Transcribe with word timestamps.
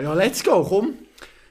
Ja, 0.00 0.14
let's 0.14 0.44
go, 0.44 0.62
komm. 0.62 0.94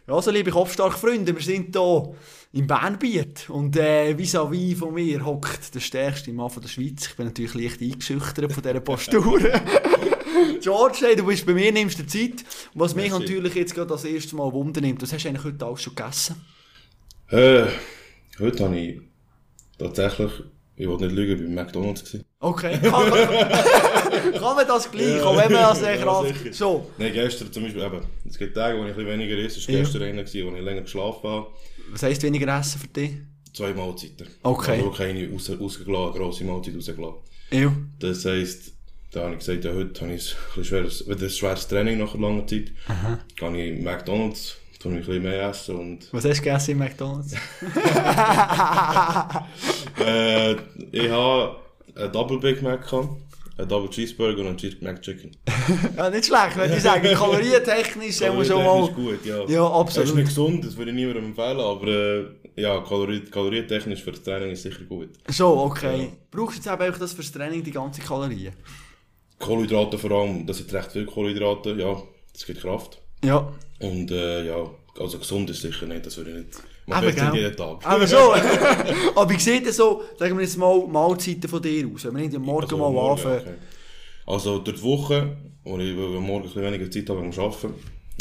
Ja, 0.07 0.13
also, 0.13 0.31
liebe 0.31 0.51
kopfstarke 0.51 0.97
Freunde, 0.97 1.35
wir 1.35 1.43
sind 1.43 1.75
hier 1.75 2.15
im 2.53 2.65
Bernbiet 2.65 3.49
und 3.49 3.75
äh, 3.75 4.17
vis-à-vis 4.17 4.79
von 4.79 4.93
mir 4.93 5.25
hockt 5.25 5.75
der 5.75 5.81
stärkste 5.81 6.31
Mann 6.31 6.49
von 6.49 6.61
der 6.61 6.69
Schweiz. 6.69 7.07
Ich 7.07 7.15
bin 7.17 7.25
natürlich 7.25 7.53
leicht 7.55 7.81
eingeschüchtert 7.81 8.53
von 8.53 8.63
dieser 8.63 8.79
Postur. 8.79 9.39
George, 10.61 10.97
hey, 11.01 11.15
du 11.15 11.25
bist 11.25 11.45
bei 11.45 11.53
mir, 11.53 11.73
nimmst 11.73 11.99
dir 11.99 12.07
Zeit. 12.07 12.45
Was 12.73 12.95
mich 12.95 13.09
Merci. 13.09 13.19
natürlich 13.19 13.55
jetzt 13.55 13.75
gerade 13.75 13.89
das 13.89 14.05
erste 14.05 14.35
Mal 14.37 14.51
wundernimmt, 14.53 15.01
was 15.01 15.11
hast 15.11 15.25
du 15.25 15.29
eigentlich 15.29 15.43
heute 15.43 15.65
alles 15.65 15.81
schon 15.81 15.95
gegessen? 15.95 16.45
Äh, 17.29 17.65
heute 18.39 18.63
habe 18.63 18.79
ich 18.79 19.01
tatsächlich, 19.77 20.31
ich 20.77 20.87
wollte 20.87 21.05
nicht 21.05 21.15
lügen, 21.15 21.55
bei 21.55 21.63
McDonalds 21.63 22.05
gewesen. 22.05 22.25
Okay, 22.39 22.79
kann, 24.01 24.11
kann, 24.31 24.33
kann 24.33 24.55
man 24.55 24.67
das 24.67 24.91
gleich, 24.91 25.21
auch 25.21 25.35
wenn 25.37 25.51
man 25.51 25.61
das 25.61 25.81
echt 25.83 26.03
Ja. 26.03 26.23
So, 26.53 26.89
Nein, 26.97 27.13
gestern 27.13 27.51
zum 27.51 27.63
Beispiel, 27.63 27.83
eben, 27.83 28.01
es 28.29 28.37
gibt 28.37 28.55
Tage, 28.55 28.77
wo 28.77 28.83
ich 28.83 28.89
ein 28.91 28.95
bisschen 28.95 29.11
weniger 29.11 29.37
esse. 29.37 29.59
Es 29.59 29.67
war 29.67 29.75
Ja. 29.75 29.81
gestern 29.81 30.03
einer, 30.03 30.23
gewesen, 30.23 30.51
wo 30.51 30.55
ich 30.55 30.63
länger 30.63 30.81
geschlafen 30.81 31.29
habe. 31.29 31.47
was 31.91 32.03
heisst 32.03 32.23
weniger 32.23 32.57
Essen 32.59 32.79
für 32.81 32.87
dich? 32.87 33.11
Zwei 33.53 33.73
Mahlzeiten. 33.73 34.27
Okay. 34.43 34.77
Also 34.77 34.91
keine 34.91 35.31
raus, 35.31 35.49
rausgelassen, 35.59 36.13
grosse 36.19 36.43
Mahlzeit 36.43 36.75
rausgelassen. 36.75 37.15
Ja. 37.51 37.71
Das 37.99 38.25
heisst, 38.25 38.73
da 39.11 39.21
habe 39.23 39.33
ich 39.33 39.39
gesagt, 39.39 39.63
ja, 39.63 39.73
heute 39.73 40.01
habe 40.01 40.13
ich 40.13 40.35
ein 40.35 40.61
bisschen 40.61 40.63
schweres, 40.65 41.07
wieder 41.07 41.23
ein 41.23 41.29
schweres 41.29 41.67
Training 41.67 41.97
nach 41.97 42.13
langer 42.13 42.45
Zeit. 42.45 42.71
Aha. 42.87 43.19
Gehe 43.35 43.49
ich 43.71 43.77
in 43.77 43.83
McDonalds, 43.83 44.57
tue 44.79 44.91
ich 44.91 44.97
ein 44.99 45.05
bisschen 45.05 45.23
mehr 45.23 45.49
essen 45.49 45.75
und, 45.75 46.07
Was 46.13 46.25
hast 46.25 46.37
du 46.39 46.43
gegessen 46.43 46.71
im 46.71 46.77
McDonalds? 46.79 47.33
äh, 50.05 50.53
ich 50.91 51.09
habe 51.09 51.55
einen 51.95 52.11
Double 52.11 52.39
Big 52.39 52.61
Mac 52.61 52.87
gehabt, 52.87 53.09
einen 53.57 53.67
Double 53.67 53.89
Cheeseburger 53.89 54.47
und 54.47 54.59
Cheese 54.59 54.77
McChicken. 54.81 55.31
ja, 55.97 56.09
nicht 56.09 56.25
schlecht, 56.25 56.55
würde 56.55 56.75
ich 56.75 56.81
sagen. 56.81 57.07
Kalorientechnisch 57.13 58.21
haben 58.21 58.37
wir 58.37 58.45
schon 58.45 58.63
mal... 58.63 58.83
ist 58.83 58.95
gut, 58.95 59.25
ja. 59.25 59.43
Ja, 59.47 59.67
Es 59.67 59.73
absolut. 59.73 60.09
ist 60.09 60.15
nicht 60.15 60.27
gesund, 60.27 60.65
das 60.65 60.77
würde 60.77 60.91
ich 60.91 60.97
niemandem 60.97 61.25
empfehlen, 61.25 61.59
aber 61.59 61.87
äh, 61.87 62.25
ja, 62.55 62.79
Kalori 62.81 63.21
kalorientechnisch 63.21 64.03
für 64.03 64.11
das 64.11 64.23
Training 64.23 64.51
ist 64.51 64.63
sicher 64.63 64.83
gut. 64.85 65.09
So, 65.27 65.57
okay. 65.57 66.11
Brauchst 66.31 66.65
du 66.65 66.69
jetzt 66.69 66.81
eben 66.81 66.99
das 66.99 67.13
fürs 67.13 67.31
Training, 67.31 67.63
die 67.63 67.71
ganzen 67.71 68.03
Kalorien? 68.03 68.53
Kohlenhydrate 69.39 69.97
vor 69.97 70.11
allem, 70.11 70.45
das 70.45 70.57
sind 70.57 70.73
recht 70.73 70.91
viele 70.91 71.05
Kohlenhydrate, 71.05 71.71
ja, 71.73 72.01
das 72.33 72.45
gibt 72.45 72.61
Kraft. 72.61 72.99
Ja. 73.23 73.51
Und 73.79 74.11
äh, 74.11 74.47
ja, 74.47 74.69
also 74.99 75.19
gesund 75.19 75.49
ist 75.49 75.61
sicher 75.61 75.85
nicht, 75.85 76.05
das 76.05 76.17
würde 76.17 76.31
ich 76.31 76.37
nicht. 76.37 76.57
Man 76.87 77.01
gell? 77.01 77.35
jeden 77.35 77.55
Tag. 77.55 77.85
Aber 77.85 78.07
so. 78.07 78.33
Aber 79.15 79.29
wie 79.29 79.39
sieht 79.39 79.65
denn 79.65 79.73
so, 79.73 80.03
sagen 80.17 80.35
wir 80.37 80.43
jetzt 80.43 80.57
mal, 80.57 80.87
Mahlzeiten 80.87 81.49
von 81.49 81.61
dir 81.61 81.87
aus? 81.93 82.05
Wenn 82.05 82.15
wir 82.15 82.21
nicht 82.23 82.35
am 82.35 82.43
Morgen 82.43 82.63
Also, 82.63 82.77
mal 82.77 82.89
morgen, 82.91 83.11
anfangen. 83.11 83.39
okay. 83.41 83.53
Also 84.25 84.59
durch 84.59 84.77
die 84.77 84.83
Woche, 84.83 85.37
wo 85.63 85.77
ich 85.77 85.89
ich 85.89 85.95
morgen 85.95 86.35
ein 86.37 86.41
bisschen 86.43 86.63
weniger 86.63 86.89
Zeit 86.89 87.09
habe 87.09 87.19
beim 87.21 87.31
Arbeiten, 87.37 87.73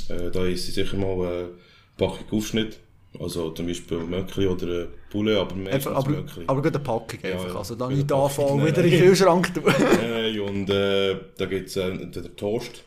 äh, 0.09 0.31
da 0.33 0.45
ich 0.45 0.65
sicher 0.65 0.97
mal 0.97 1.13
eine 1.27 1.49
Packung 1.97 2.25
Aufschnitt. 2.39 2.79
Also 3.19 3.51
zum 3.53 3.67
Beispiel 3.67 3.99
Möckli 3.99 4.47
oder 4.47 4.83
äh, 4.83 4.87
Poulet, 5.11 5.39
aber 5.39 5.55
meistens 5.55 5.87
Einfach, 5.87 5.95
aber, 5.97 6.11
Möckli. 6.11 6.45
aber 6.47 6.61
gerade 6.63 6.75
eine 6.77 6.85
Packung 6.85 7.19
einfach. 7.23 7.49
ja. 7.49 7.57
Also 7.57 7.75
dann 7.77 7.95
nicht 7.95 8.13
anfangen, 8.13 8.67
wieder 8.67 8.85
in 8.85 8.91
den. 8.91 9.01
Kühlschrank 9.01 9.55
tun. 9.55 9.63
Nein, 10.03 10.41
und 10.41 10.69
äh, 10.69 11.17
da 11.39 11.47
gibt 11.47 11.69
es 11.69 11.77
äh, 11.77 11.89
entweder 11.91 12.35
Toast, 12.37 12.83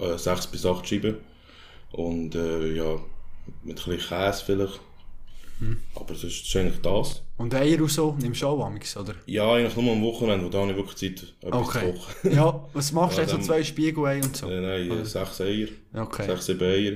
äh, 0.00 0.18
6 0.18 0.48
bis 0.48 0.66
8 0.66 0.86
Scheiben. 0.86 1.16
Und 1.92 2.34
äh, 2.34 2.74
ja, 2.74 2.96
mit 3.64 3.78
ein 3.86 3.96
bisschen 3.96 3.98
Käse 3.98 4.42
vielleicht. 4.44 4.80
Hm. 5.60 5.76
Aber 5.94 6.14
das 6.14 6.24
ist 6.24 6.56
eigentlich 6.56 6.80
das. 6.82 7.22
Und 7.36 7.54
Eier 7.54 7.80
und 7.80 7.90
so, 7.90 8.16
nimmst 8.20 8.42
du 8.42 8.46
auch 8.46 8.64
amigs, 8.66 8.96
oder? 8.96 9.14
Ja, 9.26 9.52
eigentlich 9.52 9.76
nur 9.76 9.92
am 9.92 10.02
Wochenende, 10.02 10.44
wo 10.44 10.48
da 10.48 10.64
ich 10.68 10.76
wirklich 10.76 10.96
Zeit, 11.16 11.34
etwas 11.40 11.68
Okay. 11.68 11.92
kochen. 11.92 12.32
Ja, 12.34 12.68
was 12.72 12.92
machst 12.92 13.18
du? 13.18 13.22
Ja, 13.22 13.26
Ja, 13.28 13.32
so 13.34 13.38
zwei 13.40 13.62
Spiegelei 13.64 14.20
und 14.22 14.36
so? 14.36 14.48
Äh, 14.48 14.60
nein, 14.88 15.00
äh, 15.00 15.04
6 15.04 15.40
Eier, 15.40 15.68
Okay. 15.94 16.26
6, 16.26 16.46
7 16.46 16.62
Eier. 16.62 16.92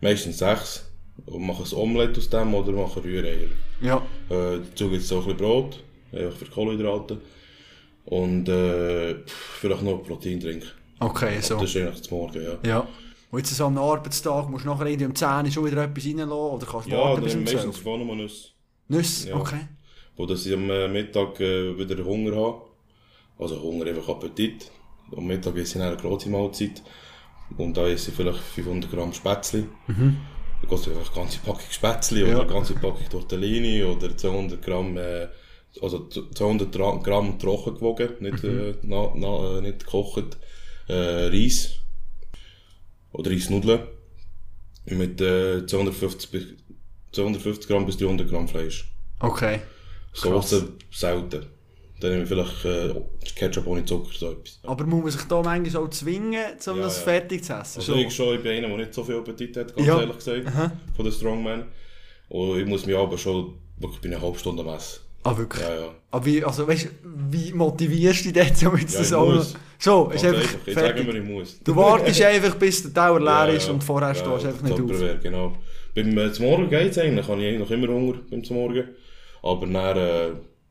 Meistens 0.00 0.38
6. 0.38 0.86
Und 1.26 1.46
mache 1.46 1.62
ein 1.64 1.74
Omelette 1.76 2.18
aus 2.18 2.30
dem 2.30 2.54
oder 2.54 2.72
mache 2.72 3.04
Rühreier. 3.04 3.48
Ja. 3.82 3.98
Äh, 4.30 4.60
dazu 4.70 4.88
gibt 4.88 5.02
es 5.02 5.12
auch 5.12 5.18
ein 5.18 5.22
bisschen 5.24 5.36
Brot, 5.36 5.82
einfach 6.12 6.36
für 6.38 6.46
Kohlenhydrate. 6.46 7.20
Und 8.06 8.48
äh, 8.48 9.16
vielleicht 9.26 9.82
noch 9.82 9.92
einen 9.94 10.02
Proteindrink. 10.02 10.64
Okay, 10.98 11.40
so. 11.40 11.58
Das 11.60 11.74
ist 11.74 11.76
eigentlich 11.76 12.02
zum 12.02 12.18
Morgen, 12.18 12.42
ja. 12.42 12.58
Ja. 12.68 12.88
Und 13.30 13.38
jetzt 13.38 13.54
so 13.56 13.66
am 13.66 13.78
Arbeitstag 13.78 14.48
musst 14.48 14.64
du 14.64 14.68
nachher 14.70 14.86
irgendwie 14.86 15.06
um 15.06 15.14
10 15.14 15.28
Uhr 15.46 15.50
schon 15.50 15.64
wieder 15.66 15.84
etwas 15.84 16.04
reinlassen 16.04 16.32
oder 16.32 16.66
kannst 16.66 16.86
du 16.86 16.90
Ja, 16.90 16.98
warten 16.98 17.22
bis 17.22 17.34
um 17.34 17.40
meistens 17.44 17.62
12 17.62 17.82
vor 17.82 17.94
allem 17.98 18.16
Nüsse. 18.16 18.48
Nüsse? 18.88 19.28
Ja. 19.28 19.36
Okay. 19.36 19.60
Wo 20.16 20.26
dass 20.26 20.44
ich 20.46 20.52
am 20.52 20.68
äh, 20.70 20.88
Mittag 20.88 21.38
äh, 21.40 21.78
wieder 21.78 22.04
Hunger 22.04 22.34
habe. 22.36 22.62
Also 23.38 23.60
Hunger, 23.62 23.86
einfach 23.86 24.08
Appetit. 24.08 24.70
Am 25.16 25.26
Mittag 25.26 25.56
esse 25.56 25.78
ich 25.78 25.84
eine 25.84 25.96
große 25.96 26.28
Mahlzeit. 26.28 26.82
Und 27.56 27.76
da 27.76 27.86
esse 27.88 28.10
ich 28.10 28.16
vielleicht 28.16 28.38
500 28.38 28.90
Gramm 28.90 29.12
Spätzli. 29.12 29.64
Mhm. 29.86 30.16
Dann 30.62 30.68
geht 30.70 30.78
es 30.78 30.88
einfach 30.88 31.06
eine 31.12 31.22
ganze 31.22 31.38
Packung 31.38 31.70
Spätzli 31.70 32.20
Ja. 32.22 32.26
oder 32.34 32.40
eine 32.42 32.52
ganze 32.52 32.74
Packung 32.74 33.08
Tortellini 33.10 33.82
oder 33.84 34.16
200 34.16 34.60
Gramm, 34.62 34.96
äh, 34.98 35.28
also 35.80 36.08
200 36.08 36.74
Tra- 36.74 37.00
Gramm 37.02 37.38
trocken 37.38 37.74
gewogen, 37.74 38.08
nicht, 38.20 38.42
Mhm. 38.42 38.58
äh, 38.60 38.74
na, 38.82 39.10
na, 39.14 39.58
äh, 39.58 39.60
nicht 39.62 39.84
gekocht, 39.84 40.36
äh, 40.88 41.28
Reis. 41.28 41.76
Oder 43.12 43.30
Reisnudeln. 43.30 43.80
Mit 44.86 45.20
äh, 45.20 45.66
250, 45.66 46.30
bis, 46.30 46.44
250 47.12 47.68
Gramm 47.68 47.86
bis 47.86 47.96
300 47.98 48.28
Gramm 48.28 48.48
Fleisch. 48.48 48.90
Okay. 49.20 49.60
Soße 50.14 50.72
selten. 50.90 51.46
Dann 52.00 52.10
nehme 52.12 52.22
ich 52.22 52.28
vielleicht 52.28 52.64
äh, 52.64 52.94
Ketchup 53.36 53.66
ohne 53.66 53.84
Zucker, 53.84 54.08
so 54.18 54.30
etwas. 54.32 54.58
Aber 54.62 54.84
muss 54.86 55.02
man 55.02 55.10
sich 55.12 55.22
da 55.24 55.42
manchmal 55.42 55.82
auch 55.84 55.90
zwingen, 55.90 56.44
um 56.66 56.76
Ja, 56.76 56.82
das 56.82 56.96
ja. 56.96 57.02
fertig 57.02 57.44
zu 57.44 57.52
essen? 57.52 57.78
Also 57.80 57.94
ich 57.94 58.14
schon, 58.14 58.34
ich 58.36 58.42
bin 58.42 58.52
einer, 58.52 58.68
der 58.68 58.76
nicht 58.78 58.94
so 58.94 59.04
viel 59.04 59.16
Appetit 59.16 59.54
hat, 59.58 59.76
ganz 59.76 59.86
Ja. 59.86 60.00
ehrlich 60.00 60.16
gesagt, 60.16 60.46
Aha. 60.46 60.72
von 60.96 61.04
den 61.04 61.12
Strongman. 61.12 61.66
Und 62.30 62.58
ich 62.58 62.66
muss 62.66 62.86
mich 62.86 62.96
aber 62.96 63.18
schon, 63.18 63.58
wirklich 63.76 64.00
bin 64.00 64.14
eine 64.14 64.22
halbe 64.22 64.38
Stunde 64.38 64.62
am 64.62 64.68
Essen. 64.74 65.00
Ah, 65.22 65.36
wirklich? 65.36 65.62
Ja, 65.62 65.74
ja. 65.74 65.94
Aber 66.10 66.24
wie, 66.24 66.42
also, 66.42 66.66
weißt, 66.66 66.88
wie 67.30 67.52
motivierst 67.52 68.24
du 68.24 68.32
dich 68.32 68.44
jetzt, 68.48 68.64
um 68.64 68.76
jetzt 68.76 68.94
Ja, 68.94 69.00
das 69.00 69.12
auch. 69.12 69.44
So, 69.78 70.10
ist 70.10 70.24
einfach. 70.24 70.42
Jetzt 70.42 70.74
sagen 70.74 70.86
fertig. 70.86 71.06
wir, 71.06 71.14
ich 71.14 71.28
muss. 71.28 71.60
Du 71.62 71.76
wartest 71.76 72.22
einfach, 72.22 72.54
bis 72.56 72.82
der 72.82 72.92
Teller 72.94 73.20
leer 73.20 73.54
ist 73.54 73.68
und 73.68 73.82
vorher 73.84 74.08
Ja, 74.08 74.14
stehst 74.14 74.44
du 74.44 74.48
einfach 74.48 74.62
nicht 74.62 74.80
auf. 74.80 75.00
Wäre, 75.00 75.18
genau. 75.18 75.56
Beim 75.94 76.18
äh, 76.18 76.30
Morgen 76.38 76.68
geht's 76.70 76.98
eigentlich, 76.98 77.26
habe 77.28 77.42
ich 77.42 77.58
noch 77.58 77.70
immer 77.70 77.88
Hunger 77.88 78.18
beim 78.30 78.42
Morgen. 78.50 78.88
Aber 79.42 79.66
dann, 79.66 79.96
äh, 79.96 80.28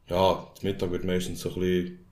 ja, 0.10 0.48
Mittag 0.62 0.92
wird 0.92 1.04
meistens 1.04 1.42
so 1.42 1.50
ein 1.50 1.60
bisschen 1.60 2.06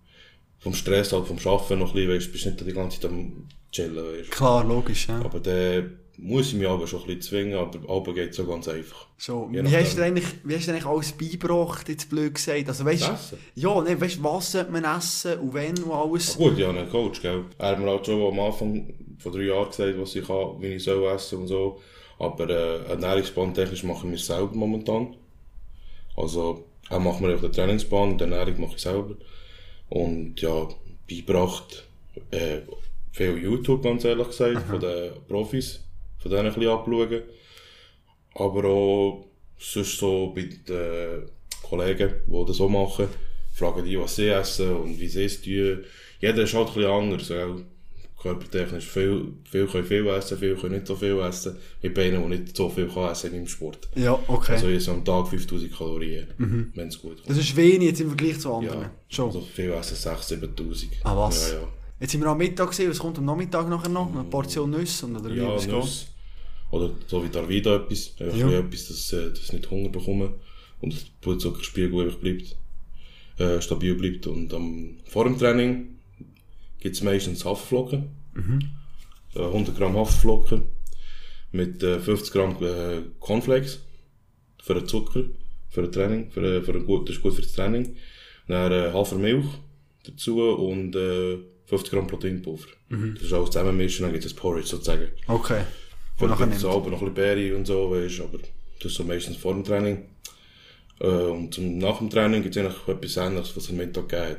vom 0.59 0.73
Stress, 0.73 1.13
halt 1.13 1.27
vom 1.27 1.37
Arbeiten 1.37 1.79
noch 1.79 1.89
ein 1.89 1.93
bisschen, 1.93 2.13
weißt, 2.15 2.31
bist 2.31 2.45
nicht 2.45 2.67
die 2.67 2.73
ganze 2.73 2.99
Zeit 2.99 3.11
am 3.11 3.47
chillen, 3.71 3.95
weißt. 3.95 4.31
Klar, 4.31 4.63
logisch, 4.63 5.07
ja. 5.07 5.19
Aber 5.21 5.39
dann 5.39 5.99
muss 6.17 6.47
ich 6.47 6.55
mich 6.55 6.67
aber 6.67 6.87
schon 6.87 7.01
ein 7.01 7.05
bisschen 7.05 7.21
zwingen, 7.21 7.57
aber 7.57 7.79
aber 7.89 8.13
geht 8.13 8.33
so 8.33 8.45
ganz 8.45 8.67
einfach. 8.67 9.07
So, 9.17 9.47
wie 9.51 9.75
hast, 9.75 9.97
du 9.97 10.03
eigentlich, 10.03 10.25
wie 10.43 10.55
hast 10.55 10.67
du 10.67 10.71
eigentlich 10.71 10.85
alles 10.85 11.11
beigebracht, 11.11 11.87
jetzt 11.89 12.09
blöd 12.09 12.33
gesagt? 12.33 12.67
Also, 12.67 12.85
weißt, 12.85 13.09
Essen? 13.09 13.37
ja, 13.55 13.81
ne, 13.81 13.99
weißt, 13.99 14.23
was 14.23 14.51
sollte 14.51 14.71
man 14.71 14.83
essen 14.83 15.39
und 15.39 15.53
wenn 15.53 15.77
und 15.83 15.91
alles? 15.91 16.35
Gut, 16.35 16.57
ja, 16.57 16.69
einen 16.69 16.89
Coach, 16.89 17.21
gell. 17.21 17.45
Er 17.59 17.69
hat 17.69 17.79
mir 17.79 17.89
halt 17.89 18.05
schon 18.05 18.21
am 18.21 18.39
Anfang 18.39 18.93
von 19.19 19.31
drei 19.31 19.43
Jahren 19.43 19.69
gesagt, 19.69 19.99
was 19.99 20.15
ich 20.15 20.25
kann, 20.25 20.59
wie 20.59 20.67
ich 20.67 20.83
soll 20.83 21.05
essen 21.13 21.39
und 21.39 21.47
so. 21.47 21.79
Aber 22.19 22.49
äh, 22.49 22.89
Ernährungsplan 22.89 23.53
technisch 23.53 23.83
mache 23.83 24.05
ich 24.05 24.11
mir 24.11 24.17
selber 24.17 24.55
momentan. 24.55 25.15
Also, 26.15 26.65
er 26.89 26.99
macht 26.99 27.21
mir 27.21 27.35
auf 27.35 27.41
den 27.41 27.51
Trainingsplan 27.51 28.11
und 28.11 28.17
die 28.17 28.23
Ernährung 28.23 28.61
mache 28.61 28.75
ich 28.75 28.81
selber. 28.81 29.15
Und 29.89 30.41
ja, 30.41 30.67
beibracht 31.07 31.87
äh, 32.31 32.61
viel 33.11 33.37
YouTube, 33.37 33.83
ganz 33.83 34.03
ehrlich 34.03 34.27
gesagt, 34.27 34.67
von 34.67 34.79
den 34.79 35.11
Profis, 35.27 35.86
von 36.27 36.35
denen 36.37 36.47
ein 36.47 36.53
bisschen 36.53 36.71
abschauen. 36.71 37.21
Aber 38.35 38.65
auch 38.65 39.25
sonst 39.57 39.97
so 39.97 40.33
bei 40.35 40.43
den 40.67 41.29
Kollegen, 41.63 42.13
die 42.27 42.45
das 42.45 42.57
so 42.57 42.69
machen, 42.69 43.07
fragen 43.53 43.83
die, 43.83 43.99
was 43.99 44.15
sie 44.15 44.27
essen 44.27 44.75
und 44.75 44.99
wie 44.99 45.07
sie 45.07 45.23
es 45.25 45.41
tun. 45.41 45.83
Jeder 46.19 46.43
ist 46.43 46.53
halt 46.53 46.67
ein 46.69 46.73
bisschen 46.73 46.91
anders. 46.91 47.27
Gell? 47.27 47.65
Körpertechnisch 48.19 48.87
viel, 48.87 49.33
viel 49.43 49.67
können 49.67 49.85
viel 49.85 50.07
essen, 50.07 50.39
viel 50.39 50.55
können 50.55 50.73
nicht 50.75 50.87
so 50.87 50.95
viel 50.95 51.19
essen. 51.19 51.55
Ich 51.81 51.93
bin 51.93 52.15
einer, 52.15 52.27
der 52.27 52.39
nicht 52.39 52.57
so 52.57 52.67
viel 52.67 52.87
kann 52.87 53.11
essen 53.11 53.33
im 53.35 53.47
Sport. 53.47 53.87
Ja, 53.95 54.17
okay. 54.27 54.53
Also 54.53 54.67
ich 54.69 54.89
am 54.89 55.05
Tag 55.05 55.27
5000 55.27 55.71
Kalorien, 55.75 56.27
wenn 56.73 56.87
es 56.87 56.99
gut 56.99 57.17
kommt. 57.17 57.29
das 57.29 57.37
ist 57.37 57.55
wenig 57.55 57.89
jetzt 57.89 58.01
im 58.01 58.07
Vergleich 58.07 58.39
zu 58.39 58.53
anderen. 58.53 58.81
Ja, 58.81 58.91
Schon. 59.07 59.27
also 59.27 59.41
viel 59.41 59.71
essen 59.71 59.95
6'000, 59.95 60.23
7000. 60.23 60.91
Ah, 61.03 61.15
was? 61.15 61.51
Ja, 61.51 61.59
ja. 61.59 61.67
Jetzt 61.99 62.11
sind 62.11 62.21
wir 62.21 62.27
am 62.27 62.37
Mittag 62.39 62.69
gesehen, 62.69 62.89
was 62.89 62.97
kommt 62.99 63.17
am 63.19 63.25
Nachmittag 63.25 63.69
nachher 63.69 63.89
noch? 63.89 64.11
Eine 64.11 64.23
Portion 64.23 64.71
Nüsse? 64.71 65.05
Oder 65.05 65.31
Ja? 65.33 65.53
Nüsse. 65.53 66.07
Oder 66.71 66.91
so 67.07 67.23
wie 67.23 67.29
Darvida 67.29 67.75
etwas. 67.77 68.13
Einfach 68.19 68.37
Ja. 68.37 68.59
etwas, 68.59 68.87
dass, 68.87 69.13
äh, 69.13 69.29
dass 69.29 69.39
ich 69.43 69.53
nicht 69.53 69.69
Hunger 69.71 69.89
bekomme. 69.89 70.33
Und 70.81 70.93
das 70.93 71.05
Blutzuckerspiegel 71.21 72.01
einfach 72.05 72.19
bleibt. 72.19 72.55
Äh, 73.37 73.61
stabil 73.61 73.95
bleibt. 73.95 74.27
Und 74.27 74.53
am, 74.53 74.97
vor 75.05 75.23
dem 75.25 75.37
Training 75.37 75.97
gibt's 76.79 77.01
meistens 77.01 77.45
Haferflocken. 77.45 78.09
Äh, 79.35 79.39
100 79.39 79.75
Gramm 79.77 79.95
Haferflocken. 79.95 80.63
Mit 81.51 81.81
äh, 81.83 81.99
50 81.99 82.33
Gramm 82.33 82.55
äh, 82.63 83.01
Cornflakes. 83.19 83.79
Für 84.61 84.73
den 84.75 84.87
Zucker. 84.87 85.23
Für 85.69 85.83
ein 85.83 85.91
Training. 85.91 86.31
Für, 86.31 86.41
äh, 86.43 86.61
für 86.61 86.73
ein 86.73 86.85
gut, 86.85 87.07
das 87.09 87.15
ist 87.17 87.21
gut 87.21 87.33
für 87.33 87.41
das 87.41 87.53
Training. 87.53 87.95
Dann 88.47 88.71
äh, 88.71 88.91
Hafermilch 88.91 89.45
dazu 90.03 90.41
und 90.41 90.95
äh, 90.95 91.37
50 91.65 91.91
Gramm 91.91 92.07
Proteinpulver. 92.07 92.67
Das 93.15 93.23
ist 93.23 93.33
alles 93.33 93.49
zusammenmischen, 93.49 94.03
dann 94.03 94.13
gibt 94.13 94.23
es 94.25 94.33
Porridge 94.33 94.67
sozusagen. 94.67 95.09
Okay. 95.27 95.63
Vielleicht 96.17 96.39
gibt 96.39 96.55
es 96.55 96.65
aber 96.65 96.89
noch 96.89 97.01
ein 97.01 97.13
bisschen 97.13 97.13
Beere 97.13 97.55
und 97.55 97.65
so, 97.65 97.91
weißt, 97.91 98.21
aber 98.21 98.39
das 98.39 98.91
ist 98.91 98.95
so 98.97 99.03
meistens 99.03 99.37
vor 99.37 99.53
dem 99.53 99.63
Training. 99.63 100.03
Äh, 100.99 101.07
und 101.07 101.53
zum, 101.53 101.77
nach 101.77 101.99
dem 101.99 102.09
Training 102.09 102.41
gibt 102.43 102.55
es 102.55 102.63
eigentlich 102.63 102.87
etwas 102.87 103.17
ähnliches, 103.17 103.55
was 103.55 103.63
es 103.65 103.69
am 103.69 103.77
Mittag 103.77 104.09
gegeben. 104.09 104.37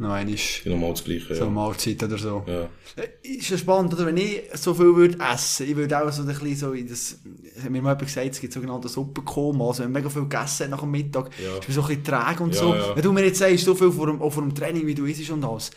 Noch 0.00 0.10
einmal 0.12 0.36
so 0.36 0.70
Genau 0.70 0.90
das 0.92 1.02
Gleiche, 1.04 1.34
ja. 1.34 1.40
eine 1.42 1.50
Mahlzeit 1.50 2.00
oder 2.04 2.16
so. 2.18 2.44
ja. 2.46 2.68
Äh, 2.96 3.08
Ist 3.36 3.50
ja 3.50 3.58
spannend, 3.58 3.92
oder? 3.94 4.06
Wenn 4.06 4.16
ich 4.16 4.42
so 4.54 4.72
viel 4.72 4.94
würde 4.94 5.18
essen, 5.32 5.68
ich 5.68 5.74
würde 5.76 5.98
auch 6.00 6.10
so 6.12 6.22
ein 6.22 6.28
bisschen 6.28 6.54
so 6.56 6.72
in 6.72 6.88
das, 6.88 7.18
hat 7.56 7.64
mir 7.70 7.82
mal 7.82 7.90
jemand 7.90 8.06
gesagt, 8.06 8.30
es 8.30 8.40
gibt 8.40 8.52
sogenannte 8.52 8.88
Suppenkoma, 8.88 9.66
also 9.66 9.82
wenn 9.82 9.90
man 9.90 10.00
mega 10.00 10.08
viel 10.08 10.22
gegessen 10.22 10.64
hat 10.64 10.70
nach 10.70 10.80
dem 10.82 10.92
Mittag, 10.92 11.30
Ja. 11.42 11.58
ist 11.58 11.68
man 11.68 11.74
so 11.74 11.80
ein 11.82 11.88
bisschen 11.88 12.04
träge 12.04 12.42
und 12.44 12.54
Ja, 12.54 12.60
so. 12.60 12.74
ja. 12.76 12.94
Wenn 12.96 13.02
du 13.02 13.12
mir 13.12 13.24
jetzt 13.24 13.38
sagst, 13.40 13.64
so 13.64 13.74
viel 13.74 13.90
vor 13.90 14.06
dem, 14.06 14.18
vor 14.20 14.30
dem 14.42 14.54
Training, 14.54 14.86
wie 14.86 14.94
du 14.94 15.04
isst 15.04 15.28
und 15.30 15.44
alles, 15.44 15.70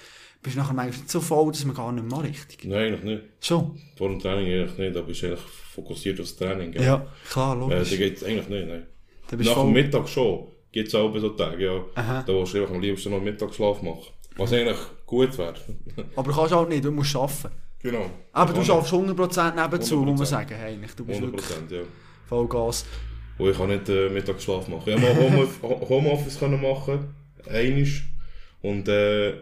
bist 0.43 0.55
du 0.55 0.59
nachher 0.59 0.85
nicht 0.85 1.09
so 1.09 1.19
voll, 1.21 1.51
dass 1.51 1.63
man 1.65 1.75
gar 1.75 1.91
nicht 1.91 2.09
mehr 2.09 2.23
richtig. 2.23 2.65
Nein, 2.65 2.93
eigentlich 2.93 3.03
nicht. 3.03 3.23
Schon? 3.41 3.77
Vor 3.97 4.09
dem 4.09 4.19
Training 4.19 4.47
eigentlich 4.51 4.77
nicht, 4.77 4.95
da 4.95 5.01
bist 5.01 5.21
du 5.21 5.27
eigentlich 5.27 5.39
fokussiert 5.41 6.19
aufs 6.19 6.35
Training. 6.35 6.71
gell? 6.71 6.83
Ja, 6.83 7.05
klar, 7.29 7.55
Äh, 7.55 7.59
logisch. 7.59 7.89
da 7.91 7.95
geht 7.97 8.23
eigentlich 8.23 8.49
nicht, 8.49 8.67
nein. 8.67 8.85
Nach 9.23 9.29
dem 9.37 9.43
voll. 9.45 9.71
Mittag 9.71 10.09
schon. 10.09 10.47
Gibt 10.71 10.87
es 10.87 10.95
auch 10.95 11.13
so 11.17 11.29
Tage, 11.29 11.65
ja. 11.65 11.85
Aha. 11.95 12.23
Da 12.25 12.33
willst 12.33 12.53
du 12.53 12.61
einfach 12.61 12.73
am 12.75 12.81
liebsten 12.81 13.11
noch 13.11 13.21
Mittagsschlaf 13.21 13.81
machen. 13.81 14.07
Was 14.37 14.53
eigentlich 14.53 14.77
gut 15.05 15.37
wäre. 15.37 15.53
Aber 16.15 16.31
du 16.31 16.35
kannst 16.37 16.53
halt 16.55 16.69
nicht, 16.69 16.83
du 16.85 16.91
musst 16.91 17.13
arbeiten. 17.15 17.49
genau. 17.83 18.09
Aber 18.31 18.53
du 18.53 18.63
schaffst 18.63 18.93
100% 18.93 19.55
nebenzu, 19.55 19.97
muss 19.97 20.05
man 20.05 20.15
100%. 20.17 20.25
sagen. 20.25 20.53
Eigentlich. 20.55 20.93
Du 20.95 21.03
bist 21.05 21.19
100%, 21.19 21.23
wirklich 21.25 21.71
ja. 21.71 21.79
Vollgas. 22.27 22.85
Und 23.37 23.49
ich 23.51 23.57
kann 23.57 23.67
nicht 23.69 23.89
äh, 23.89 24.09
Mittagsschlaf 24.09 24.67
machen. 24.69 24.83
Ich 24.85 24.93
habe 24.95 25.01
mal 25.01 25.47
Home- 25.61 25.89
Homeoffice 25.89 26.39
können 26.39 26.61
machen, 26.61 27.13
einisch. 27.49 28.05
Und 28.61 28.87
äh, 28.87 29.33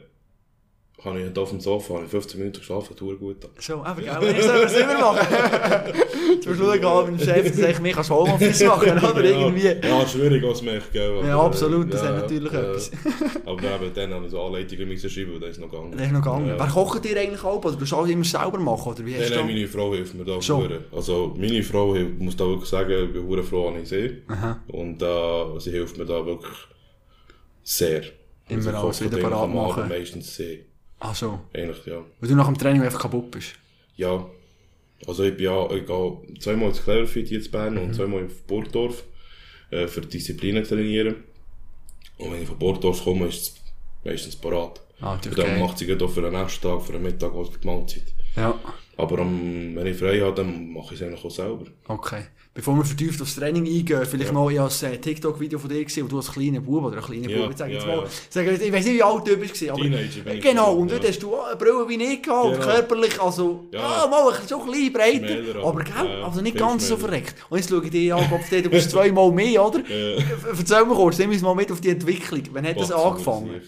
kann 1.02 1.18
ich 1.18 1.32
hier 1.32 1.42
auf 1.42 1.50
dem 1.50 1.60
Sofa 1.62 1.94
habe 1.96 2.06
ich 2.06 2.12
15 2.12 2.40
Minuten 2.40 2.60
geschlafen, 2.60 2.96
tut 2.96 3.20
gut. 3.20 3.38
So, 3.58 3.76
eben, 3.86 4.02
gell? 4.04 4.36
Ich 4.38 4.44
soll 4.44 4.64
es 4.64 4.74
immer 4.76 5.00
machen. 5.00 5.28
Zum 6.42 6.56
Schluss 6.56 6.74
mit 6.76 6.84
dem 6.84 7.20
Chef, 7.20 7.56
sagt, 7.56 7.82
mir 7.82 7.94
kannst 7.94 8.10
du 8.10 8.16
Homeoffice 8.16 8.64
machen, 8.66 8.98
oder 8.98 9.24
irgendwie. 9.24 9.68
Ja, 9.68 9.74
ja 10.02 10.08
schwierig 10.08 10.44
als 10.44 10.62
mich, 10.62 10.84
gell. 10.92 11.18
aber, 11.20 11.28
Ja, 11.28 11.40
absolut, 11.42 11.88
äh, 11.88 11.92
das 11.92 12.02
ja, 12.02 12.08
hat 12.10 12.16
natürlich 12.24 12.54
äh, 12.54 12.58
etwas. 12.58 12.92
Aber 13.46 13.64
eben, 13.64 13.94
dann 13.94 14.14
habe 14.14 14.26
ich 14.26 14.32
so 14.32 14.42
Anleitungen 14.42 14.88
müssen 14.90 15.10
schreiben, 15.10 15.34
und 15.36 15.42
das 15.42 15.52
ist 15.52 15.60
noch 15.60 15.72
gegangen. 15.72 15.92
Das 15.94 16.06
ist 16.06 16.12
noch 16.12 16.22
gegangen. 16.22 16.48
Ja. 16.48 16.60
Wer 16.60 16.68
kocht 16.68 17.06
dir 17.06 17.18
eigentlich 17.20 17.44
auch? 17.44 17.64
Oder 17.64 17.76
du 17.78 17.86
du 17.86 17.96
alles 17.96 18.12
immer 18.12 18.24
selber 18.26 18.60
machen? 18.60 18.92
Oder 18.94 19.06
wie 19.06 19.16
hast 19.16 19.30
Nein, 19.30 19.40
nein, 19.40 19.48
meine 19.48 19.68
Frau 19.68 19.94
hilft 19.94 20.14
mir 20.16 20.26
da 20.26 20.42
Schon. 20.42 20.68
sehr. 20.68 20.80
Also, 20.92 21.34
meine 21.38 21.64
Frau, 21.64 21.96
ich 21.96 22.08
muss 22.20 22.36
da 22.36 22.46
wirklich 22.46 22.70
sagen, 22.70 23.06
ich 23.06 23.14
bin 23.14 23.26
hure 23.26 23.44
froh, 23.44 23.72
dass 23.72 23.84
ich 23.84 23.90
sie. 23.90 24.22
Aha. 24.28 24.60
Und 24.68 25.02
äh, 25.02 25.60
sie 25.60 25.72
hilft 25.72 25.98
mir 25.98 26.06
da 26.06 26.26
wirklich 26.26 26.54
sehr. 27.64 28.04
Immer 28.50 28.66
Also, 28.66 28.78
alles 28.78 29.02
wieder 29.04 29.18
parat 29.18 29.50
machen. 29.50 29.88
meistens 29.88 30.36
sie. 30.36 30.66
Ach 31.00 31.16
so. 31.16 31.40
Eigentlich, 31.54 31.86
ja. 31.86 32.04
Weil 32.20 32.30
du 32.30 32.36
nach 32.36 32.48
dem 32.48 32.58
Training 32.58 32.82
einfach 32.82 33.00
kaputt 33.02 33.32
bist. 33.32 33.54
Ja. 33.96 34.26
Also, 35.08 35.24
ich 35.24 35.36
bin 35.36 35.46
ja, 35.46 35.66
ich 35.72 35.86
gehe 35.86 36.18
zweimal 36.40 36.70
ins 36.70 36.84
Cleverfit 36.84 37.30
jetzt 37.32 37.46
in 37.48 37.52
Bern 37.52 37.74
Mhm. 37.76 37.80
und 37.82 37.94
zweimal 37.96 38.22
in 38.22 38.32
Burgdorf, 38.48 39.04
äh, 39.72 39.88
für 39.88 40.02
Disziplinen 40.02 40.64
trainieren. 40.64 41.24
Und 42.18 42.34
wenn 42.34 42.42
ich 42.42 42.48
von 42.48 42.60
Burgdorf 42.60 43.04
komme, 43.04 43.28
ist 43.28 43.42
es 43.42 43.56
meistens 44.04 44.36
parat. 44.36 44.82
Ah, 45.00 45.14
Und 45.14 45.38
dann 45.38 45.60
macht 45.60 45.78
sie 45.78 45.94
auch 45.96 46.10
für 46.10 46.22
den 46.22 46.34
nächsten 46.34 46.62
Tag, 46.64 46.82
für 46.82 46.92
den 46.92 47.04
Mittag 47.04 47.34
oder 47.34 47.50
für 47.50 47.60
die 47.60 47.68
Mahlzeit. 47.68 48.04
Ja, 48.36 48.60
Aber 49.00 49.20
am, 49.20 49.76
wenn 49.76 49.88
ich 49.88 49.98
frei 49.98 50.20
habe, 50.20 50.36
dann 50.36 50.74
mache 50.74 50.94
ich 50.94 51.00
es 51.02 51.08
eigentlich 51.08 51.24
auch 51.24 51.32
selber. 51.32 51.66
okay. 51.88 52.24
Bevor 52.52 52.76
wir 52.76 52.84
vertieft 52.84 53.22
aufs 53.22 53.36
Training 53.36 53.66
eingehen, 53.66 54.06
vielleicht 54.06 54.34
noch, 54.34 54.50
ich 54.50 54.58
habe 54.58 54.70
ein 54.88 55.02
TikTok-Video 55.02 55.60
von 55.60 55.70
dir 55.70 55.86
gesehen, 55.86 56.04
wo 56.06 56.08
du 56.10 56.18
als 56.18 56.32
kleiner 56.32 56.60
Bub 56.60 56.84
oder 56.84 56.98
ein 56.98 57.04
kleiner 57.04 57.30
Ja, 57.30 57.38
Bub, 57.42 57.50
jetzt 57.52 57.60
sag 57.60 57.68
ich 57.70 57.76
jetzt 57.76 57.86
ja, 57.88 57.96
mal, 57.96 58.04
ja. 58.04 58.10
sag, 58.30 58.48
ich 58.48 58.62
ich 58.62 58.74
weiß 58.74 58.86
nicht, 58.86 58.96
wie 58.96 59.04
alt 59.04 59.28
du 59.28 59.38
bist, 59.38 59.70
aber... 59.70 59.82
Teenager 59.82 60.22
bin 60.26 60.34
ich 60.34 60.42
Genau, 60.44 60.74
und 60.74 60.92
dort 60.92 61.04
ja. 61.04 61.10
hast 61.10 61.24
du 61.24 61.40
eine 61.40 61.56
Brille 61.56 61.86
wie 61.88 62.04
ich 62.04 62.22
gehabt, 62.24 62.60
körperlich, 62.60 63.22
also, 63.22 63.66
ja, 63.72 63.80
Ja. 64.04 64.08
mal, 64.08 64.34
so 64.46 64.60
klein, 64.60 64.92
breiter, 64.92 65.28
Schmäler, 65.28 65.56
aber, 65.60 65.68
aber- 65.68 65.84
gell, 65.84 66.20
ja, 66.20 66.24
also 66.26 66.42
nicht 66.42 66.58
ganz 66.58 66.88
so 66.88 66.98
verreckt. 66.98 67.36
Und 67.50 67.60
jetzt 67.60 67.70
schaue 67.70 67.84
ich 67.86 67.92
dir 67.92 68.18
an, 68.18 68.30
Kopf, 68.30 68.50
du 68.50 68.70
bist 68.70 68.92
zweimal 68.92 69.32
mehr, 69.32 69.66
oder? 69.66 69.80
Äh, 69.90 70.18
Erzähl 70.58 70.86
mir 70.86 70.96
kurz, 70.96 71.18
nimm 71.20 71.30
uns 71.30 71.42
mal 71.44 71.56
mit 71.56 71.72
auf 71.72 71.80
die 71.80 71.90
Entwicklung. 71.90 72.42
Wann 72.52 72.68
hat 72.68 72.78
das 72.80 72.92
angefangen? 72.92 73.62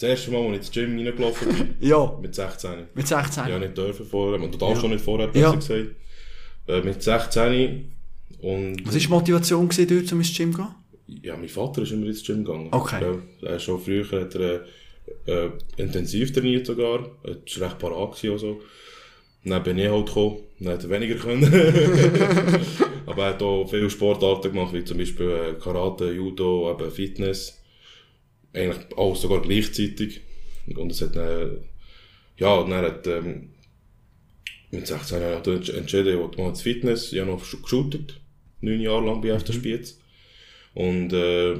Also, 0.00 0.06
das 0.06 0.08
erste 0.10 0.30
Mal, 0.30 0.38
als 0.46 0.52
ich 0.52 0.56
ins 0.58 0.70
Gym 0.72 0.96
reingelaufen 1.06 1.48
bin, 1.48 1.74
Ja, 1.88 2.18
mit 2.20 2.34
16. 2.34 2.70
mit 2.94 3.06
16. 3.08 3.48
Ja, 3.48 3.58
nicht 3.58 3.76
dürfen 3.76 4.06
vorher, 4.06 4.38
man 4.38 4.50
darf 4.52 4.74
Ja. 4.74 4.80
schon 4.80 4.90
nicht 4.90 5.04
vorher, 5.04 5.26
Ja. 5.34 5.52
besser 5.52 5.56
gesagt. 5.56 5.96
Äh, 6.68 6.80
mit 6.82 7.02
16 7.02 7.92
und 8.42 8.86
Was 8.86 8.94
war 8.94 9.00
die 9.00 9.08
Motivation, 9.08 9.68
gewesen, 9.68 9.88
dort 9.98 10.12
um 10.12 10.18
ins 10.20 10.36
Gym 10.36 10.52
zu 10.52 10.58
gehen? 10.58 10.74
ja, 11.22 11.36
mein 11.36 11.48
Vater 11.48 11.82
ist 11.82 11.92
immer 11.92 12.06
ins 12.06 12.24
Gym 12.24 12.44
gegangen. 12.44 12.68
Okay. 12.70 13.00
Ja, 13.40 13.48
er 13.48 13.58
schon 13.58 13.80
früher 13.80 14.04
hat 14.20 14.34
er, 14.34 14.64
äh, 15.26 15.46
äh, 15.46 15.50
intensiv 15.78 16.32
trainiert 16.32 16.66
sogar, 16.66 17.08
er 17.24 17.30
war 17.36 17.66
recht 17.68 17.78
parat 17.78 18.10
gewesen 18.16 18.30
und 18.32 18.38
so. 18.38 18.60
Dann 19.44 19.62
bin 19.62 19.78
ich 19.78 19.88
halt 19.88 20.06
gekommen, 20.06 20.36
dann 20.60 20.74
hat 20.74 20.84
er 20.84 20.90
weniger 20.90 21.14
können. 21.14 21.44
Aber 23.06 23.22
er 23.24 23.28
hat 23.30 23.42
auch 23.42 23.66
viele 23.70 23.88
Sportarten 23.88 24.52
gemacht, 24.52 24.74
wie 24.74 24.84
zum 24.84 24.98
Beispiel 24.98 25.30
äh, 25.30 25.54
Karate, 25.58 26.10
Judo, 26.12 26.70
eben 26.70 26.90
Fitness. 26.90 27.57
Eigentlich 28.52 28.78
alles 28.96 29.20
sogar 29.20 29.40
gleichzeitig. 29.42 30.20
Und 30.76 30.92
es 30.92 31.00
hat 31.02 31.16
dann, 31.16 31.58
ja, 32.36 32.54
und 32.54 32.70
dann 32.70 32.84
hat, 32.84 33.06
ähm, 33.06 33.50
mit 34.70 34.86
16 34.86 35.20
Jahren 35.20 35.36
hat 35.36 35.46
entsch- 35.48 35.74
entschieden, 35.74 36.08
ich 36.08 36.20
ins 36.50 36.62
Fitness. 36.62 37.12
Ich 37.12 37.20
habe 37.20 37.30
noch 37.30 37.40
geshootet. 37.62 38.20
Neun 38.60 38.80
Jahre 38.80 39.04
lang 39.06 39.20
bei 39.22 39.38
FC 39.38 39.52
Spiez. 39.54 39.98
Und, 40.74 41.12
äh, 41.12 41.56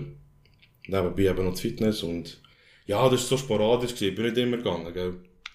nebenbei 0.87 1.23
eben 1.25 1.44
noch 1.44 1.52
Fitness 1.61 2.02
und, 2.02 2.40
ja, 2.87 3.02
das 3.08 3.20
war 3.23 3.29
so 3.29 3.37
sporadisch 3.38 3.94
gewesen. 3.94 4.08
Ich 4.11 4.14
bin 4.14 4.25
nicht 4.26 4.37
immer 4.38 4.56
gegangen, 4.58 4.93
gell. 4.93 5.14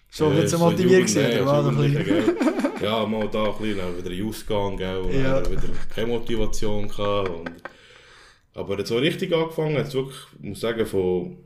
So, 0.10 0.30
Äh, 0.32 0.36
nicht 0.36 0.50
so 0.50 0.58
motiviert 0.60 1.10
Jugend- 1.10 1.14
gewesen, 1.14 1.30
nein, 1.30 1.42
oder 1.42 1.78
was? 1.78 2.06
gell. 2.06 2.36
Ja, 2.84 3.06
mal 3.06 3.30
da 3.30 3.46
ein 3.52 3.58
bisschen, 3.58 3.78
dann 3.78 4.06
wieder 4.06 4.26
Ausgang, 4.28 4.78
gell, 4.78 4.98
und 4.98 5.14
Ja. 5.24 5.50
wieder 5.50 5.62
keine 5.94 6.08
Motivation 6.08 6.88
gehabt. 6.88 7.30
Und, 7.30 7.52
aber 8.54 8.78
jetzt 8.78 8.90
so 8.90 8.98
richtig 8.98 9.34
angefangen 9.34 9.78
hat 9.78 9.88
es 9.88 9.94
wirklich, 9.94 10.18
ich 10.40 10.50
muss 10.50 10.60
sagen, 10.60 10.86
von 10.86 11.38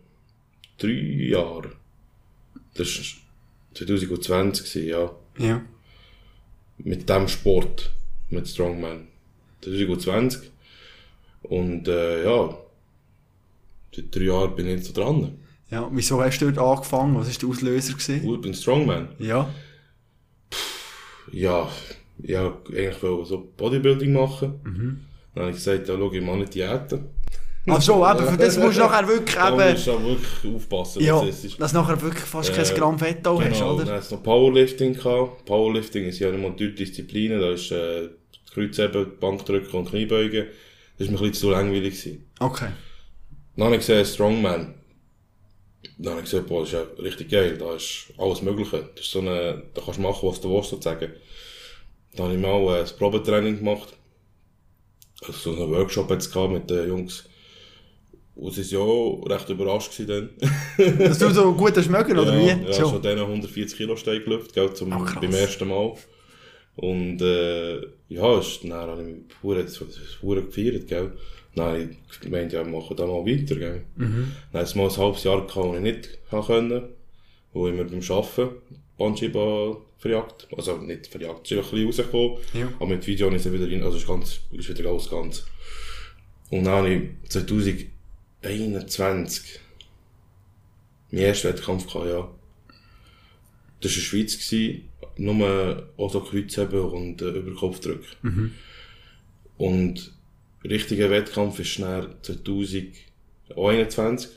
drei 0.78 0.90
Jahren. 0.90 1.72
Das 2.74 2.88
war 2.98 3.06
2020, 3.74 4.66
gewesen, 4.74 4.88
ja. 4.88 5.12
Ja. 5.38 5.62
Mit 6.80 7.10
dem 7.10 7.28
Sport, 7.28 7.92
mit 8.30 8.48
Strongman. 8.48 9.08
2020. 9.62 10.52
Und, 11.44 11.88
äh, 11.88 12.24
ja. 12.24 12.58
Seit 13.96 14.16
drei 14.16 14.22
Jahren 14.22 14.56
bin 14.56 14.68
ich 14.68 14.76
jetzt 14.78 14.88
so 14.88 14.94
dran. 14.94 15.40
Ja, 15.70 15.90
wieso 15.92 16.22
hast 16.22 16.40
du 16.40 16.52
dort 16.52 16.78
angefangen? 16.78 17.16
Was 17.16 17.28
war 17.28 17.40
der 17.40 17.50
Auslöser? 17.50 17.94
Gewesen? 17.94 18.22
Gut, 18.22 18.42
bin 18.42 18.54
Strongman. 18.54 19.10
Ja. 19.20 19.54
Ja, 21.32 21.70
ja, 22.20 22.58
eigentlich 22.70 23.04
wollte 23.04 23.22
ich 23.24 23.28
so 23.28 23.52
Bodybuilding 23.58 24.14
machen. 24.14 24.60
Mhm. 24.64 25.02
Dann 25.38 25.48
habe 25.48 25.52
ich 25.52 25.64
gesagt, 25.64 25.88
ja, 25.88 25.96
schau, 25.98 26.12
ich 26.12 26.22
mache 26.22 26.38
nicht 26.38 26.54
Diäten. 26.56 27.06
Ach 27.70 27.82
so, 27.82 27.96
eben, 28.08 28.26
für 28.28 28.38
das 28.38 28.58
musst 28.58 28.78
du 28.78 28.82
nachher 28.82 29.08
wirklich 29.08 29.36
Da 29.36 29.50
eben... 29.50 29.72
musst 29.74 29.88
du 29.88 29.92
auch 29.92 30.02
wirklich 30.04 30.56
aufpassen, 30.56 31.04
Ja, 31.04 31.16
was 31.20 31.28
das 31.28 31.44
ist. 31.44 31.62
dass 31.62 31.72
du 31.74 31.78
nachher 31.80 32.02
wirklich 32.02 32.24
fast 32.24 32.54
kein 32.56 32.66
Äh, 32.66 32.74
Gramm 32.74 32.98
Fett 32.98 33.28
auch 33.28 33.42
hast, 33.42 33.54
Genau, 33.54 33.74
oder? 33.76 33.86
dann 33.86 33.96
hat 33.96 34.04
es 34.04 34.12
noch 34.12 34.24
Powerlifting 34.24 34.94
gehabt. 34.94 35.46
Powerlifting 35.46 36.06
ist 36.06 36.20
ja 36.20 36.32
nicht 36.32 36.42
mal 36.42 36.56
die 36.56 36.74
Disziplinen, 36.74 37.42
da 37.42 37.52
ist 37.52 37.72
äh, 37.72 38.08
Kreuzheben, 38.54 39.20
Bankdrücken 39.20 39.80
und 39.80 39.90
Kniebeugen. 39.90 40.48
Das 40.98 41.08
war 41.08 41.14
mir 41.14 41.20
ein 41.20 41.30
bisschen 41.30 41.34
zu 41.34 41.52
langweilig. 41.52 41.94
Gewesen. 42.02 42.26
Okay. 42.40 42.70
Dann 43.58 43.66
habe 43.66 43.76
ich 43.76 43.82
gesehen, 43.86 44.06
Strongman. 44.06 44.74
Dann 45.98 46.12
habe 46.14 46.24
ich 46.24 46.30
gesagt, 46.32 46.48
boah, 46.48 46.62
das 46.62 46.70
ist 46.70 46.74
ja 46.74 47.04
richtig 47.04 47.30
geil, 47.30 47.58
da 47.58 47.76
ist 47.76 48.14
alles 48.18 48.42
Mögliche. 48.42 48.90
Das 48.96 49.04
ist 49.06 49.12
so 49.12 49.20
eine, 49.20 49.64
da 49.74 49.82
kannst 49.84 49.98
du 50.00 50.04
machen, 50.04 50.30
was 50.30 50.40
du 50.40 50.54
willst, 50.54 50.70
sozusagen. 50.70 51.12
Dann 52.16 52.26
habe 52.28 52.36
ich 52.36 52.42
mal 52.42 52.76
äh, 52.76 52.80
das 52.80 52.94
Probetraining 52.96 53.58
gemacht. 53.58 53.97
Also 55.22 55.54
so 55.54 55.64
einen 55.64 55.72
Workshop 55.72 56.10
jetzt 56.12 56.32
gehabt 56.32 56.54
mit 56.54 56.70
den 56.70 56.88
Jungs. 56.88 57.28
Und 58.36 58.54
sie 58.54 58.62
waren 58.76 58.88
ja 58.88 58.94
auch 58.94 59.30
recht 59.30 59.50
überrascht 59.50 60.00
dann. 60.08 60.30
Dass 61.00 61.18
du 61.18 61.32
so 61.32 61.54
gut 61.54 61.76
hast 61.76 61.90
mögen, 61.90 62.20
oder 62.20 62.36
ja, 62.36 62.40
wie? 62.40 62.68
Ja, 62.68 62.74
Schon. 62.74 62.92
schon 62.92 63.02
denen 63.02 63.22
140 63.22 63.76
Kilo 63.76 63.96
Steig 63.96 64.26
gelüpft, 64.26 64.54
gell, 64.54 64.72
zum, 64.74 64.92
krass. 64.92 65.20
beim 65.20 65.34
ersten 65.34 65.68
Mal. 65.68 65.94
Und, 66.76 67.20
äh, 67.24 67.82
ja, 68.10 68.38
ist, 68.38 68.64
dann 68.64 68.74
habe 68.74 69.02
ich 69.02 69.44
mich 69.44 69.66
das 69.66 69.82
hure 70.22 70.44
gefeiert, 70.44 70.88
gell. 70.88 71.14
Habe 71.58 71.90
ich 72.12 72.20
gemeint, 72.20 72.54
ja, 72.54 72.64
wir 72.64 72.72
machen 72.72 72.96
da 72.96 73.08
mal 73.08 73.26
weiter, 73.26 73.56
gell. 73.56 73.82
Mhm. 73.96 74.32
Dann 74.52 74.62
hat 74.62 74.68
es 74.68 74.76
mal 74.76 74.88
ein 74.88 74.98
halbes 74.98 75.24
Jahr 75.24 75.48
gehabt, 75.48 75.56
wo 75.56 75.74
ich 75.74 75.82
nicht 75.82 76.20
können, 76.30 76.84
wo 77.54 77.68
ich 77.68 77.74
mir 77.74 77.86
beim 77.86 78.02
Arbeiten 78.08 78.50
Bungee 78.98 79.30
verjagt, 79.98 80.48
also 80.56 80.78
nicht 80.78 81.08
verjagt, 81.08 81.52
ist 81.52 81.58
einfach 81.58 81.74
ein 81.74 81.88
bisschen 81.88 82.06
rausgekommen. 82.06 82.38
Ja. 82.54 82.72
Aber 82.78 82.88
mit 82.88 83.06
Video 83.08 83.30
ist 83.30 83.46
es 83.46 83.54
wieder 83.54 83.70
rein, 83.70 83.84
also 83.84 83.98
ist 83.98 84.08
ganz, 84.08 84.40
ist 84.52 84.70
wieder 84.70 84.90
alles 84.90 85.10
ganz. 85.10 85.46
Und 86.50 86.64
dann 86.64 86.76
habe 86.76 86.94
ich 86.94 87.02
2021 87.30 89.60
meinen 91.12 91.24
ersten 91.24 91.50
Wettkampf 91.50 91.88
gehabt, 91.88 92.08
ja. 92.08 92.30
Das 93.80 93.92
war 93.92 93.92
in 93.92 93.92
der 93.94 94.02
Schweiz, 94.02 94.38
gewesen, 94.38 94.90
nur 95.18 95.90
auch 95.98 96.12
so 96.12 96.22
Kreuzheben 96.22 96.82
und 96.82 97.22
äh, 97.22 97.30
Überkopfdrück. 97.30 98.04
Und 99.58 100.14
richtiger 100.64 101.10
Wettkampf 101.10 101.60
ist 101.60 101.80
dann 101.80 102.16
2021 102.22 104.30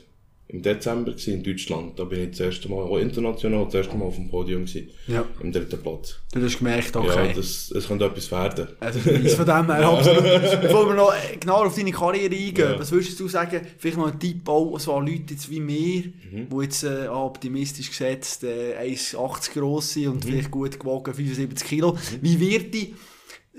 im 0.51 0.61
Dezember 0.61 1.13
in 1.27 1.43
Deutschland. 1.43 1.97
Da 1.97 2.03
bin 2.03 2.23
ich 2.23 2.31
das 2.31 2.39
erste 2.41 2.67
Mal, 2.67 2.83
auch 2.83 2.97
international, 2.97 3.65
das 3.65 3.75
erste 3.75 3.95
Mal 3.95 4.05
auf 4.05 4.15
dem 4.15 4.29
Podium 4.29 4.65
gewesen. 4.65 4.89
Ja. 5.07 5.23
Im 5.41 5.51
dritten 5.51 5.81
Platz. 5.81 6.19
Du 6.33 6.41
hast 6.43 6.57
gemerkt, 6.57 6.93
okay. 6.95 7.27
Ja, 7.27 7.33
das, 7.33 7.71
es 7.71 7.87
könnte 7.87 8.05
etwas 8.05 8.29
werden. 8.31 8.67
Also, 8.81 8.99
Beweis 8.99 9.33
von 9.35 9.45
dem 9.45 9.65
her, 9.73 9.87
absolut. 9.89 10.61
Bevor 10.61 10.87
wir 10.89 10.95
noch 10.95 11.13
äh, 11.13 11.37
genau 11.37 11.63
auf 11.65 11.75
deine 11.75 11.91
Karriere 11.91 12.35
eingehen, 12.35 12.71
Ja. 12.73 12.79
was 12.79 12.91
würdest 12.91 13.17
du 13.19 13.27
sagen, 13.29 13.61
vielleicht 13.77 13.97
noch 13.97 14.11
ein 14.11 14.19
Tipp 14.19 14.47
auch, 14.49 14.77
so 14.79 14.93
an 14.95 15.07
Leute 15.07 15.33
jetzt 15.33 15.49
wie 15.49 15.59
mir, 15.61 16.03
Mhm. 16.31 16.47
die 16.49 16.63
jetzt 16.63 16.83
äh, 16.83 17.07
optimistisch 17.07 17.89
gesetzt 17.89 18.43
äh, 18.43 18.75
1,80 18.77 19.53
gross 19.53 19.93
sind 19.93 20.05
Mhm. 20.05 20.11
und 20.11 20.25
vielleicht 20.25 20.51
gut 20.51 20.79
gewogen, 20.79 21.13
75 21.13 21.67
Kilo. 21.67 21.97
Wie 22.21 22.39
wird 22.39 22.73
die 22.73 22.93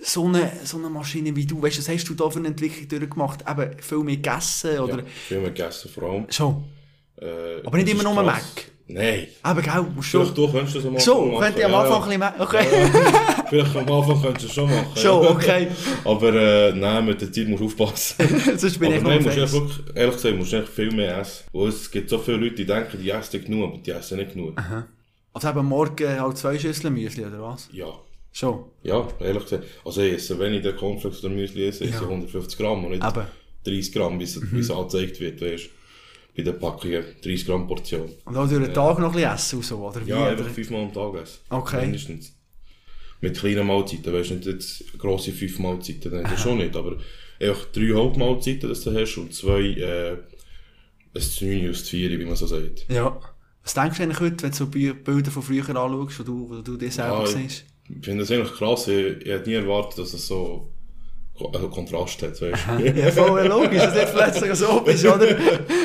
so 0.04 0.24
eine, 0.26 0.50
so 0.64 0.78
eine 0.78 0.90
Maschine 0.90 1.34
wie 1.36 1.46
du, 1.46 1.62
weißt 1.62 1.76
du, 1.76 1.80
was 1.80 1.88
hast 1.88 2.04
du 2.08 2.14
da 2.14 2.28
für 2.28 2.38
eine 2.40 2.48
Entwicklung 2.48 2.88
durchgemacht? 2.88 3.44
Eben 3.48 3.78
viel 3.80 3.98
mehr 3.98 4.16
gegessen 4.16 4.78
oder 4.80 4.98
Ja, 4.98 5.04
viel 5.28 5.38
mehr 5.40 5.50
gegessen, 5.50 5.90
vor 5.90 6.02
allem. 6.10 6.26
schon? 6.28 6.64
Äh, 7.22 7.66
Aber 7.66 7.76
nicht 7.78 7.88
immer 7.90 8.02
nur. 8.02 8.22
Mac. 8.22 8.42
Nein. 8.88 9.28
Eben, 9.48 9.62
gell, 9.62 9.82
musst 9.94 10.08
schon. 10.10 10.22
Vielleicht 10.22 10.38
du 10.38 10.52
könntest 10.52 10.76
das 10.76 10.84
am 10.84 10.96
Anfang 10.96 11.04
Schon, 11.14 11.30
machen. 11.32 11.42
könnte 11.44 11.58
ich 11.60 11.64
am 11.64 11.72
Ja, 11.72 11.80
Anfang 11.80 11.92
ja. 11.92 12.02
ein 12.02 12.02
bisschen 12.02 12.18
mehr. 12.18 12.34
Okay. 12.38 13.46
Vielleicht 13.48 13.76
am 13.76 13.92
Anfang 13.92 14.22
könntest 14.22 14.44
du 14.44 14.48
es 14.48 14.54
schon 14.54 14.70
machen. 14.70 14.96
Schon, 14.96 15.22
ja. 15.24 15.30
okay. 15.30 15.68
Aber 16.04 16.34
äh, 16.34 16.72
nein, 16.72 17.06
mit 17.06 17.20
der 17.20 17.32
Zeit 17.32 17.48
musst 17.48 17.60
du 17.62 17.66
aufpassen. 17.66 18.16
Sonst 18.58 18.78
bin 18.78 18.88
aber 18.88 18.96
ich 18.96 19.02
nein, 19.02 19.18
noch 19.18 19.24
musst 19.24 19.36
du 19.36 19.40
fest. 19.40 19.54
echt 19.54 19.62
wirklich, 19.62 19.96
ehrlich 19.96 20.14
gesagt, 20.16 20.36
musst 20.36 20.52
du 20.52 20.56
echt 20.56 20.68
viel 20.68 20.90
mehr 20.92 21.18
essen. 21.18 21.44
Weil 21.52 21.68
es 21.68 21.90
gibt 21.90 22.10
so 22.10 22.18
viele 22.18 22.36
Leute, 22.38 22.54
die 22.56 22.66
denken, 22.66 22.98
die 23.00 23.10
essen 23.10 23.44
genug, 23.44 23.72
aber 23.72 23.78
die 23.82 23.90
essen 23.92 24.18
nicht 24.18 24.32
genug. 24.32 24.60
Also 25.32 25.48
eben 25.48 25.64
morgen 25.64 26.20
halt 26.20 26.36
zwei 26.36 26.58
Schüsseln 26.58 26.92
Müsli, 26.92 27.24
oder 27.24 27.40
was? 27.40 27.68
Ja. 27.72 27.86
Schon. 28.34 28.64
Ja, 28.82 29.06
ehrlich 29.20 29.42
gesagt. 29.44 29.64
Also 29.84 30.00
ich 30.02 30.14
esse, 30.14 30.38
wenn 30.38 30.54
ich 30.54 30.62
den 30.62 30.74
Cornflakes 30.76 31.22
oder 31.24 31.34
Müsli 31.34 31.66
esse, 31.68 31.84
esse 31.84 31.94
ich 31.94 32.00
150 32.02 32.58
Gramm 32.58 32.84
und 32.84 32.90
nicht 32.92 33.04
Eben. 33.04 33.26
30 33.64 33.92
Gramm, 33.92 34.18
wie 34.18 34.24
es, 34.24 34.70
angezeigt 34.70 35.20
wird, 35.20 35.40
weißt 35.40 35.68
Bei 36.36 36.42
den 36.42 36.58
Packungen 36.58 37.04
30 37.22 37.46
Gramm 37.46 37.66
Portion. 37.68 38.10
Und 38.24 38.36
auch 38.36 38.48
durch 38.48 38.64
den 38.64 38.72
Tag 38.72 38.98
noch 38.98 39.08
ein 39.08 39.12
bisschen 39.14 39.34
essen 39.34 39.56
und 39.56 39.64
so, 39.64 39.76
oder 39.86 40.06
wie? 40.06 40.10
Ja, 40.10 40.26
einfach 40.28 40.48
fünfmal 40.48 40.82
am 40.84 40.92
Tag 40.92 41.14
essen. 41.22 41.38
Okay. 41.50 41.80
Mindestens. 41.82 42.34
Mit 43.20 43.36
kleinen 43.38 43.66
Mahlzeiten, 43.66 44.12
weißt 44.12 44.30
du, 44.30 44.34
nicht 44.34 44.46
jetzt 44.46 44.98
grosse 44.98 45.30
fünf 45.32 45.58
Mahlzeiten, 45.58 46.12
nein, 46.12 46.24
das 46.28 46.40
schon 46.40 46.58
nicht, 46.58 46.74
aber 46.74 46.96
einfach 47.38 47.66
drei 47.72 47.92
Hauptmahlzeiten, 47.92 48.68
dass 48.68 48.82
du 48.82 48.92
hast, 48.98 49.16
und 49.18 49.32
zwei, 49.34 49.60
äh, 49.60 50.12
ein 51.14 51.22
9 51.60 51.70
aus 51.70 51.82
4, 51.88 52.18
wie 52.18 52.24
man 52.24 52.36
so 52.36 52.46
sagt. 52.46 52.86
Ja. 52.88 53.20
Was 53.62 53.74
denkst 53.74 53.98
du 53.98 54.02
eigentlich 54.02 54.20
heute, 54.20 54.42
wenn 54.42 54.50
du 54.50 54.56
so 54.56 54.66
Bi- 54.66 54.92
Bilder 54.92 55.30
von 55.30 55.42
früher 55.42 55.68
anschaust, 55.68 56.18
wo 56.18 56.22
du, 56.24 56.50
wo 56.50 56.62
du 56.62 56.76
dich 56.76 56.94
selber 56.94 57.20
Ja, 57.20 57.26
siehst? 57.26 57.64
Ich 57.88 58.04
finde 58.04 58.20
das 58.24 58.30
eigentlich 58.32 58.52
krass, 58.54 58.88
ich, 58.88 59.18
ich 59.22 59.28
hätte 59.28 59.48
nie 59.50 59.54
erwartet, 59.56 59.98
dass 59.98 60.14
es 60.14 60.26
so, 60.26 60.72
Kontrast 61.34 62.22
hat, 62.22 62.40
weißt 62.40 62.64
du. 62.78 63.00
Ja, 63.00 63.10
voll 63.10 63.46
logisch, 63.46 63.78
dass 63.82 63.96
jetzt 63.96 64.14
plötzlich 64.14 64.54
so 64.54 64.80
bist, 64.80 65.04
oder? 65.04 65.28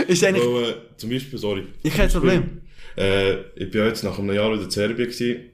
Ist 0.07 0.23
eigentlich... 0.23 0.45
Weil, 0.45 0.69
äh, 0.69 0.73
zum 0.97 1.09
Beispiel, 1.09 1.39
sorry. 1.39 1.63
Ich 1.83 1.93
kein 1.93 2.09
Problem. 2.09 2.61
Äh, 2.97 3.41
ich 3.55 3.71
bin 3.71 3.85
jetzt 3.85 4.03
nach 4.03 4.17
einem 4.19 4.33
Jahr 4.33 4.51
wieder 4.53 4.63
in 4.63 4.69
Serbien 4.71 5.09
gewesen. 5.09 5.51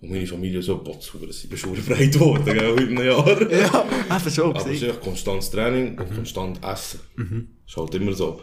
Und 0.00 0.10
meine 0.10 0.26
Familie 0.26 0.62
so, 0.62 0.78
boah, 0.82 1.00
super, 1.00 1.32
sie 1.32 1.48
ist 1.52 1.60
schon 1.60 1.74
breit 1.74 2.12
geworden, 2.12 2.44
gell, 2.44 2.82
in 2.82 2.98
einem 2.98 3.06
Jahr. 3.06 3.50
Ja, 3.50 3.86
eben 4.16 4.30
schon 4.30 4.50
Aber 4.50 4.60
es 4.60 4.66
ist 4.66 4.82
echt 4.82 5.00
konstantes 5.00 5.50
Training 5.50 5.98
und 5.98 6.14
konstant 6.14 6.62
Essen. 6.64 7.00
Mhm. 7.16 7.48
Ist 7.66 7.76
halt 7.76 7.94
immer 7.94 8.12
so. 8.12 8.40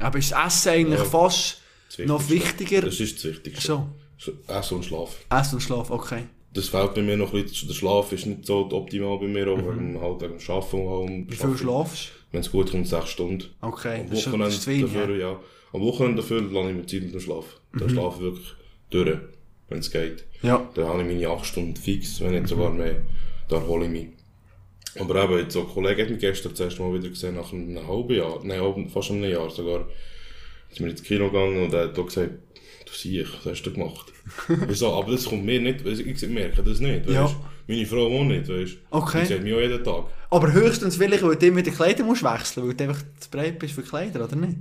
Aber 0.00 0.18
ist 0.18 0.32
das 0.32 0.46
Essen 0.58 0.68
eigentlich 0.72 0.98
Ja. 0.98 1.04
fast 1.04 1.60
Das 1.96 2.06
noch 2.06 2.28
wichtiger? 2.30 2.82
Das 2.82 2.98
ist 3.00 3.16
das 3.16 3.24
Wichtigste. 3.32 3.60
Schon. 3.62 3.92
Essen 4.48 4.74
und 4.76 4.84
Schlaf. 4.84 5.16
Essen 5.30 5.56
und 5.56 5.60
Schlaf, 5.60 5.90
okay. 5.90 6.24
Das 6.54 6.68
fehlt 6.68 6.94
bei 6.94 7.02
mir 7.02 7.16
noch 7.16 7.32
ein 7.32 7.42
bisschen. 7.44 7.68
Der 7.68 7.74
Schlaf 7.74 8.12
ist 8.12 8.26
nicht 8.26 8.44
so 8.44 8.68
optimal 8.70 9.18
bei 9.18 9.26
mir, 9.26 9.48
auch 9.48 9.58
wegen, 9.58 9.98
halt 10.00 10.20
wegen 10.20 10.38
dem 10.38 10.50
Arbeiten 10.50 10.88
allem. 10.88 11.16
Mhm. 11.20 11.30
Wie 11.30 11.36
viel 11.36 11.56
schlafst 11.56 12.12
Wenn 12.30 12.40
es 12.40 12.50
gut 12.52 12.70
kommt, 12.70 12.86
sechs 12.88 13.08
Stunden. 13.10 13.44
Okay, 13.60 14.00
Am 14.02 14.10
das 14.10 14.18
ist, 14.18 14.26
Wochenende 14.26 14.44
das 14.46 14.54
ist 14.58 14.66
wenig. 14.66 14.82
dafür, 14.92 15.16
ja. 15.16 15.30
ja. 15.32 15.40
Am 15.72 15.80
Wochenende 15.80 16.16
dafür 16.22 16.42
lasse 16.42 16.70
ich 16.70 16.76
mir 16.76 16.86
Zeit 16.86 17.02
mit 17.02 17.14
dem 17.14 17.20
Schlaf. 17.20 17.60
Dann 17.72 17.86
Mhm. 17.88 17.90
schlafe 17.92 18.16
ich 18.18 18.22
wirklich 18.24 18.46
durch, 18.90 19.18
wenn 19.70 19.78
es 19.78 19.90
geht. 19.90 20.24
Ja. 20.42 20.68
Dann 20.74 20.86
habe 20.88 21.00
ich 21.02 21.08
meine 21.08 21.28
acht 21.28 21.46
Stunden 21.46 21.74
fix, 21.76 22.20
wenn 22.20 22.32
nicht 22.32 22.48
sogar 22.48 22.70
mehr. 22.70 22.96
Da 23.48 23.56
erhole 23.56 23.86
ich 23.86 23.90
mich. 23.90 24.06
Aber 24.98 25.24
eben, 25.24 25.38
jetzt 25.38 25.54
so 25.54 25.60
ein 25.60 25.68
Kollege 25.68 26.02
hat 26.02 26.10
mich 26.10 26.18
gestern 26.20 26.52
das 26.52 26.60
erste 26.60 26.82
Mal 26.82 26.92
wieder 26.98 27.08
gesehen, 27.08 27.34
nach 27.36 27.50
einem 27.50 27.86
halben 27.88 28.14
Jahr, 28.14 28.40
nein, 28.44 28.88
fast 28.90 29.10
einem 29.10 29.24
Jahr 29.24 29.48
sogar. 29.48 29.88
Sind 30.70 30.84
wir 30.84 30.90
ins 30.90 31.02
Kino 31.02 31.26
gegangen 31.30 31.64
und 31.64 31.72
er 31.72 31.84
hat 31.84 31.98
auch 31.98 32.04
gesagt, 32.06 32.30
du 32.92 32.98
siehst, 32.98 33.30
was 33.44 33.52
hast 33.52 33.62
du 33.62 33.72
gemacht? 33.72 34.12
Wieso? 34.68 34.92
Aber 34.92 35.10
das 35.12 35.24
kommt 35.24 35.44
mir 35.44 35.60
nicht, 35.60 35.84
ich 35.86 36.28
merke 36.28 36.62
das 36.62 36.80
nicht, 36.80 37.08
Ja. 37.08 37.24
weißt 37.24 37.36
Meine 37.68 37.86
Frau 37.86 38.06
auch 38.06 38.24
nicht, 38.24 38.48
weißt 38.48 38.76
Okay. 38.90 39.20
Die 39.22 39.26
sieht 39.26 39.42
mich 39.42 39.54
auch 39.54 39.60
jeden 39.60 39.82
Tag. 39.84 40.04
Aber 40.30 40.52
höchstens 40.52 40.98
will 40.98 41.12
ich, 41.12 41.22
weil 41.22 41.36
du 41.36 41.46
immer 41.46 41.62
die 41.62 41.70
Kleider 41.70 42.04
musst 42.04 42.22
wechseln, 42.22 42.66
weil 42.68 42.74
du 42.74 42.84
einfach 42.84 43.02
zu 43.20 43.30
breit 43.30 43.58
bist 43.58 43.74
für 43.74 43.82
Kleider, 43.82 44.24
oder 44.24 44.36
nicht? 44.36 44.58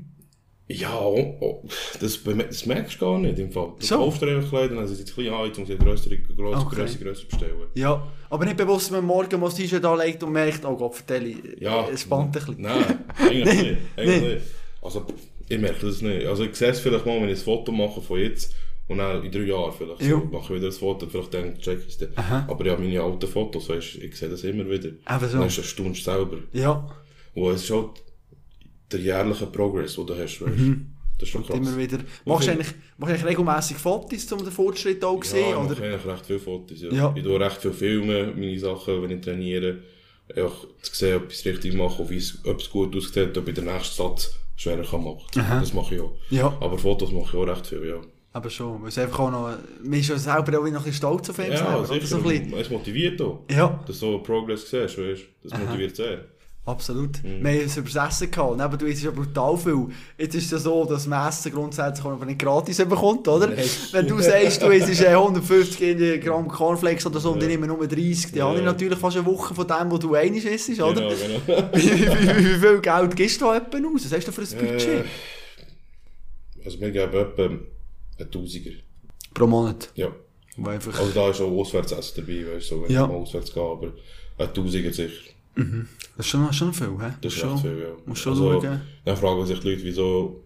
Ja, 0.67 0.97
oh, 1.01 1.35
oh, 1.41 1.67
das, 1.99 2.19
das 2.23 2.65
merkst 2.65 2.95
du 3.01 3.05
gar 3.05 3.19
nicht 3.19 3.37
im 3.39 3.51
Fall. 3.51 3.73
Du 3.77 3.85
So. 3.85 3.97
kaufst 3.97 4.21
dir 4.21 4.37
einfach 4.37 4.49
Kleider, 4.49 4.75
dann 4.75 4.87
sind 4.87 5.05
sie 5.05 5.13
klein 5.13 5.33
an, 5.33 5.45
jetzt 5.47 5.57
musst 5.59 5.71
du 5.71 5.77
grössere, 5.77 6.17
grössere, 6.17 6.61
Okay. 6.65 6.75
grössere, 6.75 7.03
grössere 7.03 7.27
bestellen. 7.27 7.55
Ja. 7.75 8.07
Aber 8.29 8.45
nicht 8.45 8.55
bewusst, 8.55 8.85
dass 8.85 8.91
man 8.91 9.03
morgen 9.03 9.37
mal 9.39 9.47
das 9.47 9.55
T-Shirt 9.55 9.83
anlegt 9.83 10.23
und 10.23 10.31
merkt, 10.31 10.63
oh 10.63 10.77
Gott, 10.77 10.95
vertelle 10.95 11.35
Ja. 11.59 11.87
es 11.89 12.03
spannt 12.03 12.27
ein 12.27 12.31
bisschen. 12.31 12.55
Nein, 12.61 12.99
eigentlich 13.17 13.45
nicht. 13.63 13.77
Eigentlich 13.97 14.21
nicht. 14.21 14.41
Also, 14.81 15.05
ich 15.51 15.59
merke 15.61 15.85
das 15.85 16.01
nicht. 16.01 16.25
Also, 16.25 16.43
ich 16.43 16.55
sehe 16.55 16.69
es 16.69 16.79
vielleicht 16.79 17.05
mal, 17.05 17.21
wenn 17.21 17.29
ich 17.29 17.39
ein 17.39 17.43
Foto 17.43 17.71
mache 17.71 18.01
von 18.01 18.19
jetzt 18.19 18.53
und 18.87 18.97
dann 18.97 19.23
in 19.23 19.31
drei 19.31 19.41
Jahren 19.41 19.73
vielleicht. 19.77 20.01
Ja. 20.01 20.09
So, 20.09 20.17
mache 20.31 20.53
ich 20.53 20.59
wieder 20.59 20.67
ein 20.67 20.73
Foto, 20.73 21.07
vielleicht 21.07 21.33
denke 21.33 21.55
ich, 21.57 21.63
check 21.63 21.99
dann. 21.99 22.09
Aha. 22.15 22.45
Aber 22.49 22.65
ja, 22.65 22.77
meine 22.77 23.01
alten 23.01 23.27
Fotos, 23.27 23.69
weißt, 23.69 23.95
ich 23.95 24.15
sehe 24.15 24.29
das 24.29 24.43
immer 24.43 24.69
wieder. 24.69 24.89
Eben 24.89 25.29
so. 25.29 25.37
Dann 25.37 25.47
ist 25.47 25.57
das 25.57 25.65
stunst 25.65 26.03
selber. 26.03 26.37
Ja, 26.53 26.89
Und 27.33 27.53
es 27.53 27.63
ist 27.63 27.71
halt 27.71 27.89
der 28.91 28.99
jährliche 28.99 29.45
Progress, 29.47 29.95
den 29.95 30.05
du 30.07 30.13
hast, 30.17 30.41
weißt. 30.41 30.53
Das 31.17 31.27
ist 31.27 31.33
schon 31.33 31.45
krass. 31.45 31.59
Mhm. 31.59 31.67
immer 31.67 31.77
wieder. 31.77 31.99
Machst 32.25 32.47
du 32.47 32.51
eigentlich, 32.51 32.67
machst 32.97 33.11
du 33.11 33.13
eigentlich 33.13 33.25
regelmässig 33.25 33.77
Fotos, 33.77 34.31
um 34.31 34.39
den 34.39 34.51
Fortschritt 34.51 35.03
auch 35.03 35.19
zu 35.23 35.37
Ja, 35.37 35.43
sehen? 35.43 35.49
ich 35.51 35.55
mache 35.55 35.71
oder? 35.73 35.83
eigentlich 35.83 36.05
recht 36.13 36.25
viele 36.25 36.39
Fotos. 36.39 36.81
Ja. 36.81 36.91
Ja. 36.91 37.13
Ich 37.15 37.23
tue 37.23 37.39
recht 37.39 37.57
viel 37.61 37.73
filmen, 37.73 38.39
meine 38.39 38.59
Sachen, 38.59 39.01
wenn 39.03 39.11
ich 39.11 39.21
trainiere. 39.21 39.77
Einfach 40.35 40.65
zu 40.81 40.95
sehen, 40.95 41.17
ob 41.17 41.31
ich 41.31 41.37
es 41.39 41.45
richtig 41.45 41.73
mache, 41.75 42.01
ob 42.01 42.11
es 42.59 42.69
gut 42.71 42.95
aussieht, 42.95 43.37
ob 43.37 43.47
ich 43.47 43.53
den 43.53 43.65
nächsten 43.65 43.95
Satz 43.95 44.35
schwerer 44.61 44.83
kann 44.83 45.03
machen 45.03 45.21
kann. 45.33 45.59
Das 45.61 45.73
mache 45.73 45.95
ich 45.95 46.01
auch. 46.01 46.11
Ja. 46.29 46.53
Aber 46.59 46.77
Fotos 46.77 47.11
mache 47.11 47.25
ich 47.25 47.33
auch 47.35 47.47
recht 47.47 47.67
viel, 47.67 47.87
ja. 47.87 47.95
Aber 48.33 48.49
schon, 48.49 48.81
weil 48.81 48.89
es 48.89 48.97
einfach 48.97 49.19
auch 49.19 49.31
noch, 49.31 49.49
man 49.83 49.99
ist 49.99 50.07
ja 50.07 50.17
selber 50.17 50.57
auch 50.57 50.63
noch 50.63 50.67
ein 50.67 50.73
bisschen 50.73 50.93
stolz 50.93 51.29
auf 51.29 51.39
ihn 51.39 51.51
Ja, 51.51 51.57
selber. 51.57 51.85
sicher. 51.85 52.07
So 52.51 52.57
Es 52.57 52.69
motiviert 52.69 53.21
auch. 53.21 53.39
ja, 53.49 53.67
Dass 53.85 53.99
du 53.99 54.11
so 54.11 54.19
Progress 54.19 54.61
siehst, 54.69 54.97
weißt 54.97 55.21
du. 55.43 55.49
Das 55.49 55.59
motiviert 55.59 55.95
sehr. 55.95 56.25
Absolut. 56.65 57.23
Mhm. 57.23 57.43
Wir 57.43 57.51
haben 57.51 57.59
es 57.65 57.77
über 57.77 57.89
das 57.89 58.13
Essen 58.13 58.31
gehabt. 58.31 58.57
Neben 58.57 58.77
du 58.77 58.85
isst 58.85 59.03
ja 59.03 59.11
brutal 59.11 59.57
viel. 59.57 59.87
Jetzt 60.17 60.35
ist 60.35 60.45
es 60.45 60.51
ja 60.51 60.57
so, 60.59 60.85
dass 60.85 61.07
man 61.07 61.27
Essen 61.27 61.51
grundsätzlich 61.51 62.05
auch 62.05 62.23
nicht 62.25 62.39
gratis 62.39 62.77
bekommt, 62.77 63.27
oder? 63.27 63.49
Wenn 63.91 64.07
du 64.07 64.19
sagst, 64.21 64.61
du 64.61 64.67
isst 64.67 65.01
äh, 65.01 65.07
150 65.09 66.21
Gramm 66.23 66.47
Cornflakes 66.47 67.05
oder 67.05 67.19
so 67.19 67.31
und 67.31 67.41
ich 67.41 67.49
nehme 67.49 67.67
nur 67.67 67.85
30, 67.87 68.27
dann 68.31 68.37
Ja. 68.37 68.45
habe 68.49 68.59
ich 68.59 68.65
natürlich 68.65 68.99
fast 68.99 69.17
eine 69.17 69.25
Woche 69.25 69.53
von 69.55 69.67
dem, 69.67 69.91
was 69.91 69.99
du 69.99 70.13
einig 70.15 70.45
isst, 70.45 70.69
oder? 70.81 70.93
Genau, 70.93 71.41
genau. 71.45 71.69
Wie, 71.73 71.81
wie, 71.91 72.07
wie, 72.07 72.45
wie 72.55 72.59
viel 72.59 72.79
Geld 72.81 73.15
gibst 73.15 73.41
du 73.41 73.45
da 73.45 73.57
etwa 73.57 73.77
aus? 73.77 74.05
Was 74.05 74.13
hast 74.13 74.27
du 74.27 74.31
für 74.31 74.41
ein 74.41 74.47
Budget? 74.67 74.87
Äh, 74.87 75.03
also 76.65 76.79
wir 76.79 76.91
geben 76.91 77.13
etwa 77.13 77.43
einen 77.43 78.31
Tausiger. 78.31 78.71
Pro 79.33 79.47
Monat. 79.47 79.89
Ja. 79.95 80.09
Einfach, 80.63 80.99
Also 80.99 81.11
da 81.11 81.29
ist 81.29 81.41
auch 81.41 81.49
Auswärtsessen 81.49 82.13
dabei, 82.17 82.45
weißt 82.55 82.71
du, 82.71 82.75
so, 82.75 82.83
wenn 82.83 82.91
Ja. 82.91 83.03
ich 83.03 83.07
mal 83.09 83.15
auswärts 83.15 83.51
gehe, 83.53 83.63
aber 83.63 83.93
ein 84.37 84.53
Tausiger 84.53 84.91
sicher. 84.93 85.31
Das 86.21 86.27
ist 86.27 86.31
schon, 86.31 86.53
schon 86.53 86.73
viel, 86.73 86.97
hä? 86.99 87.13
Das 87.19 87.33
ist 87.33 87.39
schon, 87.39 87.57
viel, 87.57 87.79
ja. 87.79 87.97
Musst 88.05 88.21
schon 88.21 88.33
also, 88.33 88.61
schauen. 88.61 88.81
Dann 89.03 89.17
fragen 89.17 89.45
sich 89.47 89.59
die 89.59 89.69
Leute, 89.69 89.83
wieso 89.83 90.43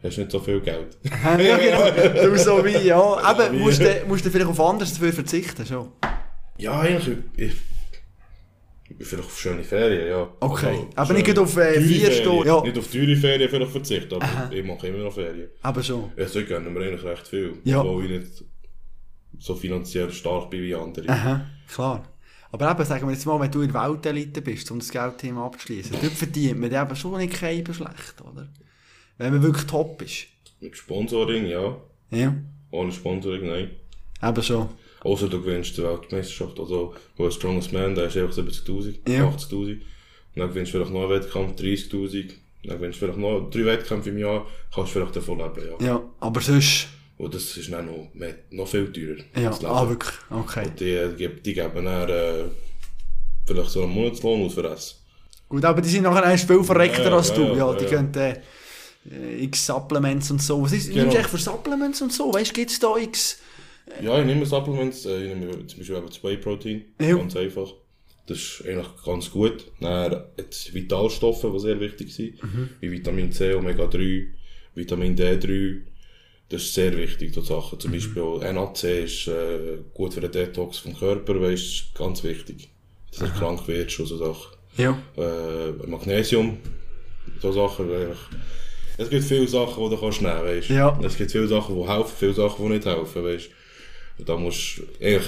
hast 0.00 0.16
du 0.16 0.20
nicht 0.20 0.30
so 0.30 0.38
viel 0.38 0.60
Geld? 0.60 0.96
ja, 1.04 1.56
genau. 1.56 2.22
Du 2.22 2.38
so 2.38 2.64
wie, 2.64 2.86
ja. 2.86 3.52
Wie. 3.52 3.58
musst 3.58 3.80
du, 3.82 4.04
musst 4.06 4.24
du 4.24 4.30
vielleicht 4.30 4.48
auf 4.48 4.60
anderes 4.60 4.92
dafür 4.92 5.12
verzichten, 5.12 5.66
schon. 5.66 5.88
ja, 6.58 6.78
eigentlich, 6.80 7.18
ich, 7.36 7.52
ich, 8.88 9.04
vielleicht 9.04 9.24
auf 9.24 9.36
schöne 9.36 9.64
Ferien, 9.64 10.08
ja. 10.08 10.28
Okay. 10.38 10.86
Also, 10.94 11.12
Aber 11.12 11.14
nicht 11.14 11.38
auf, 11.38 11.56
äh, 11.56 11.80
vier. 11.80 12.12
Stunden, 12.12 12.46
ja. 12.46 12.62
Nicht 12.62 12.78
auf 12.78 12.86
teure 12.88 13.16
Ferien 13.16 13.50
vielleicht 13.50 13.72
verzichten, 13.72 14.14
aber 14.14 14.52
ich 14.52 14.64
mache 14.64 14.86
immer 14.86 14.98
noch 14.98 15.12
Ferien. 15.12 15.48
Aber 15.62 15.82
schon. 15.82 16.12
Ja, 16.16 16.28
so 16.28 16.40
gönnen 16.44 16.72
wir 16.72 16.82
eigentlich 16.82 17.02
recht 17.02 17.26
viel. 17.26 17.54
Ja. 17.64 17.80
Obwohl 17.80 18.04
ich 18.04 18.10
nicht 18.20 18.44
so 19.40 19.56
finanziell 19.56 20.12
stark 20.12 20.50
bin 20.50 20.62
wie 20.62 20.74
andere. 20.76 21.08
Aha, 21.08 21.46
klar. 21.68 22.04
Aber 22.52 22.70
eben, 22.70 22.84
sagen 22.84 23.06
wir 23.08 23.14
jetzt 23.14 23.24
mal, 23.26 23.40
wenn 23.40 23.50
du 23.50 23.62
in 23.62 23.72
der 23.72 23.82
Weltelite 23.82 24.42
bist, 24.42 24.70
um 24.70 24.78
das 24.78 24.90
Geldthema 24.90 25.46
abzuschließen, 25.46 25.96
dort 26.00 26.12
verdient 26.12 26.60
man 26.60 26.70
eben 26.72 26.96
schon 26.96 27.16
nicht 27.18 27.32
kein 27.34 27.64
schlecht, 27.72 28.20
oder? 28.20 28.48
Wenn 29.18 29.32
man 29.32 29.42
wirklich 29.42 29.66
top 29.66 30.00
ist. 30.02 30.26
Mit 30.60 30.76
Sponsoring, 30.76 31.46
ja. 31.46 31.76
Ja, 32.10 32.34
Ohne 32.70 32.92
Sponsoring, 32.92 33.46
nein. 33.46 33.70
eben 34.22 34.42
schon. 34.42 34.68
Außer 35.00 35.28
du 35.28 35.40
gewinnst 35.40 35.76
die 35.78 35.82
Weltmeisterschaft. 35.82 36.60
Also, 36.60 36.94
wo 37.16 37.24
ein 37.24 37.32
Strongest 37.32 37.72
Man, 37.72 37.94
der 37.94 38.04
ist 38.06 38.16
einfach 38.16 38.36
70.000, 38.36 39.10
Ja. 39.10 39.28
80.000. 39.28 39.80
Dann 40.36 40.48
gewinnst 40.48 40.72
du 40.72 40.76
vielleicht 40.78 40.92
noch 40.92 41.00
einen 41.02 41.10
Wettkampf, 41.10 41.60
30.000. 41.60 42.30
Dann 42.64 42.76
gewinnst 42.76 43.00
du 43.00 43.06
vielleicht 43.06 43.18
noch 43.18 43.50
drei 43.50 43.64
Wettkämpfe 43.64 44.10
im 44.10 44.18
Jahr, 44.18 44.46
kannst 44.72 44.94
du 44.94 44.98
vielleicht 45.00 45.16
davon 45.16 45.38
leben, 45.38 45.68
ja. 45.80 45.86
Ja, 45.86 46.02
aber 46.20 46.40
sonst, 46.40 46.86
Und 47.22 47.32
das 47.34 47.56
ist 47.56 47.70
dann 47.72 47.86
noch, 47.86 48.08
mehr- 48.14 48.34
noch 48.50 48.66
viel 48.66 48.90
teurer. 48.92 49.22
ja, 49.40 49.50
das 49.50 49.64
ah, 49.64 49.88
wirklich, 49.88 50.12
okay. 50.28 50.66
Und 50.66 50.80
die, 50.80 51.28
die, 51.44 51.54
geben 51.54 51.84
dann 51.84 52.08
äh, 52.08 52.44
vielleicht 53.46 53.70
so 53.70 53.84
einen 53.84 53.92
Monatslohn 53.92 54.44
aus 54.44 54.54
für 54.54 54.68
Essen. 54.68 54.96
Gut, 55.48 55.64
aber 55.64 55.80
die 55.80 55.88
sind 55.88 56.02
nachher 56.02 56.28
erst 56.28 56.48
viel 56.48 56.64
verreckter 56.64 57.04
Ja, 57.10 57.16
als 57.16 57.28
ja, 57.28 57.34
du. 57.36 57.42
ja, 57.56 57.74
die 57.74 57.84
können, 57.84 58.12
äh, 58.14 58.40
äh, 59.08 59.44
x 59.44 59.66
Supplements 59.66 60.32
und 60.32 60.42
so. 60.42 60.60
Was 60.62 60.72
ist, 60.72 60.88
Genau. 60.88 61.02
nimmst 61.02 61.14
du 61.16 61.20
echt 61.20 61.30
für 61.30 61.38
Supplements 61.38 62.02
und 62.02 62.12
so? 62.12 62.34
Weißt 62.34 62.50
du, 62.50 62.54
gibt 62.54 62.72
es 62.72 62.80
da 62.80 62.96
x... 62.96 63.38
Ja, 64.00 64.18
ich 64.18 64.26
nehme 64.26 64.44
Supplements, 64.44 65.06
äh, 65.06 65.22
ich 65.26 65.36
nehme 65.36 65.64
zum 65.68 65.78
Beispiel 65.78 65.96
eben 65.96 66.06
das 66.08 66.24
Whey 66.24 66.36
Protein, 66.38 66.84
ganz 66.98 67.36
einfach. 67.36 67.72
Das 68.26 68.38
ist 68.38 68.64
eigentlich 68.66 68.88
ganz 69.04 69.30
gut. 69.30 69.70
Dann 69.80 70.24
jetzt 70.38 70.74
Vitalstoffe, 70.74 71.46
die 71.52 71.58
sehr 71.60 71.78
wichtig 71.78 72.12
sind, 72.12 72.34
wie 72.80 72.90
Vitamin 72.90 73.30
C, 73.30 73.54
Omega 73.54 73.86
3, 73.86 74.26
Vitamin 74.74 75.14
D3. 75.16 75.82
Das 76.52 76.64
ist 76.64 76.74
sehr 76.74 76.94
wichtig, 76.98 77.32
so 77.32 77.40
Sachen. 77.40 77.80
Zum 77.80 77.92
Beispiel 77.92 78.20
auch 78.20 78.40
NAC 78.42 78.84
ist 78.84 79.26
äh, 79.26 79.78
gut 79.94 80.12
für 80.12 80.20
den 80.20 80.30
Detox 80.30 80.80
vom 80.80 80.94
Körper, 80.94 81.40
weißt, 81.40 81.62
ist 81.62 81.94
ganz 81.94 82.22
wichtig. 82.24 82.68
Dass 83.10 83.20
du 83.20 83.38
krank 83.38 83.66
wirst 83.66 83.98
und 84.00 84.06
so 84.06 84.18
Sachen. 84.18 84.52
Ja. 84.76 84.98
Äh, 85.16 85.72
Magnesium, 85.86 86.58
so 87.40 87.52
Sachen. 87.52 87.90
Eigentlich. 87.90 88.18
Es 88.98 89.08
gibt 89.08 89.24
viele 89.24 89.48
Sachen, 89.48 89.82
die 89.82 89.96
du 89.96 89.96
kannst 89.98 90.20
nehmen 90.20 90.40
kannst. 90.44 90.68
Ja. 90.68 91.00
Es 91.02 91.16
gibt 91.16 91.32
viele 91.32 91.48
Sachen, 91.48 91.74
die 91.74 91.88
helfen, 91.88 92.12
viele 92.18 92.34
Sachen, 92.34 92.66
die 92.66 92.72
nicht 92.74 92.84
helfen. 92.84 93.24
Weißt. 93.24 93.48
Da 94.18 94.36
musst 94.36 94.76
du 94.78 94.82
eigentlich, 95.06 95.22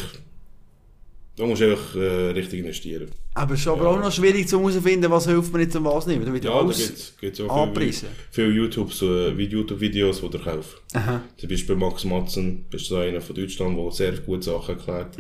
da 1.36 1.44
musst 1.46 1.60
du 1.62 1.70
einfach 1.70 1.96
äh, 1.96 2.30
richtig 2.30 2.60
investieren. 2.60 3.10
Aber 3.34 3.54
es 3.54 3.60
ist 3.60 3.66
aber 3.68 3.88
auch 3.88 3.98
noch 3.98 4.12
schwierig 4.12 4.46
zu 4.48 4.58
herausfinden, 4.60 5.10
was 5.10 5.26
hilft 5.26 5.52
mir 5.52 5.62
jetzt 5.62 5.74
und 5.74 5.84
was 5.84 6.06
nicht. 6.06 6.24
Da 6.24 6.32
wird 6.32 6.44
ja 6.44 6.50
Ja, 6.52 6.60
alles 6.60 6.78
gibt's 6.78 7.14
gibt's 7.20 7.40
auch 7.40 7.44
viele, 7.48 7.60
angepriesen. 7.62 8.08
viele 8.30 8.50
YouTube, 8.52 8.92
so, 8.92 9.28
YouTube-Videos, 9.30 10.20
die 10.20 10.38
helfen. 10.44 10.78
Aha. 10.92 11.20
Zum 11.36 11.48
Beispiel 11.48 11.74
Max 11.76 12.04
Matzen, 12.04 12.64
bist 12.70 12.88
du 12.90 12.96
einer 12.96 13.20
von 13.20 13.34
Deutschland, 13.34 13.76
der 13.76 13.90
sehr 13.90 14.12
gute 14.18 14.42
Sachen 14.42 14.78
erklärt. 14.78 15.16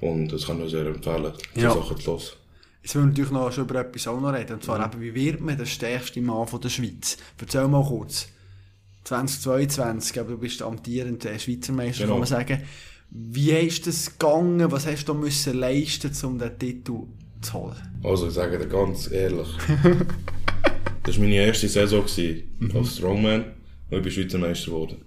Und 0.00 0.28
das 0.32 0.46
kann 0.46 0.62
ich 0.64 0.70
sehr 0.72 0.86
empfehlen, 0.86 1.32
die 1.54 1.60
Mhm. 1.60 1.64
Ja. 1.64 1.74
Sachen 1.74 2.00
zu 2.00 2.10
hören. 2.10 2.22
Jetzt 2.82 2.94
wollen 2.94 3.04
wir 3.04 3.08
natürlich 3.10 3.30
noch 3.30 3.52
schon 3.52 3.64
über 3.64 3.80
etwas 3.80 4.06
auch 4.08 4.20
noch 4.20 4.32
reden. 4.32 4.54
Und 4.54 4.64
zwar 4.64 4.84
eben, 4.84 5.00
wie 5.00 5.14
wird 5.14 5.40
man 5.40 5.56
der 5.56 5.66
stärkste 5.66 6.20
Mann 6.20 6.46
von 6.48 6.60
der 6.60 6.68
Schweiz? 6.68 7.16
Erzähl 7.40 7.66
mal 7.68 7.84
kurz. 7.84 8.28
2022, 9.04 10.18
aber 10.20 10.30
du 10.32 10.38
bist 10.38 10.60
amtierender 10.62 11.38
Schweizer 11.38 11.72
Meister, 11.72 12.02
Genau. 12.04 12.14
kann 12.14 12.18
man 12.20 12.28
sagen. 12.28 12.62
Wie 13.18 13.50
ist 13.50 13.86
das 13.86 14.18
gegangen? 14.18 14.70
Was 14.70 14.86
hast 14.86 15.06
du 15.06 15.14
müssen 15.14 15.58
leisten, 15.58 16.12
um 16.24 16.38
den 16.38 16.58
Titel 16.58 17.04
zu 17.40 17.52
holen? 17.54 18.00
Also, 18.02 18.28
ich 18.28 18.34
sage 18.34 18.58
dir 18.58 18.66
ganz 18.66 19.10
ehrlich. 19.10 19.48
das 21.02 21.16
war 21.16 21.24
meine 21.24 21.36
erste 21.36 21.66
Saison 21.66 22.04
gewesen, 22.04 22.44
als 22.74 22.96
Strongman 22.96 23.44
und 23.90 23.96
ich 23.96 24.02
bin 24.02 24.12
Schweizer 24.12 24.38
Meister 24.38 24.66
geworden. 24.66 24.98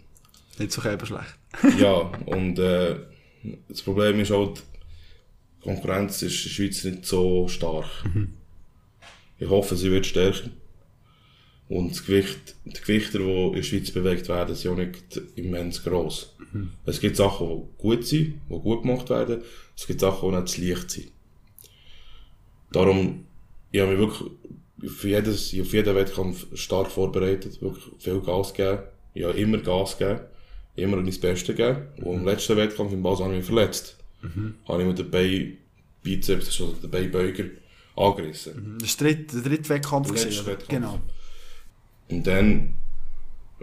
Nicht 0.58 0.72
so 0.72 0.84
eben 0.90 1.06
schlecht. 1.06 1.38
ja, 1.80 2.12
und 2.26 2.58
äh, 2.58 2.96
das 3.68 3.84
Problem 3.84 4.20
ist 4.20 4.32
halt, 4.32 4.64
die 5.60 5.64
Konkurrenz 5.66 6.24
ist 6.24 6.38
in 6.38 6.44
der 6.44 6.50
Schweiz 6.50 6.84
nicht 6.86 7.06
so 7.06 7.48
stark. 7.48 7.86
Ich 9.38 9.50
hoffe, 9.50 9.76
sie 9.76 9.92
wird 9.92 10.08
stärker. 10.08 10.50
Und 11.70 11.92
das 11.92 12.06
Gewicht, 12.06 12.56
die 12.66 12.82
Gewichter, 12.82 13.20
die 13.20 13.48
in 13.48 13.54
der 13.54 13.64
Schweiz 13.64 13.92
bewegt 13.92 14.28
werden, 14.28 14.56
sind 14.56 14.72
auch 14.72 14.78
nicht 14.78 15.22
immens 15.36 15.84
gross. 15.84 16.36
Es 16.86 17.00
gibt 17.00 17.16
Sachen, 17.16 17.48
die 17.48 17.82
gut 17.82 18.06
sind, 18.06 18.42
die 18.50 18.60
gut 18.60 18.82
gemacht 18.82 19.10
werden. 19.10 19.44
Es 19.78 19.86
gibt 19.86 20.00
Sachen, 20.00 20.32
die 20.32 20.36
nicht 20.36 20.48
zu 20.48 20.62
leicht 20.62 20.92
sind. 20.92 21.12
Darum, 22.72 23.26
ich 23.72 23.82
habe 23.82 23.92
mich 23.92 24.00
wirklich 24.00 24.32
auf, 24.84 25.04
jedes, 25.04 25.54
auf 25.60 25.74
jeden 25.74 25.96
Wettkampf 25.96 26.48
stark 26.56 26.90
vorbereitet, 26.90 27.62
wirklich 27.62 27.86
viel 28.00 28.20
Gas 28.22 28.54
gegeben. 28.54 28.84
Ich 29.14 29.24
habe 29.24 29.40
immer 29.40 29.60
Gas 29.60 29.98
gegeben, 29.98 30.22
immer 30.76 30.98
mein 30.98 31.06
Bestes 31.06 31.44
gegeben. 31.46 31.88
Und 31.98 32.22
im 32.22 32.26
letzten 32.26 32.58
Wettkampf 32.58 32.94
in 32.94 33.04
Basel 33.04 33.26
habe 33.26 33.36
ich 33.36 33.40
mich 33.42 33.48
verletzt. 33.48 33.96
Habe 34.68 34.82
ich 34.82 34.88
mir 34.88 34.96
den 34.96 35.12
Bein, 35.12 35.58
Bizeps, 36.02 36.48
also 36.48 36.74
den 36.82 36.90
Beinbeuger, 36.90 37.46
angerissen. 37.96 38.78
Das 38.82 39.00
war 39.00 39.08
der 39.08 39.16
dritte, 39.16 39.36
der 39.36 39.52
dritte 39.52 39.70
Wettkampf. 39.70 40.12
Der 40.12 40.26
letzte? 40.26 40.46
Wettkampf. 40.48 40.70
Genau. 40.70 41.00
Und 42.10 42.26
dann, 42.26 42.74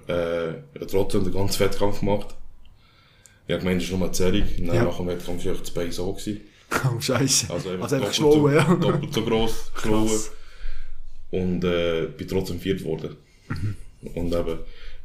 äh, 0.08 0.50
ich 0.50 0.56
habe 0.74 0.86
trotzdem 0.88 1.24
den 1.24 1.32
ganzen 1.32 1.60
Wettkampf 1.60 2.00
gemacht. 2.00 2.34
Ich 3.46 3.52
habe 3.52 3.62
gemeint, 3.62 3.80
es 3.82 3.88
ist 3.88 3.94
nur 3.96 4.02
eine 4.02 4.12
Zerrung. 4.12 4.42
Und 4.58 4.66
dann 4.66 4.76
Ja. 4.76 4.84
nach 4.84 4.96
dem 4.96 5.06
Wettkampf 5.08 5.44
war 5.44 5.50
einfach 5.50 5.64
das 5.64 5.70
Bein 5.72 5.92
so. 5.92 6.12
Gewesen. 6.12 6.40
Oh, 6.84 7.00
Scheiße. 7.00 7.52
Also 7.52 7.70
einfach, 7.70 7.84
Also 7.84 7.96
einfach 7.96 8.08
geschwollen, 8.08 8.54
ja. 8.56 8.74
doppelt 8.74 9.14
so 9.14 9.22
gross 9.24 9.72
geschwollen. 9.74 10.20
Und 11.30 11.64
äh, 11.64 12.06
bin 12.16 12.28
trotzdem 12.28 12.58
viert 12.60 12.80
geworden. 12.80 13.16
Mhm. 13.48 13.76
Und 14.14 14.32
eben, 14.34 14.58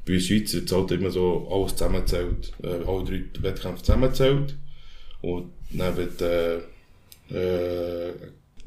bei 0.05 0.13
uns 0.13 0.25
Schweizer 0.25 0.57
wird 0.59 0.71
halt 0.71 0.91
immer 0.91 1.11
so 1.11 1.47
alles 1.51 1.75
zusammenzählt, 1.75 2.51
äh, 2.63 2.67
alle 2.87 3.03
drei 3.03 3.23
Wettkämpfe 3.41 3.83
zusammenzählt. 3.83 4.55
Und 5.21 5.51
dann 5.71 5.95
wird 5.97 6.19
äh, 6.21 6.57
äh, 7.31 8.13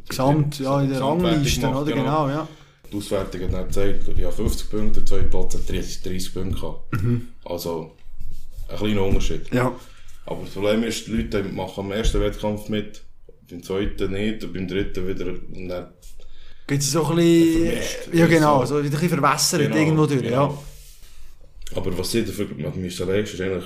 Gesamt, 0.08 0.60
ja, 0.60 0.82
in 0.82 0.90
der 0.90 1.00
Rangliste, 1.00 1.66
oder? 1.68 1.92
Genau, 1.92 2.28
ja. 2.28 2.46
Die 2.94 2.98
Auswertung 2.98 3.40
hat 3.42 3.52
dann 3.52 3.66
gezeigt, 3.66 4.08
ich 4.16 4.24
habe 4.24 4.32
50 4.32 4.70
Punkte, 4.70 5.00
der 5.00 5.06
zweite 5.06 5.24
Platz 5.24 5.54
hat 5.54 5.68
30, 5.68 6.02
30 6.02 6.34
Punkte 6.34 6.60
gehabt. 6.60 7.02
Mhm. 7.02 7.28
Also, 7.44 7.96
ein 8.68 8.76
kleiner 8.76 9.02
Unterschied. 9.02 9.52
Ja. 9.52 9.74
Aber 10.26 10.42
das 10.44 10.50
Problem 10.50 10.84
ist, 10.84 11.06
die 11.08 11.10
Leute 11.10 11.42
machen 11.42 11.84
am 11.86 11.90
ersten 11.92 12.20
Wettkampf 12.20 12.68
mit, 12.68 13.02
beim 13.50 13.62
zweiten 13.64 14.12
nicht 14.12 14.44
und 14.44 14.52
beim 14.52 14.68
dritten 14.68 15.08
wieder. 15.08 15.26
Und 15.26 15.68
dann, 15.68 15.88
Geht 16.68 16.80
es 16.80 16.92
so 16.92 17.04
ein 17.06 17.16
bisschen, 17.16 17.72
ja 18.12 18.26
genau, 18.26 18.64
So. 18.64 18.76
so 18.76 18.84
wieder 18.84 18.96
ein 18.96 19.00
bisschen 19.00 19.20
verwässert 19.20 19.60
Genau, 19.62 19.76
irgendwo 19.76 20.06
durch, 20.06 20.22
genau. 20.22 20.48
ja. 21.72 21.76
Aber 21.76 21.98
was 21.98 22.12
sie 22.12 22.24
dafür 22.24 22.46
machen 22.56 22.80
müssen 22.80 23.08
leisten, 23.08 23.34
ist 23.34 23.40
eigentlich 23.40 23.64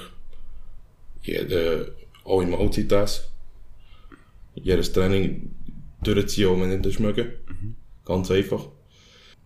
jede, 1.23 1.95
alle 2.25 2.47
Mahlzeit 2.47 2.91
essen. 2.91 3.25
Jedes 4.55 4.91
Training 4.91 5.51
durchziehen, 6.03 6.49
auch 6.49 6.59
wenn 6.61 6.71
nicht 6.71 6.87
das 6.87 6.99
mögen. 6.99 7.29
Ganz 8.07 8.31
einfach. 8.31 8.67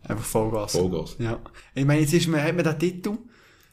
Einfach 0.04 0.24
Vollgas. 0.24 0.72
Vollgas. 0.72 1.16
Ja. 1.18 1.40
Ich 1.74 1.84
meine, 1.84 2.00
jetzt 2.00 2.12
ist 2.12 2.26
man, 2.28 2.42
hat 2.42 2.54
man 2.56 2.64
den 2.64 2.78
Titel, 2.78 3.12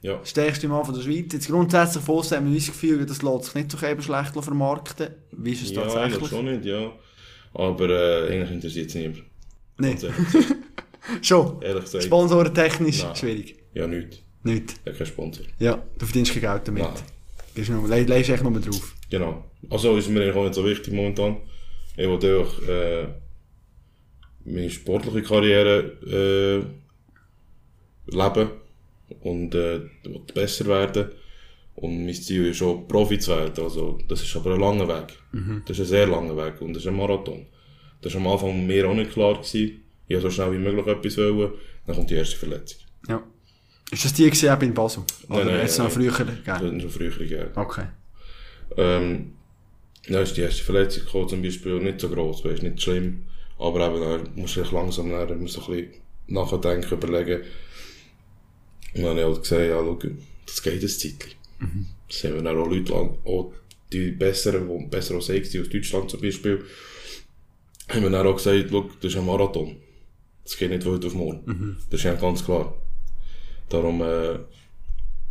Ja. 0.02 0.20
stärkste 0.24 0.68
Mann 0.68 0.86
von 0.86 0.94
der 0.94 1.02
Schweiz. 1.02 1.34
Jetzt 1.34 1.48
grundsätzlich 1.48 2.04
von 2.04 2.24
haben 2.24 2.50
wir 2.52 2.56
das 2.60 2.68
Gefühl, 2.68 3.06
das 3.06 3.22
lässt 3.22 3.44
sich 3.46 3.56
nicht 3.56 3.72
so 3.72 3.86
eben 3.86 4.02
schlecht 4.02 4.34
vermarkten. 4.34 5.08
Wie 5.32 5.52
ist 5.52 5.64
es 5.64 5.72
Ja, 5.72 5.82
tatsächlich? 5.84 6.30
schon 6.30 6.46
nicht, 6.46 6.66
ja. 6.66 6.92
Aber 7.54 7.90
äh, 7.90 8.32
eigentlich 8.32 8.52
interessiert 8.52 8.90
es 8.90 8.96
niemand. 8.96 9.24
Nein, 9.78 9.98
schon. 11.22 11.62
ehrlich 11.62 11.84
gesagt. 11.86 12.04
Sponsorentechnisch 12.04 13.04
Nein. 13.04 13.16
schwierig. 13.16 13.56
Ja, 13.74 13.88
nicht. 13.88 14.24
Nicht. 14.44 14.72
Ich 14.72 14.80
habe 14.88 14.98
keinen 14.98 15.08
Sponsor. 15.08 15.46
Ja, 15.60 15.82
du 15.98 16.06
verdienst 16.06 16.34
kein 16.34 16.42
Geld 16.42 16.68
damit. 16.68 16.84
Nein. 16.84 18.08
Leist 18.08 18.30
echt 18.30 18.44
nur 18.44 18.60
drauf. 18.60 18.96
Genau. 19.10 19.44
Also 19.70 19.98
ist 19.98 20.10
mir 20.10 20.22
eigentlich 20.22 20.36
auch 20.36 20.44
nicht 20.44 20.54
so 20.54 20.64
wichtig 20.66 20.94
momentan. 20.94 21.38
Ich 21.98 22.06
auch 22.40 22.62
äh, 22.68 23.08
meine 24.50 24.70
sportliche 24.70 25.22
Karriere 25.22 25.94
äh, 26.06 26.64
leben 28.16 28.50
und 29.22 29.56
äh, 29.56 29.82
besser 30.34 30.66
werden. 30.66 31.12
Und 31.76 32.06
mein 32.06 32.14
Ziel 32.14 32.48
ist 32.48 32.62
auch 32.62 32.86
Profi 32.88 33.20
zu 33.20 33.32
werden. 33.32 33.64
Also, 33.64 34.00
das 34.08 34.22
ist 34.22 34.36
aber 34.36 34.56
ein 34.56 34.60
langer 34.60 34.88
Weg. 34.88 35.18
Das 35.66 35.80
ist 35.80 35.86
ein 35.86 35.90
sehr 35.90 36.08
langer 36.08 36.36
Weg 36.36 36.62
und 36.62 36.74
das 36.74 36.84
ist 36.84 36.90
ein 36.90 36.98
Marathon. 36.98 37.46
Das 38.02 38.14
war 38.14 38.22
am 38.22 38.28
Anfang 38.28 38.68
mir 38.68 38.90
auch 38.90 38.94
nicht 38.94 39.12
klar. 39.12 39.36
Gewesen. 39.36 39.82
Ich 40.08 40.16
wollte 40.16 40.30
so 40.30 40.32
schnell 40.32 40.54
wie 40.54 40.58
möglich 40.58 40.88
etwas 40.88 41.18
wollen. 41.18 41.52
Dann 41.86 41.96
kommt 41.96 42.10
die 42.10 42.16
erste 42.16 42.36
Verletzung. 42.36 42.80
Ja. 43.08 43.24
Ist 43.92 44.06
das 44.06 44.14
die 44.14 44.26
gewesen, 44.26 44.52
eben 44.52 44.62
in 44.62 44.74
Basel? 44.74 45.04
Oder 45.30 45.46
Nein, 45.46 45.54
nein, 45.54 45.62
jetzt 45.62 45.80
noch 45.80 45.90
früher? 45.90 46.12
Das 46.12 46.48
hat 46.48 46.62
schon 46.62 46.90
früher 46.90 47.12
gegeben. 47.12 47.50
Okay. 47.56 47.86
Ähm, 48.78 49.34
dann 50.08 50.24
ist 50.24 50.36
die 50.36 50.42
erste 50.42 50.64
Verletzung 50.64 51.06
gekommen, 51.06 51.30
zum 51.30 51.42
Beispiel 51.42 51.80
nicht 51.80 52.00
so 52.00 52.10
gross, 52.10 52.44
weißt, 52.44 52.64
nicht 52.64 52.82
schlimm. 52.82 53.24
Aber 53.60 53.88
eben, 53.88 54.02
dann 54.02 54.30
musst 54.36 54.56
du 54.56 54.62
dich 54.62 54.72
langsam 54.72 55.10
musst 55.10 55.58
du 55.58 55.62
so 55.62 55.72
ein 55.72 55.78
bisschen 55.78 56.02
nachdenken, 56.28 56.94
überlegen. 56.94 57.42
Und 58.96 59.04
dann 59.04 59.10
habe 59.10 59.20
ich 59.20 59.26
halt 59.26 59.42
gesehen, 59.42 59.70
ja, 59.70 59.80
schau, 59.80 60.00
das 60.46 60.64
geht 60.64 60.82
ein 60.82 60.88
Zeitchen. 60.88 61.40
Das 62.08 62.24
haben 62.24 62.36
wir 62.36 62.42
dann 62.42 62.58
auch 62.58 62.68
Leute, 62.68 62.94
auch 62.94 63.54
die 63.92 64.12
besseren, 64.12 64.68
die 64.68 64.86
besser 64.86 65.16
als 65.16 65.30
ich 65.30 65.50
sind, 65.50 65.62
aus 65.62 65.70
Deutschland 65.70 66.10
zum 66.10 66.22
Beispiel, 66.22 66.64
haben 67.90 68.04
wir 68.04 68.10
dann 68.10 68.28
auch 68.28 68.36
gesagt, 68.36 68.68
schau, 68.70 68.90
das 69.02 69.12
ist 69.12 69.18
ein 69.18 69.26
Marathon. 69.26 69.76
Das 70.44 70.58
geht 70.58 70.70
nicht 70.72 70.84
von 70.84 70.94
heute 70.94 71.08
auf 71.08 71.14
morgen. 71.14 71.78
Das 71.90 72.00
ist 72.00 72.06
ja 72.06 72.14
ganz 72.14 72.44
klar. 72.44 72.74
Darum, 73.68 74.02
äh, 74.02 74.40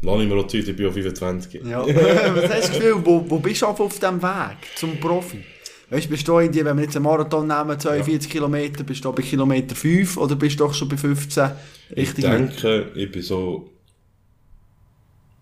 lasse 0.02 0.22
ich 0.22 0.28
mir 0.28 0.36
auch 0.36 0.46
Zeit, 0.46 0.68
ich 0.68 0.76
bin 0.76 0.86
auf 0.86 0.94
25. 0.94 1.62
Ja. 1.64 1.84
Was 1.86 1.94
hast 1.94 2.44
du 2.44 2.48
das 2.48 2.72
Gefühl, 2.72 3.00
wo, 3.04 3.28
wo 3.28 3.38
bist 3.38 3.62
du 3.62 3.66
auf 3.66 3.98
diesem 3.98 4.22
Weg 4.22 4.56
zum 4.76 4.98
Profi? 5.00 5.44
Weißt 5.90 6.06
du, 6.06 6.10
bist 6.10 6.28
du 6.28 6.38
in 6.38 6.52
die, 6.52 6.64
wenn 6.64 6.76
wir 6.76 6.84
jetzt 6.84 6.96
einen 6.96 7.04
Marathon 7.04 7.46
nehmen, 7.46 7.78
42 7.80 8.30
Kilometer, 8.30 8.84
bist 8.84 9.04
du 9.04 9.12
bei 9.12 9.22
Kilometer 9.22 9.74
5 9.74 10.16
oder 10.18 10.36
bist 10.36 10.60
du 10.60 10.64
doch 10.64 10.74
schon 10.74 10.88
bei 10.88 10.96
15? 10.98 11.50
Ich 11.90 11.96
Richtig 11.96 12.24
denke, 12.24 12.90
ich 12.94 13.10
bin 13.10 13.22
so 13.22 13.70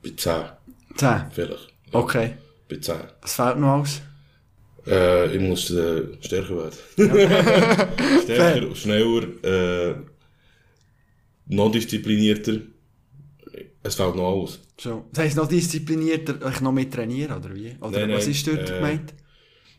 bei 0.03 0.11
10 0.17 0.33
10. 0.97 1.11
vielleicht. 1.33 1.73
Ja, 1.93 1.99
Okay. 2.01 2.35
Bei 2.69 2.77
10. 2.77 2.95
Was 3.23 3.35
fehlt 3.35 3.59
noch 3.59 3.69
alles? 3.79 4.03
Äh, 4.87 5.35
ich 5.35 5.41
muss 5.41 5.71
äh, 5.71 6.03
stärker 6.21 6.57
werden. 6.57 6.79
stärker, 8.23 8.75
schneller, 8.77 9.23
äh, 9.45 9.95
noch 11.47 11.73
disziplinierter. 11.73 12.59
Es 13.83 13.95
fehlt 13.97 14.15
noch 14.15 14.41
alles. 14.41 14.61
So. 14.81 15.07
Das 15.13 15.25
heisst, 15.25 15.37
noch 15.37 15.49
disziplinierter, 15.49 16.35
ich 16.51 16.61
noch 16.61 16.73
mehr 16.73 16.89
trainieren, 16.91 17.37
oder 17.37 17.53
wie? 17.55 17.75
Oder 17.81 18.01
Nein, 18.07 18.13
was 18.13 18.25
nein, 18.25 18.31
ist 18.33 18.47
dort 18.47 18.71
äh, 18.71 18.75
gemeint? 18.75 19.15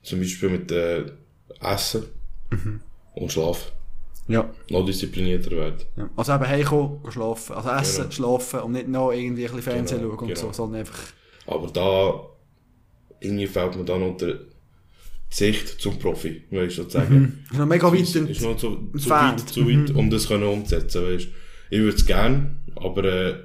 Zum 0.07 0.19
Beispiel 0.19 0.49
mit 0.49 0.71
äh, 0.71 1.03
Essen 1.59 2.05
und 3.15 3.31
Schlafen. 3.31 3.71
Ja. 4.29 4.49
noch 4.69 4.85
disziplinierter 4.85 5.51
werden. 5.51 5.81
ja. 5.95 6.09
Also 6.17 6.33
eben 6.33 6.47
heimkommen, 6.47 6.99
schlafen. 7.11 7.55
Also 7.55 7.69
essen, 7.69 8.01
Genau. 8.03 8.11
schlafen 8.13 8.59
und 8.59 8.71
nicht 8.73 8.87
noch 8.89 9.11
irgendwie 9.11 9.45
ein 9.47 9.55
bisschen 9.55 9.61
Fernsehen 9.71 9.99
Genau, 10.01 10.11
schauen 10.15 10.19
und 10.19 10.27
genau. 10.35 10.39
so, 10.47 10.53
sondern 10.53 10.79
einfach... 10.81 10.99
Aber 11.45 11.67
da, 11.67 12.29
irgendwie 13.21 13.47
fehlt 13.47 13.75
mir 13.77 13.85
dann 13.85 14.17
der 14.17 14.33
die 15.29 15.35
Sicht 15.35 15.81
zum 15.81 15.99
Profi, 15.99 16.43
weißt 16.51 16.77
du, 16.77 16.81
sozusagen. 16.83 17.43
Ist 17.51 17.57
noch 17.57 17.65
mega 17.65 17.91
weit 17.91 17.99
Ist, 18.01 18.15
ist 18.15 18.41
noch 18.41 18.55
zu, 18.57 18.91
zu 18.97 19.09
weit, 19.09 19.39
zu 19.41 19.65
weit, 19.67 19.91
um 19.91 20.09
das 20.09 20.27
können 20.27 20.43
umzusetzen, 20.43 21.03
weißt 21.03 21.27
Ich 21.69 21.79
würde 21.79 21.97
es 21.97 22.05
gerne, 22.05 22.55
aber 22.75 23.03
äh, 23.03 23.35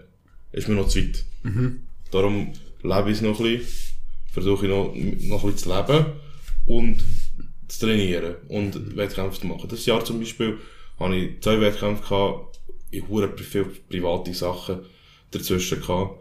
ist 0.52 0.68
mir 0.68 0.74
noch 0.76 0.86
zu 0.88 1.00
weit. 1.00 1.24
Darum 2.12 2.52
lebe 2.82 3.10
ich 3.10 3.16
es 3.16 3.22
noch 3.22 3.38
ein 3.40 3.44
bisschen, 3.58 3.78
versuche 4.32 4.66
ich 4.66 4.70
noch, 4.72 4.94
noch 4.94 5.44
ein 5.44 5.52
bisschen 5.52 5.56
zu 5.58 5.76
leben 5.76 6.06
und 6.66 7.02
zu 7.68 7.86
trainieren 7.86 8.36
und 8.48 8.96
Wettkämpfe 8.96 9.40
zu 9.40 9.46
machen. 9.46 9.68
Das 9.68 9.86
Jahr 9.86 10.04
zum 10.04 10.18
Beispiel 10.18 10.58
habe 10.98 11.16
ich 11.16 11.40
zwei 11.40 11.60
Wettkämpfe 11.60 12.02
gehabt, 12.02 12.60
ich 12.90 13.02
habe 13.02 13.38
viele 13.38 13.64
private 13.64 14.34
Sachen 14.34 14.80
dazwischen 15.30 15.80
gehabt. 15.80 16.20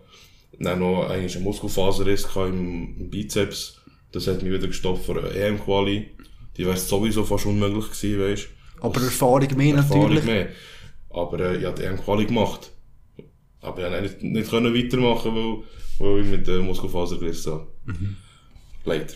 Dann 0.59 0.79
noch 0.79 1.09
eigentlich 1.09 1.35
eine 1.35 1.43
Muskelfaserriss 1.43 2.27
im, 2.35 2.97
im 2.97 3.09
Bizeps. 3.09 3.81
Das 4.11 4.27
hat 4.27 4.41
mich 4.41 4.51
wieder 4.51 4.67
gestoppt 4.67 5.05
für 5.05 5.17
eine 5.17 5.29
EM-Quali. 5.29 6.11
Die 6.57 6.65
wäre 6.65 6.77
sowieso 6.77 7.23
fast 7.23 7.45
unmöglich 7.45 7.89
gewesen, 7.89 8.19
weißt 8.19 8.47
Aber 8.81 9.01
Erfahrung 9.01 9.47
mehr 9.55 9.75
Erfahrung 9.75 10.03
natürlich. 10.03 10.23
mehr. 10.25 10.49
Aber 11.09 11.39
äh, 11.39 11.57
ich 11.57 11.65
habe 11.65 11.79
die 11.79 11.85
EM-Quali 11.85 12.25
gemacht. 12.25 12.71
Aber 13.61 13.77
ich 13.79 13.83
konnte 13.83 14.01
nicht, 14.01 14.23
nicht 14.23 14.49
können 14.49 14.75
weitermachen, 14.75 15.35
weil, 15.35 15.63
weil 15.99 16.23
ich 16.23 16.31
mit 16.31 16.47
der 16.47 16.59
Muskelfaser 16.59 17.17
gerissen 17.17 17.53
habe. 17.53 17.67
Leider. 18.85 19.13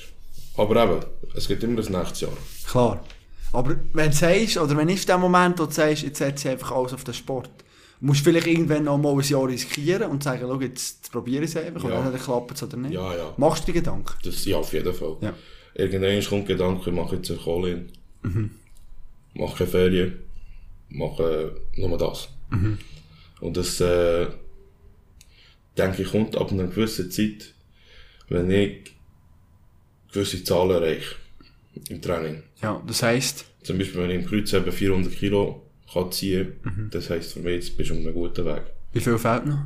Aber 0.58 0.84
eben, 0.84 1.06
es 1.36 1.48
gibt 1.48 1.64
immer 1.64 1.78
das 1.78 1.90
nächste 1.90 2.26
Jahr. 2.26 2.38
Klar. 2.68 3.04
Aber 3.52 3.76
wenn 3.94 4.10
du 4.10 4.16
sagst, 4.16 4.58
oder 4.58 4.76
wenn 4.78 4.90
ist 4.90 5.08
der 5.08 5.18
Moment, 5.18 5.60
wo 5.60 5.66
du 5.66 5.72
sagst, 5.72 6.04
jetzt 6.04 6.18
setze 6.18 6.48
ich 6.48 6.54
einfach 6.54 6.72
alles 6.72 6.94
auf 6.94 7.04
den 7.04 7.14
Sport, 7.14 7.50
musst 8.02 8.20
du 8.22 8.26
vielleicht 8.26 8.48
irgendwann 8.48 8.84
noch 8.84 8.98
mal 8.98 9.14
ein 9.14 9.22
Jahr 9.22 9.48
riskieren 9.48 10.10
und 10.12 10.24
sagen, 10.24 10.42
schau, 10.42 10.60
jetzt, 10.60 11.12
probiere 11.12 11.44
ich 11.46 11.52
es 11.52 11.58
einfach, 11.58 11.84
Ja. 11.88 12.02
dann 12.10 12.20
klappt 12.20 12.52
es 12.52 12.64
oder 12.64 12.78
nicht. 12.78 12.94
Ja, 12.94 13.16
ja. 13.16 13.34
Machst 13.38 13.64
du 13.64 13.72
dir 13.72 13.80
Gedanken? 13.80 14.14
Das, 14.24 14.44
ja, 14.46 14.58
auf 14.58 14.74
jeden 14.74 14.94
Fall. 14.94 15.18
Ja. 15.22 15.34
Irgendwann 15.76 16.24
kommt 16.24 16.50
der 16.50 16.56
Gedanke, 16.58 16.90
ich 16.90 16.96
mache 16.96 17.16
jetzt 17.16 17.30
eine 17.32 17.40
Kohle 17.40 17.72
in. 18.24 18.52
Mache 19.34 19.58
keine 19.60 19.70
Ferien. 19.70 20.20
Mache 20.90 21.56
nur 21.76 21.98
das. 21.98 22.30
Und 23.42 23.58
das, 23.58 23.80
äh, 23.82 24.28
denke 25.78 26.04
ich, 26.04 26.12
kommt 26.12 26.38
ab 26.38 26.52
einer 26.52 26.68
gewissen 26.68 27.12
Zeit, 27.12 27.54
wenn 28.30 28.50
ich 28.52 28.94
gewisse 30.12 30.44
Zahlen 30.44 30.72
erreiche. 30.72 31.16
Im 31.90 32.02
Training. 32.02 32.44
Ja, 32.62 32.82
das 32.88 33.04
heisst, 33.04 33.46
Zum 33.64 33.78
Beispiel, 33.78 34.02
wenn 34.02 34.10
ich 34.12 34.16
im 34.18 34.26
Kreuz 34.26 34.54
eben 34.54 34.72
400 34.72 35.14
Kilo 35.14 35.62
kann 35.92 36.12
ziehen, 36.12 36.54
das 36.92 37.10
heisst 37.10 37.34
für 37.34 37.40
mich, 37.40 37.54
jetzt 37.56 37.78
bist 37.78 37.90
du 37.90 37.94
auf 37.96 38.00
einem 38.02 38.14
guten 38.14 38.46
Weg. 38.46 38.62
wie 38.94 39.00
viel 39.00 39.18
fehlt 39.18 39.46
noch? 39.46 39.60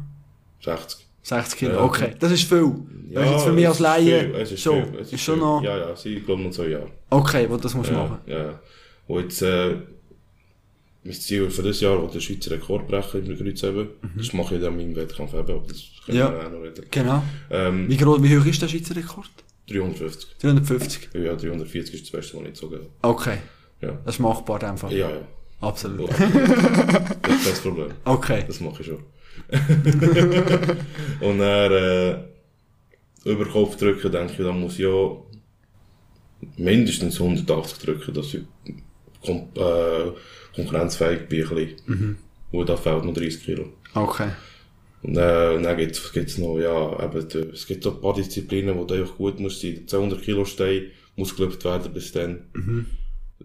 60. 0.64 1.06
60 1.24 1.60
Kilo, 1.60 1.72
Ja. 1.74 1.82
okay. 1.84 2.14
Das 2.20 2.32
ist 2.32 2.44
viel. 2.44 2.74
das 3.14 3.26
ist 3.26 3.32
jetzt 3.32 3.44
für 3.44 3.52
mich 3.54 3.68
als 3.68 3.78
ist 3.78 3.82
Laie 3.84 4.20
viel, 4.32 4.36
es 4.36 4.52
ist 4.52 4.64
so. 4.64 4.74
viel, 4.74 4.96
es 5.00 5.08
ist 5.08 5.14
ist 5.14 5.22
schon 5.22 5.40
noch... 5.40 5.62
Ja, 5.64 5.78
ja, 5.78 5.96
sie 5.96 6.16
glauben 6.22 6.44
noch 6.44 6.52
zwei 6.52 6.68
Jahre. 6.70 6.90
Okay, 7.10 7.46
wo 7.50 7.58
das 7.58 7.74
musst 7.76 7.90
du 7.90 7.94
Ja, 7.94 8.04
machen. 8.06 8.20
ja. 8.26 8.60
Und 9.08 9.22
jetzt, 9.24 9.42
äh, 9.42 9.76
mein 11.04 11.14
Ziel 11.14 11.50
für 11.50 11.64
das 11.64 11.80
Jahr, 11.82 12.02
wo 12.02 12.08
der 12.08 12.20
Schweizer 12.20 12.52
Rekord 12.52 12.88
brechen 12.88 13.26
im 13.26 13.38
Kreuzheben, 13.38 13.88
das 14.18 14.34
mache 14.34 14.56
ich 14.56 14.62
dann 14.62 14.80
in 14.80 14.88
meinem 14.88 14.96
Wettkampf 14.98 15.34
eben, 15.34 15.42
aber 15.50 15.64
das 15.68 15.84
können 16.06 16.18
Mhm. 16.18 16.24
Ja. 16.24 16.32
wir 16.32 16.48
auch 16.48 16.52
noch 16.52 16.62
reden. 16.64 16.86
Genau. 16.92 17.24
Ähm, 17.52 17.90
Wie, 17.90 17.98
groß, 17.98 18.22
wie 18.24 18.38
hoch 18.38 18.46
ist 18.46 18.62
der 18.62 18.68
Schweizer 18.68 18.96
Rekord? 18.96 19.30
350. 19.70 20.38
350. 20.42 21.10
Ja, 21.14 21.36
340 21.36 21.96
ist 21.96 22.04
das 22.04 22.12
Beste, 22.12 22.38
was 22.38 22.48
ich 22.48 22.58
so 22.58 22.70
gehe. 22.70 22.88
Okay. 23.02 23.38
Ja. 23.82 23.98
Das 24.06 24.16
ist 24.16 24.20
machbar 24.20 24.78
Fall. 24.78 24.92
Ja, 24.94 25.10
ja. 25.10 25.28
Absolut. 25.62 26.10
Das 26.10 26.20
ist 27.36 27.52
das 27.52 27.60
Problem. 27.62 27.92
Okay. 28.06 28.44
Das 28.48 28.60
mache 28.62 28.82
ich 28.82 28.88
schon. 28.88 29.04
Und 31.22 31.40
dann, 31.40 31.72
äh, 31.72 32.18
über 33.26 33.46
Kopf 33.46 33.76
drücken, 33.78 34.12
denke 34.12 34.34
ich, 34.34 34.38
dann 34.40 34.60
muss 34.60 34.74
ich 34.74 34.80
ja 34.80 35.18
mindestens 36.58 37.20
180 37.20 37.80
drücken, 37.80 38.14
dass 38.14 38.34
ich 38.34 38.44
kon 39.26 39.50
äh, 39.56 40.12
konkurrenzfähig 40.56 41.28
bin. 41.28 41.44
Ein 41.44 41.56
bisschen. 41.56 41.76
Mhm. 41.86 42.18
Und 42.52 42.70
da 42.70 42.78
fehlt 42.78 43.04
noch 43.06 43.14
30 43.14 43.44
Kilo. 43.44 43.74
Okay. 43.94 44.30
Und, 45.02 45.16
äh, 45.18 45.54
und 45.56 45.64
dann 45.64 45.78
gibt's, 45.78 46.12
gibt's 46.12 46.38
noch, 46.38 46.58
ja, 46.60 47.04
eben, 47.06 47.28
die- 47.30 47.50
es 47.54 47.66
gibt 47.66 47.84
so 47.84 47.92
ein 47.92 48.02
paar 48.02 48.14
Disziplinen, 48.14 48.78
wo 48.78 48.84
du 48.84 48.96
einfach 48.96 49.16
gut 49.16 49.40
musst 49.40 49.62
sein. 49.62 49.76
Der 49.76 49.88
200 49.88 50.22
Kilo 50.22 50.44
Stein 50.46 50.88
muss 51.16 51.36
gelöpft 51.36 51.64
werden 51.66 51.94
bis 51.94 52.12
dann. 52.12 52.46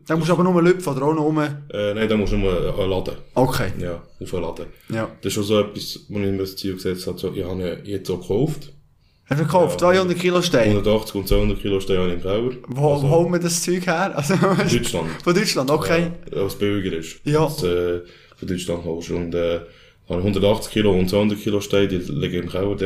Dann 0.07 0.19
musst 0.19 0.29
du 0.29 0.35
aber 0.35 0.43
nur 0.45 0.61
lüpfen 0.63 0.93
oder 0.93 1.07
auch 1.07 1.15
noch 1.15 1.23
rum. 1.25 1.39
Äh, 1.39 1.95
nein, 1.95 2.09
dann 2.09 2.19
musst 2.19 2.33
du 2.33 2.37
nur 2.37 2.53
äh, 2.53 2.87
laden. 2.87 3.15
Okay. 3.35 3.71
Ja, 3.81 4.03
aufladen. 4.21 4.67
Ja. 4.91 5.09
Das 5.21 5.27
ist 5.31 5.35
schon 5.35 5.45
so 5.45 5.61
etwas, 5.61 6.01
wo 6.09 6.19
ich 6.19 6.27
mir 6.27 6.39
das 6.39 6.57
Ziel 6.57 6.75
gesetzt 6.75 7.07
habe. 7.07 7.19
So, 7.19 7.33
ich 7.33 7.45
habe 7.45 7.63
ihn 7.63 7.87
jetzt 7.87 8.11
auch 8.11 8.21
gekauft. 8.21 8.73
Hast 9.27 9.41
du 9.41 9.45
gekauft? 9.45 9.81
Ja. 9.81 9.93
200 9.93 10.19
Kilo 10.19 10.43
Stein. 10.43 10.71
180 10.71 11.15
und 11.15 11.29
200 11.29 11.61
Kilo 11.61 11.81
stehen 11.81 11.99
habe 11.99 12.09
ich 12.09 12.15
im 12.15 12.21
Keller. 12.23 12.51
Wo 12.69 12.93
Also, 12.95 13.09
holen 13.09 13.33
wir 13.33 13.39
das 13.39 13.63
Zeug 13.63 13.87
her? 13.87 14.13
Also, 14.17 14.35
Deutschland. 14.71 15.09
Von 15.23 15.35
Deutschland, 15.35 15.71
okay. 15.71 16.11
Ja, 16.35 16.45
was 16.45 16.57
billiger 16.57 16.97
ist. 16.99 17.21
Ja. 17.25 17.45
Als, 17.45 17.63
äh, 17.63 18.01
von 18.37 18.49
Deutschland 18.49 18.85
holst. 18.85 19.11
Und, 19.13 19.35
äh, 19.35 19.61
ich 20.07 20.25
180 20.27 20.71
Kilo 20.71 20.93
und 20.93 21.09
200 21.09 21.39
Kilo 21.41 21.61
stehen, 21.63 21.89
die 21.89 21.97
liegen 21.97 22.43
im 22.43 22.49
Keller, 22.51 22.75
dort. 22.75 22.81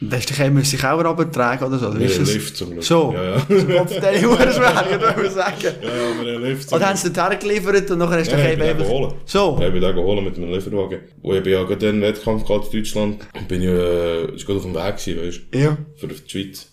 Da 0.00 0.16
hast 0.16 0.30
du 0.30 0.34
dich 0.34 0.50
müssen 0.50 0.84
auch 0.84 1.02
runtertragen 1.02 1.66
oder 1.68 1.78
so. 1.78 1.86
Oder 1.88 1.98
Wir 1.98 2.08
haben? 2.10 2.24
Lift 2.26 2.56
zum 2.58 2.70
Glück. 2.72 2.84
Schon? 2.84 3.14
Ja, 3.14 3.24
ja. 3.24 3.38
Der 3.48 4.22
Huren 4.22 4.52
schwer, 4.52 4.84
ich 4.90 5.16
würde 5.16 5.30
sagen. 5.30 5.54
ja, 5.62 5.70
ja, 5.70 6.24
wir 6.26 6.34
haben 6.34 6.42
Lift 6.44 6.72
Oder 6.74 6.88
haben 6.88 6.96
sie 6.96 7.10
den 7.10 7.22
hergeliefert 7.28 7.90
und 7.90 7.98
nachher 7.98 8.18
hast 8.20 8.30
du 8.32 8.36
Ja, 8.36 8.54
den 8.54 8.60
eben... 8.68 8.78
geholt. 8.78 9.14
So? 9.24 9.56
Ja, 9.58 9.66
ich 9.68 9.72
bin 9.72 9.80
den 9.82 9.94
geholt 9.94 10.24
mit 10.24 10.36
einem 10.36 10.52
Lieferwagen. 10.52 10.98
Und 11.22 11.36
ich 11.36 11.42
bin 11.42 11.52
ja 11.54 11.64
gerade 11.64 11.88
einen 11.88 12.02
Wettkampf 12.02 12.44
gehabt 12.46 12.66
in 12.74 12.80
Deutschland. 12.80 13.26
Und 13.34 13.48
bin 13.48 13.62
ich, 13.62 13.68
äh, 13.68 14.34
ist 14.34 14.44
gerade 14.44 14.58
auf 14.58 14.64
dem 14.66 14.74
Weg 14.74 14.96
gewesen, 14.98 15.26
weißt 15.26 15.40
Ja. 15.62 15.78
für 15.96 16.08
die 16.08 16.16
Schweiz. 16.28 16.70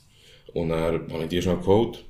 Und 0.54 0.70
dann 0.70 0.80
habe 1.10 1.24
ich 1.24 1.30
die 1.30 1.42
schnell 1.42 1.56
geholt. 1.58 2.04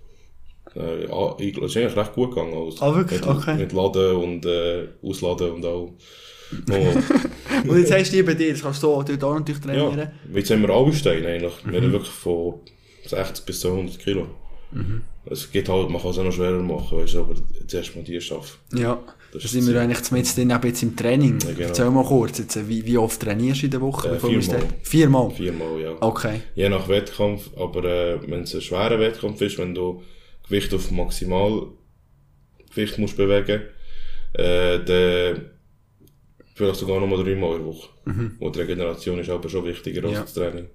Äh, 0.75 1.05
ja, 1.07 1.35
ich, 1.37 1.55
es 1.55 1.65
ist 1.65 1.77
eigentlich 1.77 1.95
recht 1.97 2.13
gut 2.13 2.31
gegangen. 2.33 2.53
Also, 2.55 2.83
Ah, 2.83 2.95
wirklich? 2.95 3.21
Mit, 3.21 3.29
Okay. 3.29 3.55
mit 3.57 3.73
Laden 3.73 4.15
und 4.15 4.45
äh, 4.47 4.87
Ausladen 5.03 5.51
und 5.51 5.65
all. 5.65 5.89
Oh, 6.71 7.65
Und 7.69 7.77
jetzt 7.79 7.91
hast 7.93 8.11
du 8.11 8.17
die 8.17 8.23
bei 8.23 8.33
dir, 8.33 8.51
das 8.51 8.61
kannst 8.61 8.83
du 8.83 8.87
dort 8.87 9.23
auch 9.23 9.33
natürlich 9.39 9.61
ja, 9.65 9.73
trainieren. 9.89 10.11
jetzt 10.33 10.51
haben 10.51 10.61
wir 10.61 10.69
alle 10.69 10.93
Steine 10.93 11.27
eigentlich. 11.27 11.53
Wir 11.65 11.79
Mhm. 11.79 11.85
haben 11.85 11.91
wirklich 11.93 12.11
von 12.11 12.55
60 13.05 13.45
bis 13.45 13.59
200 13.61 13.99
Kilo. 13.99 14.27
Es 15.25 15.51
geht 15.51 15.69
halt, 15.69 15.89
man 15.89 16.01
kann 16.01 16.11
es 16.11 16.17
auch 16.17 16.23
noch 16.23 16.31
schwerer 16.31 16.61
machen, 16.61 16.97
weißt 16.97 17.13
du, 17.13 17.19
aber 17.19 17.35
zuerst 17.67 17.95
mal 17.95 18.03
die 18.03 18.19
schaffen. 18.19 18.57
Ja. 18.75 18.99
Das 19.31 19.43
Da 19.43 19.47
sind 19.49 19.67
wir 19.67 19.79
eigentlich 19.81 20.11
mit 20.11 20.37
drin, 20.37 20.49
eben 20.51 20.67
jetzt 20.67 20.83
im 20.83 20.95
Training. 20.95 21.39
Ja, 21.41 21.51
genau. 21.53 21.67
Erzähl 21.67 21.89
mal 21.91 22.03
kurz, 22.05 22.37
jetzt, 22.39 22.67
wie, 22.67 22.85
wie 22.85 22.97
oft 22.97 23.19
trainierst 23.21 23.61
du 23.61 23.65
in 23.65 23.71
der 23.71 23.81
Woche? 23.81 24.09
Äh, 24.09 24.21
wir 24.23 24.41
viermal. 24.41 24.67
Viermal? 24.83 25.31
Viermal, 25.31 25.81
ja. 25.81 25.95
Okay. 26.01 26.41
Je 26.55 26.69
nach 26.69 26.87
Wettkampf, 26.87 27.49
aber 27.57 27.83
äh, 27.85 28.19
wenn 28.29 28.41
es 28.41 28.53
ein 28.53 28.61
schwerer 28.61 28.99
Wettkampf 28.99 29.41
ist, 29.41 29.57
wenn 29.57 29.73
du 29.73 30.03
Gewicht 30.47 30.73
auf 30.73 30.91
Maximalgewicht 30.91 32.97
musst 32.97 33.17
bewegen, 33.17 33.61
äh, 34.33 34.79
dann 34.83 35.45
vielleicht 36.55 36.75
sogar 36.79 36.99
noch 36.99 37.07
mal 37.07 37.23
dreimal 37.23 37.51
in 37.55 37.57
der 37.59 37.65
Woche. 37.67 37.89
Und 38.39 38.55
die 38.55 38.59
Regeneration 38.59 39.19
ist 39.19 39.29
aber 39.29 39.49
schon 39.49 39.65
wichtiger 39.65 40.03
als 40.05 40.13
Ja. 40.13 40.21
das 40.21 40.33
Training. 40.33 40.67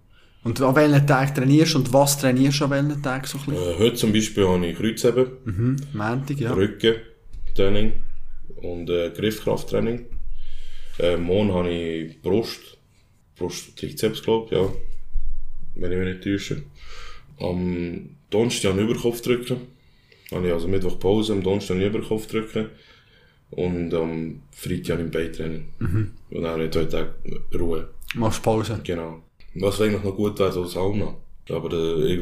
Und 0.44 0.60
an 0.62 0.74
welchen 0.76 1.06
Tagen 1.06 1.34
trainierst 1.34 1.74
du 1.74 1.78
und 1.78 1.92
was 1.92 2.18
trainierst 2.18 2.60
du 2.60 2.64
an 2.64 2.70
welchen 2.70 3.02
Tagen 3.02 3.26
so 3.26 3.38
ein 3.38 3.44
bisschen? 3.46 3.62
Äh, 3.74 3.78
heute 3.78 3.94
zum 3.96 4.12
Beispiel 4.12 4.46
habe 4.46 4.66
ich 4.66 4.76
Kreuzheben, 4.78 5.26
Mhm. 5.44 5.76
Montag, 5.92 6.38
ja. 6.40 6.52
Rückentraining 6.52 7.92
und 8.62 8.88
äh, 8.90 9.10
Griffkrafttraining. 9.10 10.06
Äh, 11.00 11.16
morgen 11.16 11.52
habe 11.52 11.70
ich 11.70 12.20
Brust, 12.22 12.78
Brust 13.36 13.76
Trizeps, 13.78 14.22
glaube 14.22 14.54
ja. 14.54 14.68
Wenn 15.74 15.92
ich 15.92 15.98
mich 15.98 16.08
nicht 16.08 16.24
täusche. 16.24 16.62
Am 17.40 18.16
Donnerstag 18.30 18.72
habe 18.72 18.82
ich 18.82 18.88
Überkopf 18.90 19.20
drücken. 19.20 19.56
Habe 20.32 20.46
ich 20.48 20.52
also 20.52 20.66
Mittwoch 20.68 20.98
Pause, 20.98 21.32
am 21.34 21.42
Donnerstag 21.42 21.76
habe 21.76 21.86
ich 21.86 21.94
Überkopf 21.94 22.26
drücken. 22.26 22.66
Und 23.50 23.94
am 23.94 24.40
Freitag 24.52 24.98
habe 24.98 25.02
ich 25.06 25.11
Beintraining. 25.11 25.64
Und 25.80 26.42
dann 26.42 26.44
habe 26.52 26.64
ich 26.64 26.70
zwei 26.70 26.84
Tage 26.84 27.11
Ruhe. 27.58 27.88
Machst 28.14 28.42
Pause. 28.42 28.78
Genau. 28.84 29.22
Was 29.54 29.80
eigentlich 29.80 30.02
noch 30.04 30.14
gut 30.14 30.38
wäre, 30.38 30.52
so 30.52 30.64
Sauna. 30.64 31.14
Aber, 31.50 31.72
äh, 31.72 32.14
ich, 32.14 32.20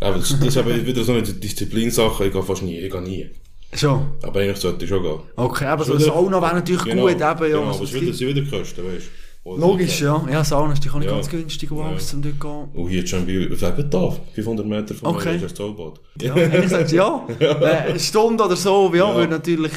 aber 0.00 0.16
das, 0.16 0.30
das 0.30 0.48
ist 0.48 0.56
eben 0.56 0.86
wieder 0.86 1.04
so 1.04 1.12
eine 1.12 1.22
Disziplinsache. 1.22 2.26
Ich 2.26 2.32
gehe 2.32 2.42
fast 2.42 2.62
nie, 2.62 2.78
ich 2.78 2.90
gehe 2.90 3.02
nie. 3.02 3.30
Schon. 3.74 4.06
Aber 4.22 4.40
eigentlich 4.40 4.56
sollte 4.58 4.84
ich 4.84 4.88
schon 4.88 5.02
gehen. 5.02 5.18
Okay, 5.36 5.66
aber 5.66 5.84
so 5.84 5.94
Wieder- 5.94 6.06
Sauna 6.06 6.40
wäre 6.40 6.54
natürlich 6.54 6.84
Genau, 6.84 7.02
gut, 7.02 7.10
eben, 7.12 7.20
ja. 7.20 7.36
Genau, 7.36 7.72
so 7.72 7.76
aber 7.78 7.84
es 7.84 7.92
es 7.94 8.18
sind 8.18 8.28
wieder 8.34 8.42
Kosten, 8.58 8.84
weißt 8.84 9.06
du. 9.44 9.56
Logisch, 9.56 10.00
ja. 10.00 10.26
Ja, 10.30 10.42
Sauna 10.42 10.72
ist 10.72 10.78
natürlich 10.78 10.94
auch 10.94 11.00
nicht 11.00 11.08
Ja. 11.10 11.14
ganz 11.16 11.28
günstig, 11.28 11.70
wo 11.70 11.80
Ja. 11.80 11.88
alles 11.88 12.08
zum 12.08 12.22
dort 12.22 12.40
gehen. 12.40 12.68
Und 12.82 12.88
hier 12.88 13.06
schon 13.06 13.26
bei, 13.26 13.54
sagen 13.56 13.86
da, 13.90 14.16
500 14.34 14.66
Meter 14.66 14.94
von 14.94 15.08
Okay. 15.14 15.30
mir 15.30 15.34
ist 15.36 15.44
das 15.44 15.54
Zollbad. 15.54 16.00
Ja, 16.22 16.32
eigentlich 16.34 16.70
sagst 16.70 16.92
du 16.92 16.96
ja. 16.96 17.26
Äh, 17.40 17.88
Eine 17.90 18.00
Stunde 18.00 18.42
oder 18.44 18.56
so, 18.56 18.90
ja, 18.94 19.06
Ja. 19.10 19.14
würde 19.14 19.32
natürlich... 19.32 19.72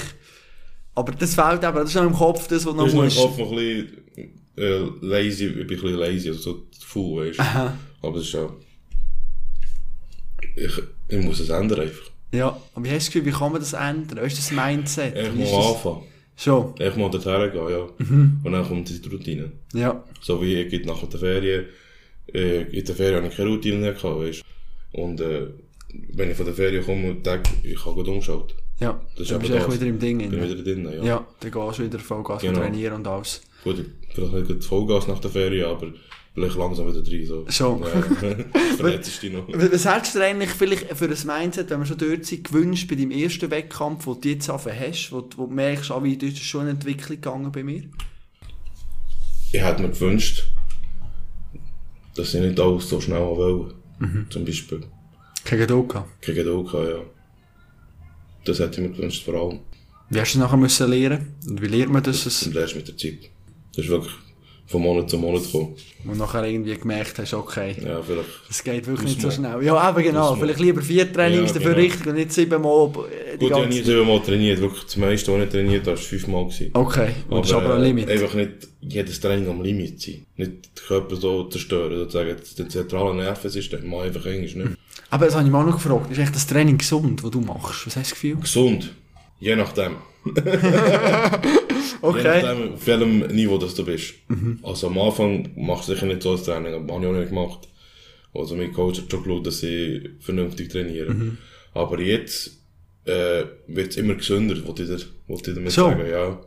Aber 0.97 1.11
das 1.11 1.35
fehlt 1.35 1.63
eben, 1.63 1.75
das 1.75 1.89
ist 1.89 1.95
noch 1.95 2.05
im 2.05 2.13
Kopf, 2.13 2.47
das, 2.47 2.65
was 2.65 2.73
du 2.73 2.77
noch 2.77 2.85
Das 2.85 2.93
ist 2.93 2.95
noch 2.95 3.01
im 3.01 3.05
musst... 3.05 3.17
Kopf 3.19 3.37
noch 3.37 3.51
ein 3.51 3.55
bisschen 3.55 5.01
äh, 5.01 5.05
lazy, 5.05 5.45
ich 5.45 5.53
bin 5.53 5.61
ein 5.61 5.67
bisschen 5.67 5.93
lazy, 5.93 6.29
also 6.29 6.41
so 6.41 6.63
faul, 6.79 7.27
weißt 7.27 7.37
du. 7.39 7.43
Aber 8.01 8.17
das 8.17 8.23
ist 8.23 8.33
ja... 8.33 8.49
Ich, 10.55 10.81
ich 11.09 11.23
muss 11.23 11.39
es 11.39 11.49
ändern 11.49 11.81
einfach. 11.81 12.09
Ja, 12.31 12.59
aber 12.73 12.83
wie 12.83 12.89
hast 12.89 12.93
du 12.93 12.97
das 12.97 13.05
Gefühl, 13.11 13.25
wie 13.27 13.37
kann 13.37 13.51
man 13.51 13.61
das 13.61 13.73
ändern? 13.73 14.17
Was 14.21 14.33
ist 14.33 14.39
das 14.39 14.51
Mindset? 14.51 15.15
Mal 15.35 15.45
das? 15.45 15.53
anfangen. 15.53 16.03
Schon, 16.35 16.77
Echt 16.79 16.97
mal 16.97 17.11
dorthin 17.11 17.51
gehen, 17.51 17.69
ja. 17.69 17.87
Mhm. 17.99 18.41
Und 18.43 18.51
dann 18.51 18.67
kommt 18.67 18.89
die 18.89 19.09
Routine. 19.09 19.51
ja. 19.73 20.03
So 20.21 20.41
wie 20.41 20.55
ich 20.55 20.85
nach 20.85 21.03
der 21.07 21.19
Ferien, 21.19 21.65
äh, 22.33 22.61
in 22.63 22.85
der 22.85 22.95
Ferien 22.95 23.17
habe 23.17 23.27
ich 23.27 23.35
keine 23.37 23.49
Routine 23.49 23.77
mehr 23.77 23.93
gehabt, 23.93 24.19
weißt 24.19 24.41
Und, 24.93 25.21
äh, 25.21 25.47
wenn 26.13 26.31
ich 26.31 26.37
von 26.37 26.45
der 26.47 26.55
Ferien 26.55 26.83
komme 26.83 27.11
und 27.11 27.23
denke, 27.23 27.51
ich 27.61 27.83
kann 27.83 27.93
gut 27.93 28.07
umschalten. 28.07 28.55
Ja, 28.79 28.99
Das 29.17 29.27
du 29.27 29.39
bist 29.39 29.51
eben 29.51 29.59
echt 29.59 29.73
wieder 29.73 29.85
im 29.87 29.99
Ding 29.99 30.17
Bin 30.19 30.31
drin. 30.31 30.43
wieder 30.43 30.63
drin, 30.63 30.85
ja. 30.93 31.03
Ja, 31.03 31.27
dann 31.39 31.51
gehst 31.51 31.79
du 31.79 31.83
wieder 31.83 31.99
Vollgas 31.99 32.41
Genau. 32.41 32.59
trainieren 32.59 32.93
und 32.95 33.07
alles. 33.07 33.41
Gut, 33.63 33.79
ich- 33.79 34.13
vielleicht 34.13 34.49
nicht 34.49 34.63
Vollgas 34.63 35.07
nach 35.07 35.19
der 35.19 35.31
Ferien, 35.31 35.65
aber 35.65 35.87
vielleicht 36.35 36.55
langsam 36.55 36.87
wieder 36.93 37.11
rein, 37.11 37.25
so. 37.25 37.45
Schon. 37.49 37.83
Verletzt 38.77 39.23
dich 39.23 39.33
noch. 39.33 39.47
Was 39.47 39.85
hättest 39.85 40.15
du 40.15 40.23
eigentlich 40.23 40.51
vielleicht 40.51 40.95
für 40.95 41.05
ein 41.05 41.41
Mindset, 41.41 41.69
wenn 41.71 41.79
wir 41.79 41.85
schon 41.87 41.97
dort 41.97 42.25
sind, 42.25 42.43
gewünscht 42.47 42.87
bei 42.87 42.95
deinem 42.95 43.09
ersten 43.11 43.49
Wettkampf, 43.49 44.05
wo 44.05 44.13
du 44.13 44.29
jetzt 44.29 44.47
hast, 44.47 45.11
wo, 45.11 45.21
du- 45.21 45.37
wo 45.37 45.45
du 45.47 45.53
merkst, 45.53 45.89
ah, 45.91 46.03
wie 46.03 46.13
ist 46.13 46.37
schon 46.43 46.61
eine 46.61 46.69
Entwicklung 46.71 47.17
gegangen 47.19 47.51
bei 47.51 47.63
mir? 47.63 47.83
Ich 49.51 49.61
hätte 49.61 49.81
mir 49.81 49.89
gewünscht, 49.89 50.47
dass 52.15 52.33
ich 52.33 52.41
nicht 52.41 52.59
alles 52.59 52.89
so 52.89 52.99
schnell 53.01 53.21
wollte. 53.21 53.73
Mhm. 53.99 54.27
Zum 54.29 54.45
Beispiel. 54.45 54.79
Gehabt. 54.79 55.45
Keine 55.45 55.65
Geduld 55.65 55.89
gehabt, 56.71 56.89
ja. 56.89 56.99
Das 58.47 58.59
hätte 58.59 58.81
ich 58.81 58.87
mir 58.89 58.95
gewünscht, 58.95 59.23
vor 59.23 59.33
allem. 59.35 59.59
Wie 60.09 60.19
hast 60.21 60.33
du 60.33 60.39
das 60.39 60.45
nachher 60.47 60.57
müssen 60.57 60.89
lernen? 60.89 61.35
Und 61.47 61.61
wie 61.61 61.67
lernt 61.67 61.91
man 61.91 62.03
das? 62.03 62.23
Das 62.23 62.45
lernst 62.45 62.75
mit 62.75 62.87
der 62.87 62.95
Zeit. 62.97 63.29
Das 63.75 63.85
ist 63.85 63.91
wirklich 63.91 64.13
von 64.67 64.81
Monat 64.81 65.09
zu 65.09 65.17
Monat 65.17 65.43
gekommen. 65.43 65.75
Du 66.03 66.13
nachher 66.13 66.43
irgendwie 66.45 66.75
gemerkt 66.75 67.17
hast, 67.19 67.33
okay, 67.33 67.75
Ja, 67.83 68.01
vielleicht. 68.01 68.27
das 68.49 68.63
geht 68.63 68.85
wirklich 68.85 69.07
nicht 69.15 69.21
so 69.21 69.31
schnell. 69.31 69.63
Ja, 69.63 69.89
eben 69.89 70.03
genau. 70.03 70.35
Vielleicht 70.35 70.59
lieber 70.59 70.81
vier 70.81 71.11
Trainings 71.11 71.51
Ja, 71.51 71.55
dafür 71.55 71.73
genau. 71.73 71.85
richtig 71.85 72.07
und 72.07 72.15
nicht 72.15 72.33
siebenmal 72.33 72.89
die 72.89 73.37
Gut, 73.37 73.47
ich 73.47 73.51
habe 73.53 73.61
ganze 73.63 73.77
nie 73.77 73.83
siebenmal 73.83 74.21
trainiert. 74.21 74.59
Wirklich, 74.59 74.83
das 74.83 74.97
meiste, 74.97 75.33
was 75.33 75.43
ich 75.43 75.49
trainiert 75.49 75.81
habe, 75.87 75.91
war 75.91 75.97
fünfmal. 75.97 76.45
Gewesen. 76.45 76.69
Okay, 76.73 77.09
und 77.29 77.39
das 77.39 77.47
ist 77.49 77.53
aber 77.55 77.75
ein 77.75 77.81
äh, 77.81 77.85
Limit. 77.87 78.09
Einfach 78.09 78.33
nicht 78.33 78.51
jedes 78.81 79.19
Training 79.21 79.49
am 79.49 79.61
Limit 79.61 80.01
sein. 80.01 80.25
Nicht 80.35 80.51
den 80.51 80.85
Körper 80.87 81.15
so 81.15 81.43
zerstören, 81.45 81.97
sozusagen. 81.99 82.35
Das 82.37 82.67
zentrale 82.69 83.15
Nervensystem. 83.15 83.87
Mal 83.89 84.07
einfach 84.07 84.25
Englisch 84.25 84.55
nicht. 84.55 84.71
Aber 85.09 85.25
das 85.25 85.35
habe 85.35 85.45
ich 85.45 85.51
mich 85.51 85.59
auch 85.61 85.65
noch 85.65 85.75
gefragt. 85.81 86.11
Ist 86.11 86.17
echt 86.19 86.35
das 86.35 86.47
Training 86.47 86.77
gesund, 86.77 87.23
das 87.23 87.31
du 87.31 87.39
machst? 87.41 87.85
Was 87.87 87.95
hast 87.95 87.95
du 87.95 87.99
das 88.01 88.09
Gefühl? 88.11 88.35
Gesund. 88.37 88.93
Je 89.39 89.55
nachdem. 89.55 89.95
Je 90.25 90.33
Okay. 92.01 92.41
nachdem, 92.43 92.73
auf 92.73 92.85
welchem 92.87 93.19
Niveau 93.27 93.57
das 93.57 93.73
du 93.75 93.83
bist. 93.85 94.13
Also 94.63 94.87
am 94.87 94.97
Anfang 94.99 95.49
machst 95.55 95.89
du 95.89 95.93
sicher 95.93 96.05
nicht 96.05 96.21
so 96.21 96.31
ein 96.35 96.43
Training, 96.43 96.73
aber 96.73 96.93
habe 96.95 97.03
ich 97.05 97.09
auch 97.11 97.13
nicht 97.19 97.29
gemacht. 97.29 97.67
Also 98.33 98.55
mein 98.55 98.71
Coach 98.73 98.99
hat 99.01 99.09
schon 99.11 99.23
geschaut, 99.23 99.47
dass 99.47 99.63
ich 99.63 100.09
vernünftig 100.19 100.69
trainiere. 100.69 101.15
Aber 101.73 101.99
jetzt 101.99 102.51
äh, 103.05 103.45
wird 103.67 103.91
es 103.91 103.97
immer 103.97 104.15
gesünder, 104.15 104.55
wollte 104.67 104.83
ich, 104.83 104.89
dir, 104.89 104.99
wollte 105.27 105.51
ich 105.51 105.55
damit 105.55 105.71
So. 105.71 105.85
sagen, 105.89 106.07
ja. 106.09 106.39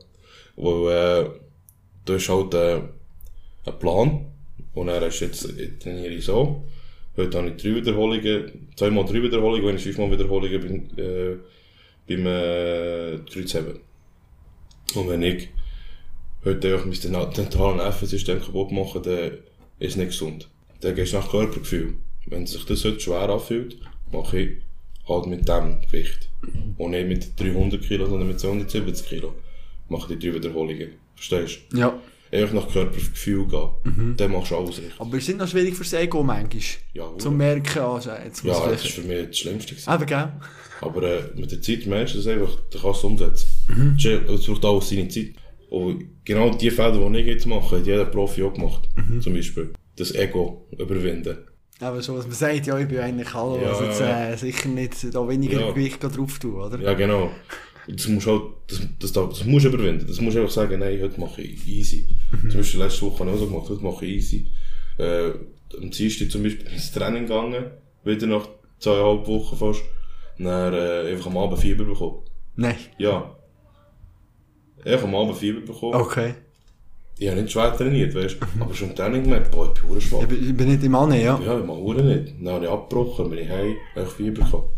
Weil 0.57 1.25
äh, 1.25 1.31
du 2.05 2.15
hast 2.15 2.29
halt 2.29 2.55
äh, 2.55 2.81
einen 3.67 3.79
Plan 3.79 4.27
und 4.75 4.89
er 4.89 5.01
hast 5.01 5.21
jetzt, 5.21 5.45
ich 5.59 5.79
trainiere 5.79 6.15
ich 6.15 6.25
so. 6.25 6.63
Heute 7.21 7.39
habe 7.39 7.49
ich 7.51 7.63
drei 7.63 7.75
Wiederholungen, 7.75 8.69
zweimal 8.77 9.05
drei 9.05 9.23
Wiederholungen, 9.23 9.77
ich 9.77 9.83
fünfmal 9.83 10.11
Wiederholungen 10.11 10.61
bin, 10.61 10.99
äh, 10.99 11.37
beim 12.09 12.27
äh, 12.27 13.19
Kreuzheben. 13.31 13.81
Und 14.95 15.09
wenn 15.09 15.23
ich 15.23 15.49
heute 16.45 16.73
einfach 16.73 16.87
mein 16.87 16.95
dena- 16.95 17.31
zentralen 17.33 17.77
Nervensystem 17.79 18.41
kaputt 18.41 18.73
mache, 18.73 19.01
dann 19.01 19.33
ist 19.79 19.91
es 19.93 19.97
nicht 19.97 20.09
gesund. 20.09 20.49
Dann 20.81 20.95
gehst 20.95 21.13
du 21.13 21.17
nach 21.19 21.31
Körpergefühl. 21.31 21.95
Wenn 22.27 22.47
sich 22.47 22.65
das 22.65 22.85
heute 22.85 23.01
schwer 23.01 23.29
anfühlt, 23.29 23.77
mache 24.13 24.39
ich 24.41 24.51
halt 25.09 25.27
mit 25.27 25.49
dem 25.49 25.81
Gewicht. 25.83 26.29
Und 26.79 26.93
nicht 26.93 27.09
mit 27.09 27.39
300 27.41 27.83
Kilo, 27.83 28.07
sondern 28.07 28.29
mit 28.29 28.41
270 28.41 29.07
Kilo. 29.09 29.35
Mache 29.89 30.17
die 30.17 30.27
drei 30.29 30.35
Wiederholungen. 30.37 30.93
Verstehst 31.15 31.61
du? 31.71 31.79
Ja. 31.79 31.99
Einfach 32.33 32.55
nach 32.55 32.69
Körpergefühl 32.73 33.47
gehen. 33.49 34.15
Dann 34.17 34.31
machst 34.33 34.53
du 34.53 34.57
alles 34.57 34.79
richtig. 34.79 34.93
Aber 35.01 35.17
es 35.17 35.29
ist 35.29 35.37
noch 35.39 35.49
schwierig 35.49 35.75
fürs 35.77 35.93
Ego 35.95 36.23
manchmal. 36.23 36.63
Ja, 36.93 37.11
Zum 37.19 37.37
merken, 37.37 37.79
also 37.81 38.11
jetzt 38.25 38.45
muss 38.45 38.57
ja, 38.59 38.69
das 38.71 38.85
ist 38.85 38.93
für 38.93 39.03
mich 39.03 39.27
das 39.27 39.39
Schlimmste. 39.39 39.75
Gewesen. 39.75 39.91
Aber 39.91 40.05
gell? 40.07 40.33
Aber 40.81 41.03
äh, 41.03 41.23
mit 41.35 41.51
der 41.51 41.61
Zeit 41.61 41.87
merkst 41.87 42.15
du 42.15 42.19
das 42.19 42.27
einfach, 42.29 42.57
du 42.71 42.79
kannst 42.81 42.99
es 42.99 43.05
umsetzen. 43.05 43.47
Mhm. 43.69 43.97
Es 43.99 44.05
ist- 44.05 44.29
Es 44.31 44.47
braucht 44.47 44.65
alles 44.65 44.89
seine 44.89 45.09
Zeit. 45.09 45.33
Und 45.71 46.05
genau 46.25 46.51
die 46.51 46.71
Fälle, 46.71 47.11
die 47.13 47.19
ich 47.19 47.27
jetzt 47.27 47.47
mache, 47.47 47.79
hat 47.79 47.87
jeder 47.87 48.05
Profi 48.05 48.43
auch 48.45 48.55
gemacht. 48.55 48.89
Mhm. 48.97 49.21
Zum 49.21 49.35
Beispiel. 49.35 49.73
Das 49.97 50.15
Ego 50.15 50.67
überwinden. 50.79 51.37
Aber 51.81 52.01
so, 52.03 52.17
was 52.17 52.27
man 52.27 52.35
sagt, 52.35 52.67
ja, 52.67 52.79
ich 52.79 52.89
bin 52.89 52.99
eigentlich 52.99 53.33
hallo, 53.35 53.59
Ja, 53.61 53.71
also 53.71 53.85
jetzt, 53.85 54.01
äh, 54.03 54.37
sicher 54.37 54.69
nicht 54.69 55.15
da 55.15 55.27
weniger 55.29 55.61
Ja. 55.61 55.71
Gewicht 55.73 55.99
drauf 56.03 56.39
tun, 56.39 56.55
oder? 56.55 56.79
Ja, 56.79 56.93
genau. 56.95 57.31
Das 57.93 58.09
musst 58.09 58.27
du 58.27 58.31
halt, 58.31 58.43
das, 58.69 58.81
das, 58.99 59.13
das, 59.13 59.45
musst 59.45 59.65
du 59.65 59.71
überwinden. 59.71 60.07
Das 60.07 60.21
musst 60.21 60.37
du 60.37 60.41
einfach 60.41 60.53
sagen, 60.53 60.79
nein, 60.81 61.01
heute 61.01 61.21
mache 61.21 61.43
ich 61.43 61.67
easy. 61.67 62.09
Mhm. 62.31 62.51
Zum 62.51 62.61
Beispiel 62.61 62.81
letzte 62.81 63.03
Woche 63.03 63.21
habe 63.21 63.31
ich 63.31 63.37
auch 63.37 63.41
so 63.41 63.47
gemacht, 63.47 63.69
heute 63.69 63.83
mache 63.85 64.07
ich 64.07 64.13
easy. 64.13 64.47
Äh, 64.99 65.31
am 65.77 65.91
Dienstag 65.91 66.31
zum 66.31 66.43
Beispiel 66.43 66.67
ins 66.73 66.93
Training 66.93 67.27
gegangen, 67.27 67.65
wieder 68.05 68.27
nach 68.27 68.49
zweieinhalb 68.79 69.27
Wochen 69.27 69.57
fast. 69.57 69.83
Dann 70.39 70.75
äh, 70.75 71.11
einfach 71.11 71.27
am 71.27 71.39
Abend 71.39 71.59
Fieber 71.59 71.85
bekommen. 71.85 72.23
Nein. 72.57 72.77
Ja. 72.99 73.37
Einfach 74.85 75.05
am 75.05 75.15
Abend 75.15 75.37
Fieber 75.37 75.61
bekommen. 75.61 75.95
Okay. 75.95 76.35
Ich 77.19 77.29
habe 77.29 77.43
nicht 77.43 77.53
schwer 77.53 77.77
trainiert, 77.77 78.15
weißt 78.15 78.39
du. 78.41 78.63
Aber 78.63 78.75
schon 78.75 78.91
im 78.91 78.97
Training 78.97 79.25
gemerkt, 79.25 79.51
boah, 79.51 79.75
ich 79.75 79.83
bin 79.83 80.01
schwach. 80.01 80.23
Ich 80.23 80.29
bin, 80.29 80.59
ich 80.59 80.67
nicht 80.67 80.85
im 80.85 80.95
Anne, 80.95 81.23
ja. 81.23 81.39
Ja, 81.45 81.59
ich 81.59 81.67
mache 81.67 82.03
nicht. 82.03 82.35
Dann 82.41 82.55
habe 82.55 82.65
ich 82.65 82.71
abgebrochen, 82.71 83.29
bin 83.29 83.41
ich 83.41 83.49
heim, 83.51 83.77
habe 83.95 84.07
ich 84.07 84.13
Fieber 84.13 84.43
gehabt. 84.43 84.69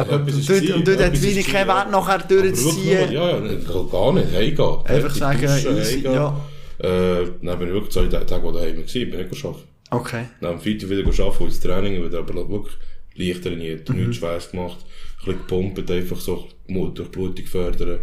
Etwas 0.00 0.34
und 0.34 0.48
dort, 0.48 0.70
und 0.76 0.88
dort 0.88 1.00
hat 1.04 1.14
es 1.14 1.22
wenig 1.22 1.46
keinen 1.46 1.68
Wert 1.68 1.90
nachher 1.90 2.18
durchzuziehen. 2.18 3.12
Ja, 3.12 3.38
ja, 3.38 3.82
gar 3.90 4.12
nicht, 4.12 4.32
heimgehen. 4.32 4.76
Einfach 4.86 5.14
sagen, 5.14 5.48
heimgehen. 5.48 6.04
ja. 6.14 6.40
Äh, 6.78 7.26
dann 7.42 7.58
bin 7.58 7.68
ich 7.68 7.74
wirklich 7.74 7.90
zwei 7.92 8.06
Tage 8.06 8.24
daheim 8.24 8.76
gewesen, 8.76 9.10
bin 9.10 9.18
nicht 9.20 9.30
gearbeitet. 9.42 9.66
Okay. 9.90 10.24
Dann 10.40 10.54
am 10.54 10.60
Freitag 10.60 10.88
wieder 10.90 11.24
arbeiten, 11.24 11.44
ins 11.44 11.60
Training, 11.60 12.04
wieder 12.04 12.18
aber 12.20 12.34
wirklich 12.48 12.74
leicht 13.14 13.42
trainiert, 13.44 13.88
Mhm. 13.88 13.96
nichts 13.96 14.16
schweres 14.16 14.50
gemacht, 14.50 14.78
ein 14.80 15.24
bisschen 15.26 15.38
gepumpt, 15.40 15.90
einfach 15.90 16.16
so 16.20 16.48
Mut 16.68 16.98
durch 16.98 17.10
Blutung 17.10 17.44
fördern. 17.46 17.98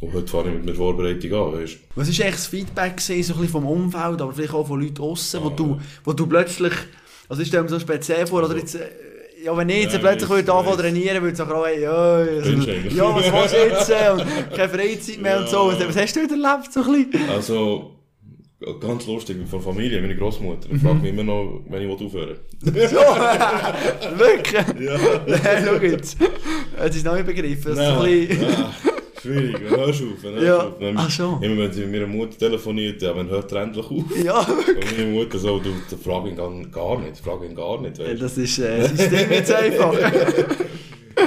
Und 0.00 0.12
heute 0.12 0.26
fahre 0.26 0.48
ich 0.48 0.54
mit 0.54 0.66
meiner 0.66 0.76
Vorbereitung 0.76 1.32
an, 1.32 1.52
weißt. 1.62 1.78
Was 1.96 2.08
ist 2.08 2.20
eigentlich 2.20 2.34
das 2.34 2.46
Feedback 2.48 2.96
gewesen, 2.98 3.22
so 3.22 3.32
ein 3.34 3.40
bisschen 3.40 3.52
vom 3.52 3.66
Umfeld, 3.66 4.20
aber 4.20 4.32
vielleicht 4.34 4.52
auch 4.52 4.66
von 4.66 4.80
Leuten 4.82 5.00
aussen, 5.00 5.40
Ah, 5.40 5.44
wo, 5.44 5.48
du, 5.50 5.80
wo 6.04 6.12
du 6.12 6.26
plötzlich, 6.26 6.72
also 7.28 7.40
ich 7.40 7.48
stelle 7.48 7.62
mir 7.62 7.68
so 7.70 7.80
speziell 7.80 8.26
vor, 8.26 8.42
oder 8.44 8.56
jetzt, 8.56 8.76
ja, 9.44 9.56
wenn 9.56 9.68
ich 9.68 9.82
jetzt 9.82 9.92
Ja, 9.94 9.98
plötzlich 9.98 10.22
ich 10.24 10.28
würde 10.36 10.52
anfangen 10.52 10.78
trainieren, 10.78 11.16
würde 11.22 11.30
ich 11.32 11.36
sagen, 11.36 11.52
oh, 11.54 11.64
hey, 11.66 11.82
ja, 11.82 11.92
also, 11.92 12.50
ja, 12.50 13.16
was 13.16 13.30
machst 13.32 13.54
du 13.54 13.58
jetzt? 13.58 13.90
Und 14.50 14.56
keine 14.56 14.68
Freizeit 14.68 15.20
mehr 15.20 15.38
und 15.40 15.48
so. 15.48 15.68
Was, 15.68 15.78
Ja. 15.94 16.02
hast 16.02 16.16
du 16.16 16.20
erlebt, 16.20 16.72
so 16.72 16.80
ein 16.82 17.10
bisschen? 17.10 17.30
Also, 17.30 17.90
ganz 18.80 19.06
lustig, 19.06 19.36
von 19.50 19.60
Familie, 19.60 20.00
meine 20.00 20.16
Großmutter, 20.16 20.68
Mhm. 20.70 20.80
fragt 20.80 21.02
mich 21.02 21.10
immer 21.12 21.24
noch, 21.24 21.60
wenn 21.68 21.82
ich 21.82 21.90
aufhören 21.92 22.36
So, 22.62 22.70
wirklich? 24.18 24.78
will. 24.78 24.84
Ja. 24.86 24.96
Nein, 25.26 25.64
schau 25.66 25.74
jetzt. 25.84 26.16
Jetzt 26.82 26.96
ist 26.96 27.04
neu 27.04 27.22
begriffen, 27.22 27.74
das 27.74 28.93
ist 29.24 29.34
ja, 29.34 29.40
schwierig, 29.40 29.56
dann 29.70 29.78
hörst 29.80 30.00
du 30.00 30.04
auf. 30.12 30.22
Dann 30.22 30.32
hörst 30.34 30.46
Ja. 30.46 30.58
auf. 30.58 30.72
Dann, 30.80 30.94
Ach 30.98 31.10
so. 31.10 31.38
Immer 31.42 31.62
wenn 31.62 31.72
sie 31.72 31.80
mit 31.86 31.92
meiner 31.92 32.06
Mutter 32.06 32.38
telefoniert, 32.38 33.02
ja, 33.02 33.12
dann 33.12 33.28
hört 33.28 33.52
er 33.52 33.62
endlich 33.62 33.84
auf. 33.86 34.04
Ja, 34.24 34.40
Und 34.40 34.96
meine 34.98 35.10
Mutter 35.12 35.38
so, 35.38 35.58
du, 35.58 35.70
du 35.90 35.96
frag 35.96 36.26
ihn 36.26 36.36
gar, 36.36 36.50
nicht, 37.00 37.18
frag 37.24 37.42
ihn 37.44 37.54
gar 37.54 37.80
nicht, 37.80 37.98
weißt 37.98 38.12
du. 38.12 38.16
das 38.16 38.38
ist 38.38 38.58
äh, 38.58 38.86
System 38.88 39.30
jetzt 39.30 39.52
einfach. 39.52 39.94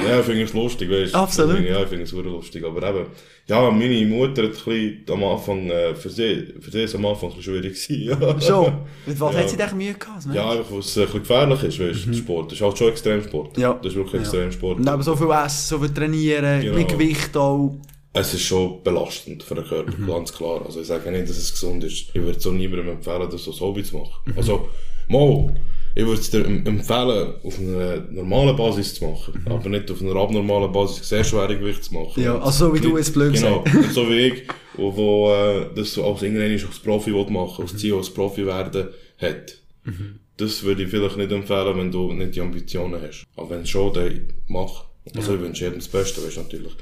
Ja, 0.06 0.20
ich 0.20 0.26
finde 0.26 0.42
es 0.42 0.52
lustig, 0.52 0.90
weißt 0.90 1.14
du. 1.14 1.18
Absolut. 1.18 1.60
Ja, 1.60 1.82
ich 1.82 1.88
finde 1.88 2.04
es 2.04 2.10
super 2.10 2.28
lustig. 2.28 2.64
Aber 2.64 2.82
eben, 2.88 3.06
ja, 3.46 3.70
meine 3.70 4.06
Mutter 4.06 4.42
hat 4.44 4.66
ein 4.66 5.04
am 5.10 5.24
Anfang, 5.24 5.70
äh, 5.70 5.94
für 5.94 6.10
sie, 6.10 6.54
für 6.60 6.70
sie 6.70 6.82
ist 6.82 6.90
es 6.90 6.94
am 6.96 7.06
Anfang 7.06 7.32
ein 7.32 7.42
schwierig 7.42 7.74
gewesen, 7.74 8.02
ja. 8.20 8.40
Schon. 8.40 8.72
Mit 9.06 9.18
was 9.20 9.34
Ja. 9.34 9.40
hat 9.40 9.50
sie 9.50 9.56
denn 9.56 9.76
Mühe 9.76 9.94
gehabt? 9.94 10.24
Ja, 10.32 10.50
einfach, 10.50 10.66
was 10.70 10.96
äh, 10.96 11.00
ein 11.00 11.06
bisschen 11.06 11.20
gefährlich 11.22 11.62
ist, 11.64 11.80
weißt 11.80 12.06
du, 12.06 12.10
der 12.10 12.16
Sport. 12.18 12.46
Das 12.52 12.58
ist 12.58 12.64
halt 12.64 12.78
schon 12.78 12.88
Extremsport. 12.88 13.56
Mhm. 13.56 13.62
Ja. 13.62 13.72
Das 13.74 13.86
ist 13.92 13.96
wirklich 13.96 14.14
Ja. 14.14 14.20
Extremsport. 14.20 14.78
Und 14.78 14.88
aber 14.88 15.02
so 15.02 15.16
viel 15.16 15.30
Essen, 15.30 15.66
so 15.68 15.78
viel 15.78 15.94
Trainieren, 15.94 16.60
Genau. 16.60 16.76
mit 16.76 16.88
Gewicht 16.88 17.36
auch. 17.36 17.74
Es 18.14 18.34
ist 18.34 18.42
schon 18.42 18.82
belastend 18.82 19.42
für 19.42 19.54
den 19.54 19.64
Körper, 19.64 19.92
ganz 20.06 20.32
klar. 20.32 20.62
Also 20.64 20.80
ich 20.80 20.86
sage 20.86 21.10
nicht, 21.10 21.28
dass 21.28 21.36
es 21.36 21.52
gesund 21.52 21.84
ist. 21.84 22.08
Ich 22.08 22.14
würde 22.22 22.38
es 22.38 22.46
auch 22.46 22.52
niemandem 22.52 22.88
empfehlen, 22.88 23.28
das 23.30 23.46
als 23.46 23.60
Hobby 23.60 23.84
zu 23.84 23.96
machen. 23.98 24.32
Also, 24.36 24.68
mal, 25.08 25.54
ich 25.94 26.04
würde 26.06 26.20
es 26.20 26.30
dir 26.30 26.44
em- 26.44 26.64
empfehlen, 26.66 27.34
auf 27.42 27.58
einer 27.58 27.96
normalen 28.10 28.56
Basis 28.56 28.94
zu 28.94 29.04
machen, 29.04 29.42
aber 29.46 29.68
nicht 29.68 29.90
auf 29.90 30.00
einer 30.00 30.14
abnormalen 30.16 30.70
Basis 30.72 31.08
sehr 31.08 31.24
schwere 31.24 31.58
Gewicht 31.58 31.84
zu 31.84 31.94
machen. 31.94 32.22
Ja, 32.22 32.38
also 32.38 32.66
so 32.68 32.74
wie 32.74 32.80
du 32.80 32.96
es 32.96 33.12
blöd 33.12 33.34
Genau, 33.34 33.64
so 33.92 34.08
wie 34.08 34.18
ich, 34.28 34.42
wo, 34.76 34.94
wo 34.96 35.32
äh, 35.32 35.66
das 35.74 35.92
so 35.94 36.04
als 36.06 36.22
irgendwann 36.22 36.52
als 36.52 36.78
Profi 36.78 37.12
will 37.12 37.26
machen 37.30 37.62
als 37.62 37.76
Ziel 37.76 37.94
als 37.94 38.10
Profi 38.10 38.46
werden 38.46 38.88
hat. 39.20 39.58
Das 40.36 40.62
würde 40.62 40.84
ich 40.84 40.90
vielleicht 40.90 41.16
nicht 41.16 41.32
empfehlen, 41.32 41.76
wenn 41.76 41.90
du 41.90 42.12
nicht 42.12 42.36
die 42.36 42.40
Ambitionen 42.40 43.00
hast. 43.02 43.24
Aber 43.36 43.50
wenn 43.50 43.66
schon, 43.66 43.92
dann 43.92 44.28
mach. 44.46 44.84
Also 45.16 45.34
ich 45.34 45.40
wünsche 45.40 45.64
jedem 45.64 45.78
das 45.78 45.88
Beste, 45.88 46.22
weißt 46.24 46.36
du, 46.36 46.40
natürlich. 46.42 46.72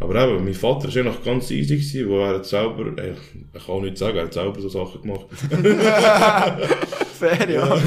Aber 0.00 0.14
eben, 0.24 0.44
mein 0.44 0.54
Vater 0.54 0.88
war 0.88 0.96
eigentlich 1.02 1.24
ganz 1.24 1.50
easy, 1.50 1.76
gewesen, 1.76 2.08
wo 2.08 2.18
er 2.20 2.34
hat 2.36 2.46
selber, 2.46 2.86
äh, 3.02 3.12
ich 3.54 3.66
kann 3.66 3.74
auch 3.74 3.82
nicht 3.82 3.98
sagen, 3.98 4.16
er 4.18 4.24
hat 4.24 4.32
selber 4.34 4.60
so 4.60 4.68
Sachen 4.68 5.02
gemacht. 5.02 5.26
Fair, 7.18 7.50
ja. 7.50 7.80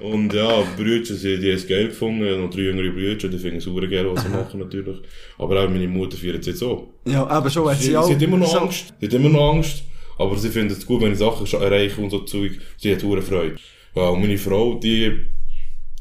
Und 0.00 0.32
ja, 0.32 0.62
Brüder, 0.76 1.02
die, 1.14 1.38
die 1.38 1.48
haben 1.48 1.56
es 1.56 1.66
geil 1.66 1.88
gefunden, 1.88 2.24
Ich 2.24 2.38
noch 2.38 2.50
drei 2.50 2.60
jüngere 2.62 2.90
Brüder, 2.92 3.28
die 3.28 3.38
finden 3.38 3.58
es 3.58 3.64
super 3.64 3.86
geil, 3.86 4.06
was 4.12 4.22
sie 4.22 4.28
machen 4.30 4.60
natürlich. 4.60 4.96
Aber 5.38 5.62
auch 5.64 5.68
meine 5.68 5.88
Mutter 5.88 6.16
feiert 6.16 6.40
es 6.40 6.46
jetzt 6.46 6.58
so. 6.60 6.94
Ja, 7.04 7.26
aber 7.26 7.50
schon, 7.50 7.68
hat 7.68 7.78
Sie, 7.78 7.86
sie 7.88 7.96
auch... 7.96 8.06
sie 8.06 8.14
hat 8.14 8.22
immer 8.22 8.36
noch 8.38 8.50
so- 8.50 8.58
Angst, 8.60 8.94
sie 9.00 9.06
hat 9.06 9.12
immer 9.14 9.28
noch 9.28 9.54
Angst, 9.54 9.82
aber 10.18 10.36
sie 10.36 10.48
findet 10.48 10.78
es 10.78 10.86
gut, 10.86 11.02
wenn 11.02 11.12
ich 11.12 11.18
Sachen 11.18 11.46
erreiche 11.60 12.00
und 12.00 12.10
so 12.10 12.20
Zeug, 12.20 12.52
sie 12.76 12.92
hat 12.94 13.02
hure 13.02 13.22
Freude. 13.22 13.56
Ja, 13.94 14.08
und 14.08 14.20
meine 14.20 14.38
Frau, 14.38 14.74
die, 14.74 15.26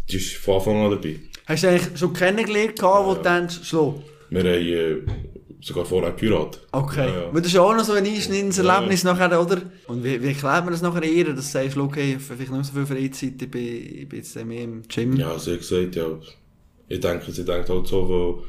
die 0.10 0.16
ist 0.18 0.36
von 0.36 0.56
Anfang 0.56 0.76
an 0.86 0.92
dabei. 0.92 1.16
Hast 1.48 1.64
du 1.64 1.70
eigentlich 1.70 1.98
schon 1.98 2.14
kennengelernt, 2.14 2.78
gehabt, 2.78 3.06
wo 3.08 3.14
du 3.16 3.22
denkst, 3.24 3.60
schlo? 3.64 4.04
Wir 4.30 4.40
haben 4.40 4.48
äh, 4.48 4.96
sogar 5.62 5.86
vorher 5.86 6.12
geheiratet. 6.12 6.62
Okay. 6.74 7.08
Ja, 7.08 7.22
ja. 7.22 7.34
Weil 7.34 7.42
das 7.42 7.52
ist 7.54 7.58
auch 7.58 7.74
noch 7.74 7.86
so 7.86 7.94
ein 7.94 8.06
Ja. 9.06 9.14
Nachher, 9.14 9.42
oder? 9.42 9.62
Und 9.88 10.04
wie, 10.04 10.22
wie 10.22 10.28
erklärt 10.28 10.66
man 10.66 10.72
das 10.72 10.82
nachher 10.82 11.04
eher, 11.04 11.26
dass 11.34 11.52
du 11.52 11.60
sagst, 11.60 11.78
okay, 11.78 12.10
ich 12.10 12.14
habe 12.16 12.24
vielleicht 12.24 12.52
nicht 12.52 12.66
so 12.66 12.74
viel 12.74 12.86
Freizeit, 12.86 13.42
ich 13.42 13.50
bin, 13.52 13.62
ich 13.66 14.10
bin 14.10 14.20
jetzt 14.20 14.46
mehr 14.46 14.64
im 14.64 14.82
Gym. 14.88 15.16
Ja, 15.16 15.40
sie 15.40 15.54
hat 15.54 15.60
gesagt, 15.60 15.96
ja, 15.96 16.06
ich 16.90 17.00
denke, 17.00 17.32
sie 17.32 17.46
denkt 17.46 17.70
halt 17.70 17.88
so, 17.88 18.10
wo, 18.10 18.44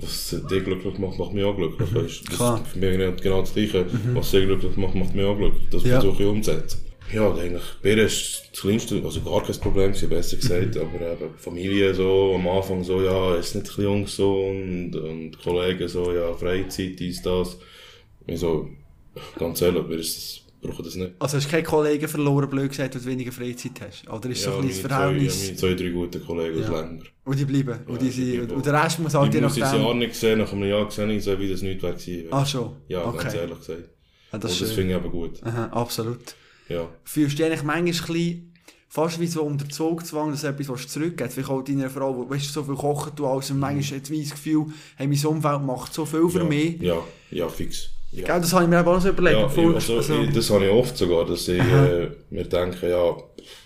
was 0.00 0.30
dich 0.50 0.64
glücklich 0.64 0.98
macht, 0.98 1.18
macht 1.18 1.34
mich 1.34 1.44
auch 1.44 1.54
glücklich. 1.56 1.94
Weißt? 1.94 2.28
Das 2.28 2.36
Klar. 2.36 2.62
ist 2.62 2.72
für 2.72 2.78
mich 2.78 3.22
genau 3.22 3.40
das 3.40 3.52
Gleiche. 3.52 3.84
Was 4.14 4.30
sie 4.30 4.46
glücklich 4.46 4.76
macht, 4.76 4.94
macht 4.94 5.14
mich 5.14 5.24
auch 5.26 5.36
glücklich. 5.36 5.68
Das 5.70 5.82
Ja. 5.84 6.00
versuche 6.00 6.22
ich 6.22 6.28
umzusetzen. 6.28 6.80
Ja, 7.12 7.34
eigentlich, 7.34 7.62
bei 7.82 7.90
ihr 7.90 8.04
ist 8.04 8.50
das 8.52 8.60
kleinste, 8.60 9.02
also 9.02 9.20
gar 9.22 9.42
kein 9.42 9.56
Problem 9.56 9.92
gewesen, 9.92 10.08
besser 10.08 10.36
gesagt, 10.36 10.76
aber 10.76 11.12
eben, 11.12 11.34
Familie 11.36 11.94
so, 11.94 12.34
am 12.34 12.46
Anfang 12.48 12.84
so, 12.84 13.02
ja, 13.02 13.34
ist 13.36 13.54
nicht 13.54 13.78
ein 13.78 13.82
jung 13.82 14.06
so, 14.06 14.40
und, 14.50 14.94
und 14.94 15.42
Kollegen 15.42 15.88
so, 15.88 16.12
ja, 16.12 16.34
Freizeit, 16.34 16.98
dies, 16.98 17.22
das. 17.22 17.58
Ich 18.26 18.40
so, 18.40 18.68
ganz 19.38 19.62
ehrlich, 19.62 19.86
mir 19.86 19.96
ist 19.96 20.42
das, 20.60 20.76
das 20.76 20.96
nicht. 20.96 21.12
Also 21.18 21.36
hast 21.36 21.46
du 21.46 21.50
keine 21.50 21.62
Kollegen 21.62 22.08
verloren, 22.08 22.50
blöd 22.50 22.68
gesagt, 22.70 22.94
weil 22.94 23.00
du 23.00 23.08
weniger 23.08 23.32
Freizeit 23.32 23.80
hast? 23.80 24.08
Oder 24.08 24.28
ist 24.30 24.42
so 24.42 24.54
ein 24.56 24.66
bisschen 24.66 24.82
das 24.82 24.88
zwei, 24.88 24.88
ja, 24.88 24.98
Verhältnis... 24.98 25.44
meine 25.46 25.56
zwei, 25.56 25.74
drei 25.74 25.88
gute 25.90 26.20
Kollegen 26.20 26.60
aus 26.62 26.68
Ja. 26.68 26.80
Ländern. 26.80 27.08
Und 27.24 27.38
die 27.38 27.44
bleiben. 27.44 27.78
und, 27.86 28.02
die 28.02 28.10
sind, 28.10 28.36
bleiben 28.36 28.52
und 28.52 28.66
der 28.66 28.84
Rest 28.84 28.98
muss 28.98 29.14
halt 29.14 29.32
je 29.32 29.38
Ich 29.38 29.44
muss 29.44 29.54
das 29.54 29.72
Jahr 29.72 29.94
nicht 29.94 30.10
gesehen, 30.10 30.38
nach 30.40 30.52
einem 30.52 30.68
Jahr 30.68 30.84
gesehen, 30.84 31.10
ich 31.10 31.24
so, 31.24 31.38
wie 31.38 31.50
das 31.50 31.62
nicht 31.62 31.82
wäre 31.82 31.94
gewesen. 31.94 32.26
Ah, 32.32 32.44
schon? 32.44 32.76
Ja, 32.88 33.04
ganz 33.04 33.24
okay. 33.24 33.36
ehrlich 33.38 33.58
gesagt. 33.58 33.80
Ja, 33.80 34.34
Und 34.34 34.44
das 34.44 34.50
das 34.50 34.52
ist 34.52 34.68
schön. 34.68 34.76
finde 34.76 34.90
ich 34.90 34.96
aber 34.96 35.08
gut. 35.10 35.42
Aha, 35.44 35.66
absolut. 35.66 36.34
Ja. 36.68 36.88
Fühlst 37.04 37.34
du 37.34 37.36
dich 37.36 37.46
eigentlich 37.46 37.62
manchmal 37.62 37.78
ein 37.78 37.84
bisschen 37.84 38.52
fast 38.88 39.20
wie 39.20 39.26
so 39.26 39.42
unter 39.42 39.68
Zugzwang, 39.68 40.30
dass 40.30 40.40
du 40.42 40.48
etwas 40.48 40.88
zurückgeben 40.88 41.30
Vielleicht 41.30 41.50
auch 41.50 41.62
deiner 41.62 41.90
Frau, 41.90 42.16
wo 42.16 42.28
weißt, 42.28 42.46
du, 42.46 42.50
so 42.50 42.64
viel 42.64 42.74
kochen 42.74 43.12
du 43.14 43.26
alles 43.26 43.50
und 43.50 43.58
manchmal 43.58 44.00
hat 44.00 44.10
das 44.10 44.30
Gefühl, 44.30 44.66
hey, 44.96 45.06
mein 45.06 45.26
Umfeld 45.26 45.62
macht 45.62 45.92
so 45.92 46.04
viel 46.06 46.28
für 46.28 46.38
ja, 46.38 46.44
mich. 46.44 46.80
Ja, 46.80 46.96
ja, 47.30 47.48
fix. 47.48 47.90
Ja. 48.10 48.24
Gell, 48.24 48.40
das 48.40 48.52
habe 48.54 48.64
ich 48.64 48.70
mir 48.70 48.80
eben 48.80 48.88
auch 48.88 49.00
so 49.00 49.10
überlegt. 49.10 49.38
Ja, 49.38 49.46
ich, 49.46 49.74
also, 49.74 49.96
also, 49.96 50.22
ich, 50.22 50.32
das 50.32 50.50
habe 50.50 50.64
ich 50.64 50.70
oft 50.70 50.96
sogar, 50.96 51.26
dass 51.26 51.46
ich 51.46 51.60
äh, 51.60 52.08
mir 52.30 52.44
denke, 52.44 52.88
ja, 52.88 53.14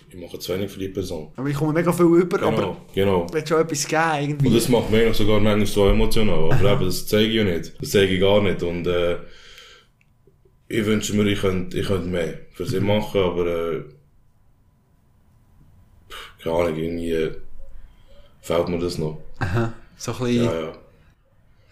ich 0.09 0.19
mache 0.19 0.37
zu 0.37 0.53
wenig 0.53 0.69
für 0.69 0.79
die 0.79 0.89
Person. 0.89 1.31
aber 1.35 1.47
ich 1.47 1.55
komme 1.55 1.71
mega 1.71 1.93
viel 1.93 2.05
über, 2.05 2.37
Genau, 2.37 2.49
aber 2.49 2.77
genau. 2.93 3.25
du 3.25 3.33
willst 3.33 3.47
schon 3.47 3.61
etwas 3.61 3.87
geben 3.87 4.01
irgendwie. 4.19 4.47
Und 4.47 4.55
das 4.55 4.67
macht 4.67 4.91
mich 4.91 5.15
sogar 5.15 5.39
manchmal 5.39 5.65
so 5.65 5.87
emotional. 5.87 6.51
Aber 6.51 6.73
eben, 6.73 6.85
das 6.85 7.07
zeige 7.07 7.29
ich 7.29 7.35
ja 7.35 7.43
nicht. 7.45 7.73
Das 7.79 7.91
zeige 7.91 8.13
ich 8.13 8.19
gar 8.19 8.41
nicht. 8.43 8.61
Und 8.61 8.85
äh, 8.85 9.15
ich 10.67 10.85
wünsche 10.85 11.15
mir, 11.15 11.25
ich 11.25 11.39
könnte, 11.41 11.79
ich 11.79 11.87
könnte 11.87 12.07
mehr 12.07 12.39
für 12.53 12.65
sie 12.65 12.79
machen, 12.79 13.21
aber 13.21 13.45
äh, 13.47 13.83
keine 16.41 16.55
Ahnung, 16.55 16.75
irgendwie 16.77 17.11
äh, 17.11 17.35
fehlt 18.41 18.67
mir 18.69 18.79
das 18.79 18.97
noch. 18.97 19.21
Aha, 19.39 19.73
so 19.97 20.11
ein 20.13 20.17
bisschen... 20.19 20.45
Ja, 20.45 20.53
Ja, 20.53 20.61
ja, 20.61 20.73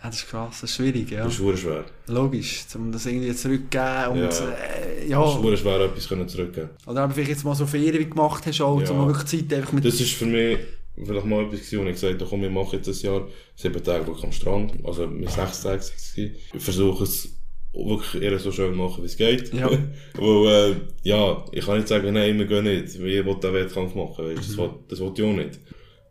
das 0.04 0.16
ist 0.16 0.30
krass, 0.30 0.62
das 0.62 0.70
ist 0.70 0.76
schwierig, 0.78 1.12
ja. 1.12 1.24
das 1.24 1.40
ist 1.40 1.60
schwer. 1.60 1.86
Logisch, 2.08 2.66
um 2.76 2.92
das 2.92 3.06
irgendwie 3.06 3.36
zurückzugeben 3.36 4.08
und... 4.08 4.20
Ja. 4.20 4.50
Äh, 4.52 5.08
ja. 5.08 5.24
ist 5.24 5.34
verdammt 5.34 5.60
schwer, 5.60 5.80
etwas 5.82 6.08
können 6.08 6.28
zurückgeben. 6.28 6.70
Oder 6.88 7.04
eben 7.04 7.14
vielleicht 7.14 7.30
jetzt 7.32 7.44
mal 7.44 7.56
so 7.56 7.66
Ferien 7.66 8.00
wie 8.00 8.10
gemacht 8.10 8.46
hast, 8.46 8.62
auch, 8.62 8.82
Ja. 8.82 8.90
um 8.92 9.08
wirklich 9.08 9.28
Zeit 9.28 9.58
einfach 9.58 9.74
mit... 9.74 9.86
Das 9.86 10.00
ist 10.00 10.14
für 10.14 10.26
mich 10.26 10.60
vielleicht 10.96 11.26
mal 11.26 11.46
etwas 11.46 11.62
gewesen, 11.62 11.88
ich 11.88 11.94
gesagt 11.94 12.14
habe, 12.16 12.26
komm, 12.30 12.44
ich 12.44 12.52
mache 12.52 12.76
jetzt 12.78 12.88
ein 12.88 12.94
Jahr 12.94 13.28
sieben 13.56 13.84
Tage 13.84 14.12
am 14.24 14.32
Strand. 14.32 14.74
Also 14.84 15.08
mit 15.08 15.30
sechs 15.30 15.62
Tagen. 15.62 15.84
Ich 16.16 16.64
versuche 16.64 17.04
es 17.04 17.41
wirklich 17.74 18.22
eher 18.22 18.38
so 18.40 18.52
schön 18.52 18.76
machen, 18.76 19.04
wie 19.04 19.08
es 19.08 19.18
geht. 19.18 19.54
Ja. 19.54 19.70
Weil, 20.14 20.72
äh, 20.72 20.76
ja, 21.04 21.46
ich 21.52 21.66
kann 21.66 21.78
nicht 21.78 21.88
sagen, 21.88 22.14
nein, 22.14 22.38
wir 22.38 22.46
gehen 22.46 22.66
nicht. 22.66 22.96
Ich 22.96 23.02
will 23.02 23.24
den 23.24 23.54
Wettkampf 23.54 23.96
machen, 23.96 24.26
weißt? 24.26 24.38
Das, 24.38 24.58
will, 24.58 24.70
das 24.88 25.00
will 25.00 25.12
ich 25.16 25.24
auch 25.24 25.34
nicht. 25.34 25.60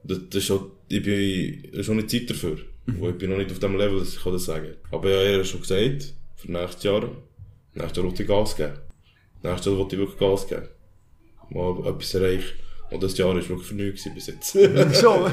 Das, 0.02 0.18
das 0.30 0.42
ist 0.44 0.50
auch, 0.50 0.66
ich 0.88 1.02
bin, 1.02 1.62
das 1.70 1.80
ist 1.80 1.90
auch 1.90 1.94
nicht 1.94 2.10
Zeit 2.10 2.30
dafür. 2.30 2.58
Weil 2.86 3.10
ich 3.10 3.18
bin 3.18 3.30
noch 3.30 3.36
nicht 3.36 3.50
auf 3.50 3.58
dem 3.58 3.76
Level, 3.76 3.98
dass 3.98 4.14
ich 4.14 4.22
kann 4.22 4.32
das 4.32 4.44
sagen. 4.44 4.74
Aber 4.90 5.08
ich 5.08 5.14
habe 5.14 5.26
eher 5.26 5.44
schon 5.44 5.60
gesagt, 5.60 6.14
für 6.36 6.50
nächstes 6.50 6.82
Jahr, 6.82 7.08
nächstes 7.74 7.96
Jahr 7.96 8.06
will 8.06 8.20
ich 8.20 8.26
Gas 8.26 8.56
geben. 8.56 8.72
Nächstes 9.42 9.66
Jahr 9.66 9.78
will 9.78 9.86
ich 9.90 9.98
wirklich 9.98 10.18
Gas 10.18 10.48
geben. 10.48 10.68
Mal 11.50 11.86
etwas 11.86 12.14
erreichen. 12.14 12.58
Und 12.90 13.02
das 13.02 13.16
Jahr 13.16 13.28
war 13.28 13.36
wirklich 13.36 13.68
gewesen 13.68 14.14
bis 14.14 14.26
jetzt. 14.26 14.52
Schon. 14.52 15.32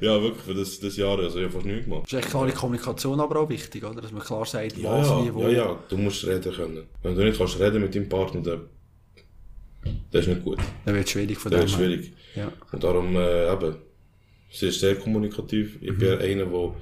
ja, 0.00 0.22
wirklich, 0.22 0.42
für 0.44 0.54
das, 0.54 0.78
das 0.78 0.96
Jahr, 0.96 1.18
also 1.18 1.38
ich 1.38 1.44
habe 1.44 1.52
fast 1.54 1.66
nichts 1.66 1.84
gemacht. 1.84 2.06
ist 2.06 2.12
echt 2.18 2.30
klare 2.30 2.52
Kommunikation 2.52 3.20
aber 3.20 3.40
auch 3.40 3.48
wichtig, 3.48 3.82
oder? 3.84 4.00
Dass 4.00 4.12
man 4.12 4.22
klar 4.22 4.46
sagt, 4.46 4.76
Ja, 4.78 4.98
was, 4.98 5.08
ja, 5.08 5.24
wie, 5.24 5.34
wo. 5.34 5.42
ja, 5.42 5.48
ja, 5.50 5.78
du 5.88 5.96
musst 5.96 6.24
reden 6.26 6.52
können. 6.52 6.84
Wenn 7.02 7.14
du 7.16 7.24
nicht 7.24 7.38
kannst 7.38 7.58
reden 7.58 7.82
mit 7.82 7.94
deinem 7.94 8.08
Partner, 8.08 8.40
dann, 8.40 8.60
das 10.12 10.22
ist 10.22 10.28
nicht 10.28 10.44
gut. 10.44 10.58
Dann 10.84 10.94
wird 10.94 11.06
es 11.06 11.10
schwierig 11.10 11.38
von 11.38 11.50
dem 11.50 11.60
her. 11.60 11.68
schwierig. 11.68 12.12
Ja. 12.36 12.52
Und 12.70 12.84
darum, 12.84 13.16
äh, 13.16 13.52
eben, 13.52 13.76
sie 14.50 14.68
ist 14.68 14.78
sehr 14.80 14.94
kommunikativ. 14.94 15.78
Ich 15.80 15.96
bin 15.98 16.08
einer, 16.18 16.46
der 16.46 16.74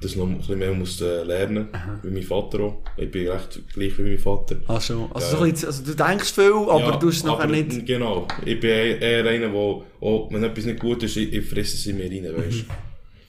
das 0.00 0.14
noch 0.16 0.26
ein 0.26 0.38
bisschen 0.38 0.58
mehr 0.58 0.72
muss, 0.74 1.00
äh, 1.00 1.22
lernen 1.24 1.68
wie 2.02 2.10
mein 2.10 2.22
Vater 2.22 2.60
auch. 2.60 2.82
Ich 2.96 3.10
bin 3.10 3.28
recht 3.28 3.60
gleich 3.72 3.96
wie 3.98 4.02
mein 4.02 4.18
Vater. 4.18 4.56
Ah, 4.66 4.80
schon. 4.80 5.10
Also, 5.12 5.26
Ja, 5.26 5.36
so 5.38 5.44
ein 5.44 5.50
also 5.66 5.84
du 5.84 5.94
denkst 5.94 6.32
viel, 6.32 6.52
aber 6.52 6.80
Ja, 6.80 6.96
du 6.96 7.08
es 7.08 7.24
nachher 7.24 7.46
nicht... 7.46 7.86
Genau. 7.86 8.28
Ich 8.44 8.60
bin 8.60 8.70
eher 8.70 9.00
eher 9.00 9.24
einer, 9.26 9.48
der, 9.48 9.54
auch, 9.54 10.28
wenn 10.30 10.44
etwas 10.44 10.64
nicht 10.66 10.80
gut 10.80 11.02
ist, 11.02 11.16
ich, 11.16 11.32
ich 11.32 11.46
fresse 11.48 11.76
es 11.76 11.86
in 11.86 11.96
mir 11.96 12.10
rein, 12.10 12.36
weißt 12.36 12.64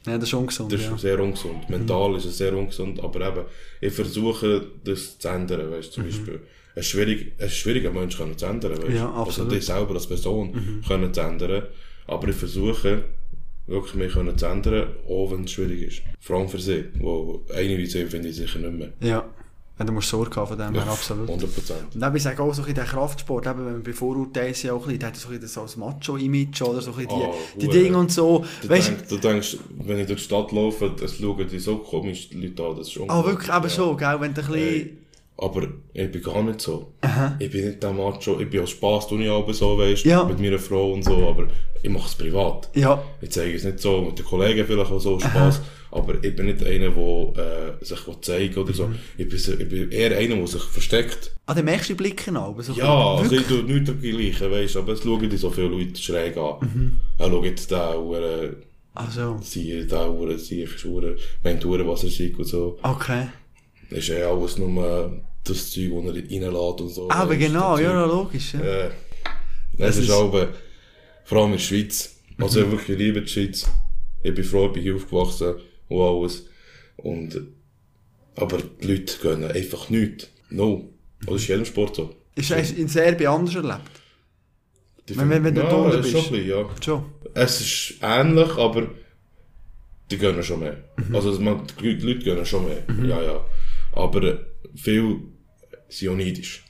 Ja, 0.08 0.17
das 0.17 0.27
ist 0.30 0.34
ungesund, 0.34 0.71
Das 0.73 0.82
ist 0.82 0.88
ja. 0.89 0.97
sehr 0.97 1.19
ungesund. 1.21 1.69
Mental 1.69 2.15
ist 2.17 2.25
es 2.25 2.38
sehr 2.38 2.53
ungesund, 2.56 2.99
aber 3.01 3.27
eben, 3.27 3.45
ich 3.82 3.93
versuche, 3.93 4.67
das 4.84 5.17
zu 5.19 5.27
ändern, 5.30 5.71
weißt 5.71 5.93
zum 5.93 6.03
Beispiel. 6.03 6.41
Es 6.75 6.86
ist 6.86 6.91
schwierig, 6.91 7.34
es 7.38 7.53
ist 7.53 7.58
schwierig, 7.58 7.86
einen 7.86 7.95
Menschen 7.95 8.17
können 8.19 8.38
zu 8.38 8.45
ändern, 8.45 8.73
weißt 8.77 8.89
Ja, 8.93 9.08
Also, 9.10 9.21
absolut. 9.21 9.51
dich 9.53 9.65
selber 9.65 9.93
als 9.95 10.08
Person 10.08 10.84
können 10.88 11.13
zu 11.13 11.21
ändern. 11.21 11.63
Aber 12.08 12.27
ich 12.27 12.36
versuche, 12.36 13.03
wirklich 13.67 13.95
mich 13.95 14.13
zu 14.38 14.45
ändern, 14.45 14.88
auch 15.08 15.32
wenn 15.32 15.43
es 15.43 15.51
schwierig 15.51 15.82
ist. 15.82 16.01
Allem 16.30 16.49
für 16.49 16.60
sie. 16.60 16.86
Wo 16.99 17.41
eine 17.53 17.77
wie 17.77 17.86
sie 17.86 18.06
finde 18.06 18.30
ich 18.30 18.36
sicher 18.36 18.60
nicht 18.60 18.73
mehr. 18.73 18.89
Ja. 19.01 19.08
ja. 19.80 19.86
Du 19.86 19.93
musst 19.93 20.10
Sorge 20.10 20.36
haben 20.38 20.47
von 20.47 20.58
dem 20.58 20.73
her, 20.73 20.88
absolut. 20.91 21.27
100 21.30 21.53
Prozent. 21.53 21.80
Und 21.95 22.03
eben, 22.03 22.15
ich 22.15 22.23
sage 22.23 22.41
auch 22.41 22.51
so 22.53 22.62
ein 22.63 22.65
bisschen 22.65 22.75
der 22.75 22.86
Kraftsport, 22.86 23.45
eben, 23.45 23.60
wenn 23.65 23.73
man 23.73 23.84
bei 23.84 23.93
Vorurteilen 23.93 24.56
ja 24.63 24.73
auch 24.73 24.77
ein 24.82 24.84
bisschen, 24.86 24.99
der 24.99 25.08
hat 25.10 25.15
so 25.15 25.30
ein 25.30 25.39
bisschen 25.39 25.62
ein 25.63 25.80
Macho-Image 25.80 26.62
oder 26.63 26.82
so 26.82 26.91
ein 26.91 26.97
bisschen 27.06 27.19
die, 27.19 27.25
Ah, 27.25 27.34
die. 27.62 27.67
Dinge 27.67 27.97
und 27.97 28.12
so. 28.12 28.43
Du, 28.63 28.69
Weißt 28.69 28.88
denk, 28.89 29.08
du 29.08 29.17
denkst, 29.17 29.58
wenn 29.86 29.99
ich 29.99 30.08
durch 30.08 30.19
die 30.19 30.25
Stadt 30.25 30.51
laufe, 30.51 30.91
es 31.03 31.17
schauen 31.17 31.47
die 31.47 31.60
so 31.60 31.77
komisch 31.77 32.30
die 32.30 32.47
Leute 32.47 32.63
an, 32.65 32.75
das 32.75 32.88
ist 32.88 32.99
Ah, 33.08 33.23
wirklich, 33.23 33.49
eben 33.56 33.63
Ja. 33.63 33.69
schon, 33.69 33.97
gell? 33.97 34.15
Wenn 34.19 34.34
du 34.34 34.41
ein 34.41 34.47
bisschen... 34.47 34.53
Hey, 34.56 34.97
aber 35.39 35.67
ich 35.93 36.12
bin 36.12 36.23
gar 36.23 36.41
nicht 36.41 36.62
so. 36.62 36.93
Ich 37.38 37.51
bin 37.51 37.67
nicht 37.67 37.84
der 37.84 37.93
Macho. 37.93 38.39
Ich 38.39 38.49
bin 38.49 38.62
aus 38.62 38.71
Spass, 38.71 39.08
tue 39.08 39.23
ich 39.23 39.30
aber 39.30 39.53
so, 39.53 39.77
weißt 39.77 40.03
Ja. 40.06 40.23
mit 40.23 40.39
meiner 40.39 40.58
Frau 40.58 40.91
und 40.93 41.03
so, 41.03 41.15
aber 41.27 41.45
ich 41.84 41.89
mache 41.91 42.08
es 42.08 42.15
privat. 42.15 42.67
Ja, 42.73 43.03
Ich 43.21 43.30
zeige 43.30 43.56
es 43.56 43.63
nicht 43.63 43.80
so, 43.80 44.01
mit 44.01 44.17
den 44.17 44.25
Kollegen 44.25 44.65
vielleicht 44.65 44.91
auch 44.91 44.99
so 44.99 45.19
Spass, 45.19 45.62
aber 45.91 46.23
ich 46.23 46.36
bin 46.36 46.47
nicht 46.47 46.63
einer, 46.65 46.89
der 46.89 47.78
äh, 47.82 47.86
sich 47.86 48.00
zeigen 48.21 48.56
oder 48.56 48.71
Mhm. 48.71 48.73
so. 48.76 48.89
Ich 49.17 49.28
bin, 49.30 49.38
ich 49.60 49.69
bin 49.69 49.91
eher 49.91 50.17
einer, 50.17 50.36
der 50.36 50.47
sich 50.47 50.62
versteckt. 50.63 51.32
ah, 51.45 51.54
den 51.54 51.65
merkst 51.65 51.89
du 51.89 51.93
die 51.93 51.97
Blicke 51.97 52.30
an, 52.32 52.38
aber 52.38 52.63
so 52.63 52.73
Ja, 52.73 53.15
also 53.15 53.36
ich 53.36 53.43
tue 53.47 53.63
nichts 53.63 53.89
dergleichen, 53.91 54.52
weißt 54.52 54.78
aber 54.78 54.93
es 54.93 55.02
schauen 55.04 55.30
die 55.30 55.38
so 55.38 55.50
viele 55.50 55.67
Leute 55.67 56.02
schräg 56.02 56.38
an. 56.38 56.56
Mhm. 56.62 56.97
Ja, 57.19 57.28
schau 57.28 57.43
jetzt 57.43 57.71
den, 57.71 57.78
äh, 58.13 58.50
Also, 58.93 59.38
sie, 59.41 59.86
den, 59.88 60.38
sie, 60.39 60.65
verschwuren, 60.67 61.15
meint 61.43 61.63
Uhren, 61.65 61.88
was 61.88 62.04
er 62.04 62.10
sieht 62.10 62.38
und 62.38 62.45
so. 62.45 62.78
okay. 62.84 63.28
Das 63.89 64.00
ist 64.00 64.08
ja 64.10 64.30
alles 64.30 64.58
nur 64.58 65.21
das 65.45 65.71
Zeug, 65.71 65.91
das 66.06 66.15
er 66.17 66.23
reinlässt 66.23 66.82
und 66.82 66.89
so. 66.89 67.10
Aber 67.10 67.30
Weisst, 67.32 67.39
genau, 67.39 67.71
das 67.78 67.82
ja, 67.84 68.06
logisch. 68.06 68.54
Ja. 68.54 68.60
Äh, 68.60 68.89
Das 69.78 69.95
es 69.97 70.04
ist 70.04 70.12
auch, 70.12 70.34
äh, 70.36 70.47
vor 71.23 71.38
allem 71.38 71.52
in 71.54 71.58
der 71.58 71.60
Schweiz. 71.63 72.15
Also 72.39 72.62
ich 72.62 72.71
wirklich 72.71 72.97
liebe 72.97 73.21
die 73.21 73.28
Schweiz. 73.30 73.65
Ich 74.23 74.34
bin 74.34 74.43
froh, 74.43 74.65
ich 74.67 74.73
bin 74.73 74.84
hier 74.84 74.95
aufgewachsen 74.95 75.56
und 75.89 76.02
alles. 76.02 76.45
Und, 76.97 77.39
aber 78.36 78.58
die 78.82 78.88
Leute 78.88 79.13
gönnen 79.21 79.52
einfach 79.52 79.89
nichts. 79.89 80.30
No. 80.50 80.89
Das 81.26 81.36
ist 81.36 81.43
in 81.50 81.56
jedem 81.56 81.65
Sport 81.65 81.95
so. 81.95 82.15
Ist 82.36 82.52
es 82.52 82.71
in 82.71 82.88
Serbien 82.88 83.29
anders 83.29 83.56
erlebt? 83.56 83.81
Die 85.10 85.17
Wenn- 85.17 85.29
wenn- 85.29 85.44
wenn 85.44 85.56
du 85.56 85.62
ja, 85.62 85.69
da 85.69 85.75
unten 85.75 86.00
ist 86.00 86.02
bist. 86.04 86.12
Schon 86.12 86.25
ein 86.25 86.31
bisschen, 86.44 86.50
ja. 86.50 86.65
Schon. 86.83 87.06
Es 87.33 87.62
ist 87.62 87.94
ähnlich, 88.02 88.50
aber 88.58 88.88
die 90.12 90.17
gönnen 90.17 90.44
schon 90.44 90.60
mehr. 90.60 90.77
Mhm. 90.98 91.15
Also 91.15 91.40
man, 91.40 91.62
die 91.81 91.94
Leute- 91.96 92.19
gönnen 92.23 92.46
schon 92.46 92.65
mehr. 92.65 92.83
Ja, 93.08 93.21
ja. 93.21 93.46
Aber 93.94 94.23
äh, 94.23 94.38
viele 94.75 95.17
sind 95.90 96.10
auch 96.10 96.15
neidisch. 96.15 96.63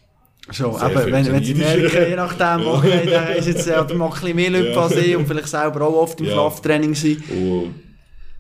Schon, 0.50 0.74
Sehr 0.76 0.82
aber 0.84 1.06
wenn, 1.12 1.26
wenn 1.34 1.44
sie 1.44 1.54
merken, 1.56 2.10
je 2.10 2.16
nachdem, 2.16 2.66
okay, 2.68 3.06
dann 3.12 3.36
ist 3.36 3.48
jetzt 3.48 3.68
äh, 3.68 3.84
mal 3.96 4.06
ein 4.06 4.12
bisschen 4.12 4.36
mehr 4.36 4.50
Leute 4.52 4.70
Ja. 4.70 4.82
als 4.82 4.96
ich 4.96 5.16
und 5.16 5.28
vielleicht 5.28 5.48
selber 5.50 5.82
auch 5.88 5.94
oft 6.04 6.20
im 6.22 6.28
Ja. 6.28 6.34
Krafttraining 6.36 6.96
sind. 6.96 7.22
Und 7.32 7.76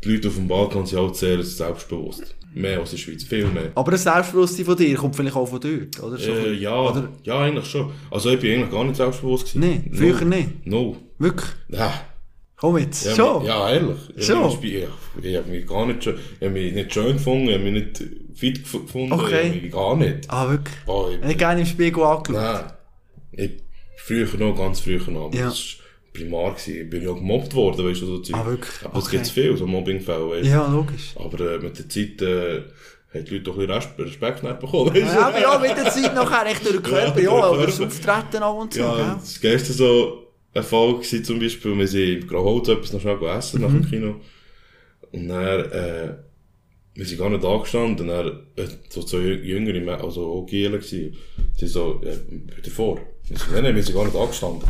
die 0.03 0.09
Leute 0.13 0.27
auf 0.27 0.35
dem 0.35 0.47
Balkan 0.47 0.85
sind 0.85 0.99
halt 0.99 1.15
sehr 1.15 1.43
selbstbewusst. 1.43 2.35
Mehr 2.53 2.79
als 2.79 2.91
in 2.91 2.97
der 2.97 3.03
Schweiz, 3.03 3.23
viel 3.23 3.45
mehr. 3.47 3.71
Aber 3.75 3.91
das 3.91 4.03
Selbstbewusstsein 4.03 4.65
von 4.65 4.75
dir 4.77 4.95
kommt 4.95 5.15
vielleicht 5.15 5.35
auch 5.35 5.45
von 5.47 5.59
dort, 5.59 6.01
oder? 6.01 6.19
Äh, 6.19 6.53
ja, 6.53 6.75
Oder? 6.81 7.09
ja, 7.23 7.39
eigentlich 7.41 7.65
schon. 7.67 7.91
Also 8.09 8.31
ich 8.31 8.39
bin 8.39 8.55
eigentlich 8.55 8.71
gar 8.71 8.83
nicht 8.83 8.95
selbstbewusst 8.95 9.53
gewesen. 9.53 9.83
Nein, 9.85 9.91
früher 9.93 10.21
no. 10.21 10.25
nicht. 10.35 10.65
No. 10.65 10.97
Wirklich? 11.19 11.51
Ja. 11.69 11.93
Komm 12.55 12.77
jetzt. 12.79 13.05
Ja, 13.05 13.15
Schon? 13.15 13.45
Ja, 13.45 13.69
ehrlich. 13.71 13.97
Ich 14.15 14.25
Schon? 14.25 14.47
mich- 14.59 14.63
Ich, 14.63 15.23
ich 15.23 15.35
habe 15.37 15.49
mich 15.49 15.67
gar 15.67 15.85
nicht 15.85 16.07
ich 16.07 16.15
hab 16.41 16.51
mich 16.51 16.73
nicht 16.73 16.91
schön 16.93 17.13
gefunden, 17.13 17.49
ich 17.49 17.53
habe 17.53 17.63
mich 17.65 17.73
nicht 17.73 18.03
fit 18.33 18.57
gef- 18.65 18.81
gefunden, 18.81 19.11
Okay. 19.13 19.41
ich 19.49 19.55
hab 19.55 19.61
mich 19.63 19.71
gar 19.71 19.95
nicht. 19.95 20.29
Ah, 20.29 20.49
wirklich? 20.49 20.75
Oh, 20.87 21.09
ich, 21.13 21.23
Nicht 21.23 21.37
gerne 21.37 21.59
im 21.61 21.67
Spiegel 21.67 22.01
angeschaut. 22.03 22.41
nein. 22.41 22.71
Ich, 23.33 23.51
früher 23.97 24.27
noch, 24.39 24.55
ganz 24.57 24.79
früher 24.79 25.07
noch, 25.11 25.31
Ja. 25.35 25.45
das 25.49 25.75
war 26.17 26.23
primar 26.25 26.51
gewesen. 26.51 26.81
Ich 26.81 26.89
bin 26.89 27.03
ja 27.03 27.13
gemobbt 27.13 27.53
worden, 27.55 27.85
weißt 27.87 28.01
du, 28.01 28.05
so 28.05 28.17
Zeug. 28.19 28.35
Ah, 28.35 28.45
wirklich? 28.45 28.85
Aber 28.85 28.97
es 28.99 29.05
Okay. 29.07 29.17
gibt 29.17 29.27
viel, 29.29 29.57
so 29.57 29.65
Mobbingfälle, 29.67 30.29
weißt 30.29 30.45
du. 30.45 30.49
Ja, 30.49 30.67
logisch. 30.67 31.13
Aber 31.15 31.39
äh, 31.53 31.57
mit 31.59 31.77
der 31.77 31.87
Zeit, 31.89 32.21
äh, 32.21 32.63
haben 33.13 33.23
die 33.25 33.31
Leute 33.31 33.43
doch 33.43 33.57
ein 33.57 33.67
bisschen 33.67 33.81
Respe- 33.81 34.05
Respekt 34.05 34.43
nicht 34.43 34.59
bekommen, 34.59 34.87
weißt 34.93 34.97
du. 35.13 35.19
Ja, 35.19 35.27
aber 35.27 35.39
ja, 35.41 35.59
mit 35.59 35.77
der 35.77 35.91
Zeit 35.91 36.13
nachher 36.15 36.45
echt 36.47 36.63
durch 36.65 36.75
den 36.75 36.83
Körper, 36.83 37.19
ja, 37.21 37.31
Ja, 37.31 37.49
oder 37.49 37.65
das. 37.65 37.79
Auftreten 37.81 38.43
auch 38.43 38.61
und 38.61 38.73
so, 38.73 38.79
Ja, 38.81 38.95
gell? 38.95 39.15
das 39.19 39.39
gestern 39.39 39.73
so 39.75 40.23
ein 40.53 40.63
Fall 40.63 40.93
gewesen, 40.95 41.23
zum 41.23 41.39
Beispiel, 41.39 41.77
wir 41.77 41.87
sind 41.87 42.21
im 42.23 42.27
Grauholz 42.27 42.67
etwas 42.67 42.93
noch 42.93 43.01
schnell 43.01 43.17
essen 43.37 43.61
nach 43.61 43.69
Mhm. 43.69 43.81
dem 43.81 43.89
Kino. 43.89 44.15
Und 45.11 45.27
dann, 45.29 45.71
äh, 45.71 46.15
wir 46.97 47.05
sind 47.05 47.19
gar 47.19 47.29
nicht 47.29 47.45
angestanden, 47.45 48.09
äh, 48.09 48.65
so 48.89 49.03
zwei 49.03 49.17
jü- 49.19 49.41
jüngere, 49.43 50.03
also 50.03 50.25
auch 50.33 50.45
gewesen, 50.45 51.15
sie 51.55 51.67
so, 51.67 52.01
äh, 52.03 52.17
bitte 52.55 52.71
vor. 52.71 52.99
Ich 53.29 53.37
so, 53.39 53.45
nein, 53.53 53.63
nein, 53.63 53.75
wir 53.75 53.83
sind 53.83 53.95
gar 53.95 54.05
nicht 54.05 54.15
angestanden. 54.17 54.67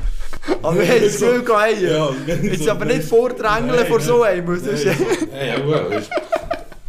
Aber 0.62 0.76
wir 0.78 0.88
haben 0.88 1.02
das 1.02 1.20
Gefühl 1.20 1.44
gehabt, 1.44 1.64
hey, 1.76 1.86
Ja, 1.86 2.10
jetzt 2.44 2.64
so, 2.64 2.72
aber 2.72 2.86
nicht 2.86 3.04
vordrängeln 3.04 3.86
vor 3.88 4.00
so 4.02 4.24
einem. 4.24 4.46
Das 4.46 4.62
ist, 4.68 4.86
Nein, 4.86 5.48
ja, 5.48 5.60
gut, 5.60 5.74
das 5.92 6.02
ist, 6.04 6.12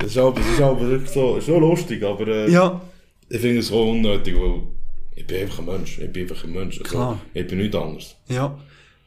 ist 0.07 0.18
aber, 0.18 0.41
das 0.41 0.49
ist 0.51 0.61
aber 0.61 0.80
wirklich 0.89 1.11
so, 1.11 1.36
ist 1.36 1.49
lustig, 1.49 2.03
aber, 2.03 2.26
äh, 2.26 2.51
ja, 2.51 2.80
ich 3.28 3.41
finde 3.41 3.61
es 3.61 3.70
auch 3.70 3.91
unnötig, 3.91 4.34
weil 4.41 4.62
ich 5.14 5.26
bin 5.26 5.43
einfach 5.43 5.59
ein 5.59 5.66
Mensch, 5.66 5.99
ich 5.99 6.11
bin 6.12 6.22
einfach 6.28 6.45
ein 6.45 6.53
Mensch. 6.53 6.78
Also, 6.80 6.91
Klar. 6.91 7.20
Ich 7.34 7.47
bin 7.47 7.59
nichts 7.59 7.76
anderes. 7.76 8.16
ja. 8.28 8.59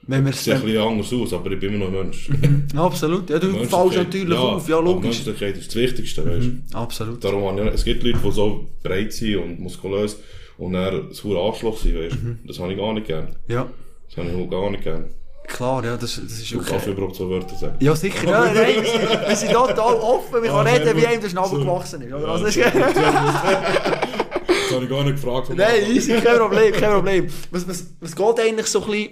Wenn 0.08 0.26
wir 0.26 0.32
Ich 0.32 0.38
sehe 0.38 0.56
ein 0.56 0.62
bisschen 0.64 0.82
anders 0.82 1.14
aus, 1.14 1.34
aber 1.34 1.52
ich 1.52 1.60
bin 1.60 1.74
immer 1.76 1.86
noch 1.86 2.00
ein 2.00 2.06
Mensch. 2.06 2.30
Ja, 2.74 2.84
absolut. 2.86 3.30
Ja, 3.30 3.38
du 3.38 3.54
fällst 3.54 3.98
natürlich 3.98 4.38
auf, 4.38 4.68
ja, 4.68 4.80
logisch. 4.80 5.04
Menschlichkeit 5.26 5.58
ist 5.58 5.68
das 5.68 5.76
Wichtigste, 5.76 6.26
weißt 6.26 6.48
du. 6.48 6.78
Absolut. 6.78 7.24
Darum 7.24 7.58
es 7.60 7.84
gibt 7.84 8.04
Leute, 8.04 8.18
die 8.24 8.32
so 8.32 8.68
breit 8.82 9.14
sind 9.14 9.36
und 9.38 9.60
muskulös 9.60 10.18
und 10.58 10.74
dann 10.74 10.94
ein 11.12 11.38
Arschloch 11.38 11.78
sind, 11.78 12.00
weißt 12.00 12.16
du. 12.16 12.28
Mhm. 12.28 12.40
Das 12.48 12.60
habe 12.60 12.72
ich 12.74 12.80
gar 12.80 12.94
nicht 12.94 13.06
gern. 13.08 13.36
Ja, 13.48 13.68
Das 14.10 14.18
habe 14.18 14.30
ich 14.30 14.36
auch 14.36 14.50
gar 14.50 14.72
nicht 14.72 14.84
gern. 14.84 15.06
klar, 15.48 15.84
ja, 15.86 15.96
das, 15.98 16.16
das 16.16 16.32
ist 16.32 16.52
Ich 16.52 16.58
darf 16.58 16.72
okay. 16.82 16.92
überhaupt 16.92 17.16
so 17.16 17.30
Wörter 17.30 17.56
sagen. 17.56 17.76
Ja, 17.80 17.96
sicher. 17.96 18.28
Ja, 18.28 18.46
nein, 18.54 18.56
wir 18.56 18.86
sind, 18.86 19.28
wir 19.28 19.36
sind 19.36 19.52
total 19.52 19.96
offen. 19.96 20.34
Wir 20.42 20.50
können 20.50 20.54
Ja, 20.56 20.62
reden, 20.74 20.86
sehr 20.86 20.98
wie 20.98 21.08
einem 21.08 21.22
der 21.22 21.30
Schnabel 21.30 21.60
So. 21.60 21.66
gewachsen 21.66 22.02
ist. 22.02 22.14
Oder? 22.14 22.22
Ja, 22.26 22.32
Also, 22.34 22.46
das 22.46 22.56
ist 22.58 22.66
Das 22.74 24.72
habe 24.76 24.84
ich 24.86 24.90
gar 24.90 25.04
nicht 25.04 25.16
gefragt. 25.22 25.52
Nein, 25.56 25.92
easy, 25.92 26.14
kein 26.22 26.38
Problem, 26.38 26.72
kein 26.74 26.92
Problem. 26.92 27.28
Was, 27.52 27.68
was, 27.68 27.86
was 28.00 28.16
geht 28.16 28.40
eigentlich 28.40 28.68
so 28.68 28.82
ein 28.84 28.90
bisschen 28.92 29.10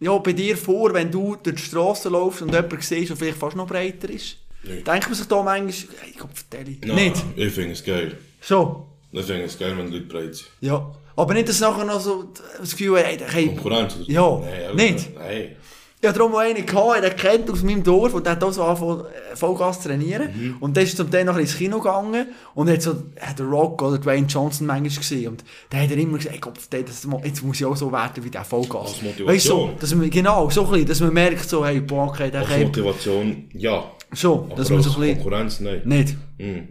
ja, 0.00 0.16
bei 0.18 0.32
dir 0.32 0.56
vor, 0.56 0.92
wenn 0.92 1.10
du 1.10 1.36
durch 1.42 1.56
die 1.56 1.62
Straße 1.62 2.08
läufst 2.08 2.42
und 2.42 2.52
jemanden 2.52 2.80
siehst, 2.80 3.10
der 3.10 3.16
vielleicht 3.16 3.38
fast 3.38 3.56
noch 3.56 3.66
breiter 3.66 4.10
ist? 4.10 4.36
Nicht. 4.62 4.86
Denkt 4.86 5.06
man 5.06 5.14
sich 5.14 5.26
da 5.26 5.42
manchmal, 5.42 5.96
hey, 6.00 6.14
Gott, 6.18 6.30
vertelle 6.34 6.76
Nein, 6.84 6.94
Nicht? 6.94 7.24
Ich 7.36 7.52
finde 7.52 7.72
es 7.72 7.84
geil. 7.84 8.18
So? 8.40 8.86
Ich 9.12 9.24
finde 9.24 9.44
es 9.44 9.58
geil, 9.58 9.74
wenn 9.76 9.86
die 9.86 9.98
Leute 9.98 10.06
breit 10.06 10.34
sind. 10.34 10.48
Ja. 10.60 10.94
Aber 11.16 11.32
nicht, 11.32 11.48
dass 11.48 11.60
nachher 11.60 11.84
noch 11.84 12.00
so 12.00 12.32
das 12.58 12.72
Gefühl 12.72 12.98
hey, 12.98 13.18
hey, 13.18 13.46
Konkurrenz? 13.46 13.96
Ja, 14.06 14.20
auch 14.20 14.74
nicht? 14.74 15.14
Nein. 15.14 15.56
Ich 16.06 16.08
hatte 16.08 16.20
darum 16.20 16.36
auch 16.36 16.38
einen, 16.38 16.64
gehabt, 16.64 17.02
der 17.02 17.10
kennt 17.10 17.50
aus 17.50 17.64
meinem 17.64 17.82
Dorf 17.82 18.14
und 18.14 18.24
der 18.24 18.34
hat 18.34 18.44
auch 18.44 18.52
so 18.52 18.62
angefangen, 18.62 19.06
äh, 19.32 19.34
Vollgas 19.34 19.80
zu 19.80 19.88
trainieren. 19.88 20.28
Mhm. 20.32 20.56
Und 20.60 20.76
der 20.76 20.84
ist 20.84 20.96
zum 20.96 21.10
Teil 21.10 21.24
noch 21.24 21.36
ins 21.36 21.56
Kino 21.56 21.78
gegangen 21.78 22.28
und 22.54 22.70
hat 22.70 22.80
so, 22.80 22.92
hat 23.20 23.40
der 23.40 23.46
Rock 23.46 23.82
oder 23.82 23.98
Dwayne 23.98 24.28
Johnson 24.28 24.68
manchmal 24.68 24.96
gesehen. 24.96 25.32
Und 25.32 25.44
der 25.72 25.82
hat 25.82 25.90
er 25.90 25.96
immer 25.96 26.18
gesagt, 26.18 26.36
ey, 26.36 26.40
Gott, 26.40 26.58
das, 26.70 27.08
jetzt 27.24 27.42
muss 27.42 27.56
ich 27.56 27.66
auch 27.66 27.76
so 27.76 27.90
werden 27.90 28.22
wie 28.22 28.30
der 28.30 28.44
Vollgas. 28.44 28.86
Als 28.86 29.02
Motivation. 29.02 29.26
Weißt 29.26 29.46
so, 29.46 29.70
dass 29.80 29.94
man, 29.96 30.08
genau, 30.08 30.48
so 30.48 30.62
ein 30.66 30.70
bisschen, 30.70 30.86
dass 30.86 31.00
man 31.00 31.12
merkt, 31.12 31.48
so, 31.48 31.66
hey, 31.66 31.80
boah, 31.80 32.06
okay, 32.06 32.30
der 32.30 32.48
Als 32.48 32.56
Motivation, 32.56 33.48
ja. 33.54 33.90
so, 34.12 34.46
Aber 34.48 34.54
dass 34.54 34.70
man 34.70 34.82
so 34.82 34.90
ein 34.90 35.00
bisschen, 35.00 35.14
Konkurrenz, 35.16 35.58
nein. 35.58 35.82
nicht. 35.84 36.16
Hm. 36.38 36.68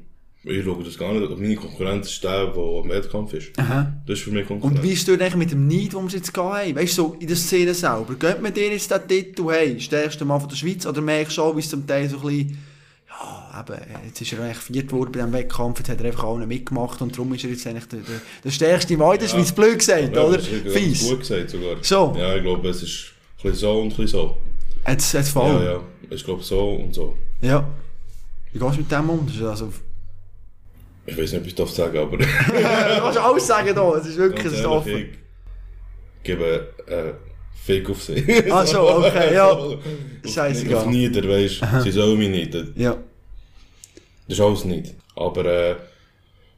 Ich 0.47 0.63
schaue 0.63 0.83
das 0.83 0.95
gar 0.97 1.11
nicht. 1.11 1.37
Meine 1.39 1.55
Konkurrenz 1.55 2.07
ist 2.07 2.23
der, 2.23 2.45
der 2.45 2.63
am 2.63 2.87
Wettkampf 2.87 3.33
ist. 3.33 3.57
Aha. 3.57 3.91
Das 4.05 4.19
ist 4.19 4.25
für 4.25 4.29
mich 4.31 4.45
Konkurrenz. 4.47 4.77
Und 4.77 4.83
wie 4.83 4.91
ist 4.91 5.07
du 5.07 5.13
eigentlich 5.13 5.35
mit 5.35 5.51
dem 5.51 5.67
Neid, 5.67 5.93
den 5.93 6.03
wir 6.03 6.09
jetzt 6.09 6.31
gehabt 6.31 6.57
haben? 6.57 6.75
Weißt 6.75 6.97
du, 6.99 7.01
so 7.01 7.17
in 7.19 7.27
der 7.27 7.35
Szene 7.35 7.73
selber. 7.73 8.13
Geht 8.13 8.41
man 8.43 8.53
dir 8.53 8.71
jetzt 8.71 8.91
den 8.91 9.07
Titel, 9.07 9.45
hey, 9.49 9.79
stärkster 9.79 10.23
Mann 10.23 10.39
von 10.39 10.47
der 10.47 10.55
Schweiz, 10.55 10.85
oder 10.85 11.01
merkst 11.01 11.37
du 11.37 11.41
auch, 11.41 11.55
wie 11.55 11.61
es 11.61 11.69
zum 11.69 11.87
Teil 11.87 12.07
so 12.07 12.17
ein 12.17 12.21
bisschen, 12.21 12.57
ja, 13.09 13.59
eben, 13.59 13.81
jetzt 14.05 14.21
ist 14.21 14.33
er 14.33 14.43
eigentlich 14.43 14.57
viert 14.57 14.91
worden 14.91 15.11
bei 15.13 15.19
diesem 15.19 15.33
Wettkampf, 15.33 15.79
jetzt 15.79 15.89
hat 15.89 15.99
er 15.99 16.05
einfach 16.05 16.25
allen 16.25 16.47
mitgemacht 16.47 17.01
und 17.01 17.15
darum 17.15 17.33
ist 17.33 17.43
er 17.43 17.49
jetzt 17.49 17.65
eigentlich 17.65 17.87
der, 17.87 17.99
der, 18.01 18.21
der 18.43 18.51
stärkste 18.51 18.97
Mann 18.97 19.15
in 19.15 19.21
der 19.21 19.27
Schweiz, 19.29 19.51
blöd 19.51 19.79
gesagt, 19.79 20.15
Ja, 20.15 20.23
oder? 20.23 20.39
Fies. 20.39 21.09
Gut 21.09 21.19
gesagt 21.21 21.49
sogar. 21.49 21.77
So. 21.81 22.15
Ja, 22.19 22.35
ich 22.35 22.43
glaube, 22.43 22.69
es 22.69 22.83
ist 22.83 23.13
ein 23.39 23.49
bisschen 23.49 23.55
so 23.55 23.79
und 23.79 23.85
ein 23.85 23.89
bisschen 23.89 24.07
so. 24.07 24.37
Jetzt, 24.87 25.13
jetzt 25.13 25.29
voll. 25.29 25.63
Ja, 25.63 25.63
ja. 25.63 25.79
Ich 26.11 26.23
glaube 26.23 26.43
so 26.43 26.69
und 26.69 26.93
so. 26.93 27.17
Ja. 27.41 27.67
Wie 28.53 28.59
gehst 28.59 28.75
du 28.75 28.79
mit 28.81 28.91
dem 28.91 29.09
um? 29.09 29.25
Das 29.25 29.35
ist 29.35 29.41
also, 29.41 29.73
Ich 31.07 31.17
weiß 31.17 31.31
nicht, 31.33 31.41
ob 31.41 31.47
ich 31.47 31.55
das 31.55 31.75
sagen 31.75 31.97
aber 31.97 32.17
du 32.17 32.25
kannst 32.25 33.17
alles 33.19 33.47
sagen 33.47 33.75
da, 33.75 33.93
es 33.95 34.07
ist 34.07 34.17
wirklich 34.17 34.43
ganz 34.43 34.55
ehrlich, 34.55 34.67
offen. 34.67 34.97
ich 34.97 36.23
gebe 36.23 36.73
äh, 36.87 37.13
Fick 37.65 37.89
auf 37.89 38.03
sie. 38.03 38.23
Ah, 38.51 38.65
so, 38.65 38.79
okay, 38.97 39.33
ja. 39.33 39.57
Scheißegal. 40.23 40.75
Auf 40.77 40.85
nieder, 40.87 41.27
weißt 41.27 41.61
du. 41.61 41.81
Sie 41.81 41.91
sollen 41.91 42.17
mich 42.19 42.29
nicht. 42.29 42.53
Das 42.53 42.65
Ja. 42.75 42.95
ist 44.27 44.39
alles 44.39 44.65
nicht. 44.65 44.93
Aber 45.15 45.45
äh, 45.45 45.75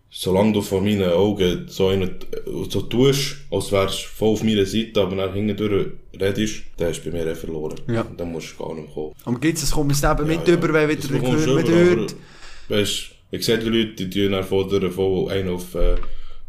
solange 0.09 0.51
du 0.53 0.61
vor 0.61 0.81
meinen 0.81 1.09
Augen 1.09 1.65
so, 1.69 1.87
einen, 1.87 2.17
so 2.69 2.81
tust, 2.81 3.37
als 3.51 3.71
wärst 3.71 4.03
du 4.03 4.07
voll 4.07 4.33
auf 4.33 4.43
meiner 4.43 4.65
Seite, 4.65 5.01
aber 5.01 5.15
dann 5.15 5.33
hintendurch 5.33 5.87
redest, 6.19 6.63
dann 6.75 6.89
hast 6.89 7.01
du 7.03 7.11
bei 7.11 7.17
mir 7.19 7.27
eh 7.27 7.35
verloren. 7.35 7.79
Ja. 7.87 8.05
Dann 8.17 8.31
musst 8.31 8.55
du 8.57 8.63
gar 8.63 8.73
nicht 8.73 8.85
mehr 8.87 8.93
kommen. 8.93 9.13
Aber 9.23 9.39
gibt 9.39 9.57
es, 9.57 9.63
es 9.63 9.71
kommt 9.71 9.91
es 9.93 10.03
eben 10.03 10.27
mit 10.27 10.45
Ja, 10.47 10.53
über, 10.55 10.73
wenn 10.73 10.89
Das 10.97 11.09
wieder 11.09 11.61
über, 11.61 12.01
hört. 12.01 12.15
Weißt 12.67 13.11
ich 13.31 13.45
sehe 13.45 13.57
die 13.57 13.69
Leute, 13.69 14.05
die 14.05 14.09
tun 14.09 14.31
dann 14.31 14.43
fordern 14.43 14.91
von 14.91 15.29
einen 15.29 15.49
auf, 15.49 15.75
äh, 15.75 15.95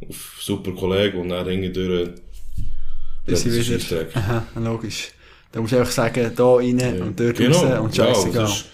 auf 0.09 0.37
super 0.41 0.73
Kollegen 0.73 1.21
und 1.21 1.31
dann 1.31 1.47
hintendurch 1.49 2.11
Ist 3.27 3.43
sie 3.43 3.51
reden 3.51 3.81
sie 3.81 3.91
wieder. 3.91 4.07
Aha, 4.15 4.47
logisch. 4.57 5.11
Da 5.51 5.61
musst 5.61 5.73
du 5.73 5.79
einfach 5.79 5.93
sagen, 5.93 6.31
da 6.35 6.55
rein 6.55 7.03
und 7.03 7.19
dort 7.19 7.37
Genau. 7.37 7.59
raus 7.59 7.81
und 7.81 7.97
ja, 7.97 8.07
scheißegal. 8.15 8.43
das 8.43 8.53
ist 8.59 8.65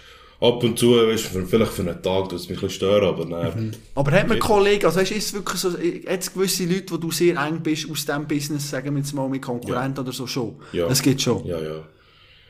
ab 0.40 0.62
und 0.62 0.78
zu, 0.78 0.90
weißt, 0.96 1.24
für, 1.26 1.46
vielleicht 1.46 1.72
für 1.72 1.82
einen 1.82 2.02
Tag, 2.02 2.28
tut 2.28 2.32
es 2.40 2.48
mich 2.48 2.62
ein 2.62 2.68
stören, 2.70 3.08
aber 3.08 3.24
nein. 3.24 3.74
Aber 3.94 4.10
hat 4.12 4.28
man. 4.28 4.38
Kollegen, 4.38 4.84
also 4.84 5.00
weißt, 5.00 5.12
ist 5.12 5.26
es 5.28 5.32
wirklich 5.34 5.60
so, 5.60 5.70
hat 5.70 6.20
es 6.20 6.32
gewisse 6.32 6.64
Leute, 6.66 6.92
wo 6.92 6.96
du 6.96 7.10
sehr 7.10 7.36
eng 7.36 7.60
bist 7.62 7.88
aus 7.90 8.04
diesem 8.04 8.26
Business, 8.26 8.68
sagen 8.68 8.92
wir 8.94 8.98
jetzt 9.00 9.14
mal 9.14 9.28
mit 9.28 9.40
Konkurrenten 9.42 10.00
oder 10.00 10.12
so 10.12 10.26
schon? 10.26 10.56
Ja. 10.72 10.88
Das 10.88 11.00
geht 11.00 11.22
schon. 11.22 11.46
Ja, 11.46 11.60
ja. 11.60 11.82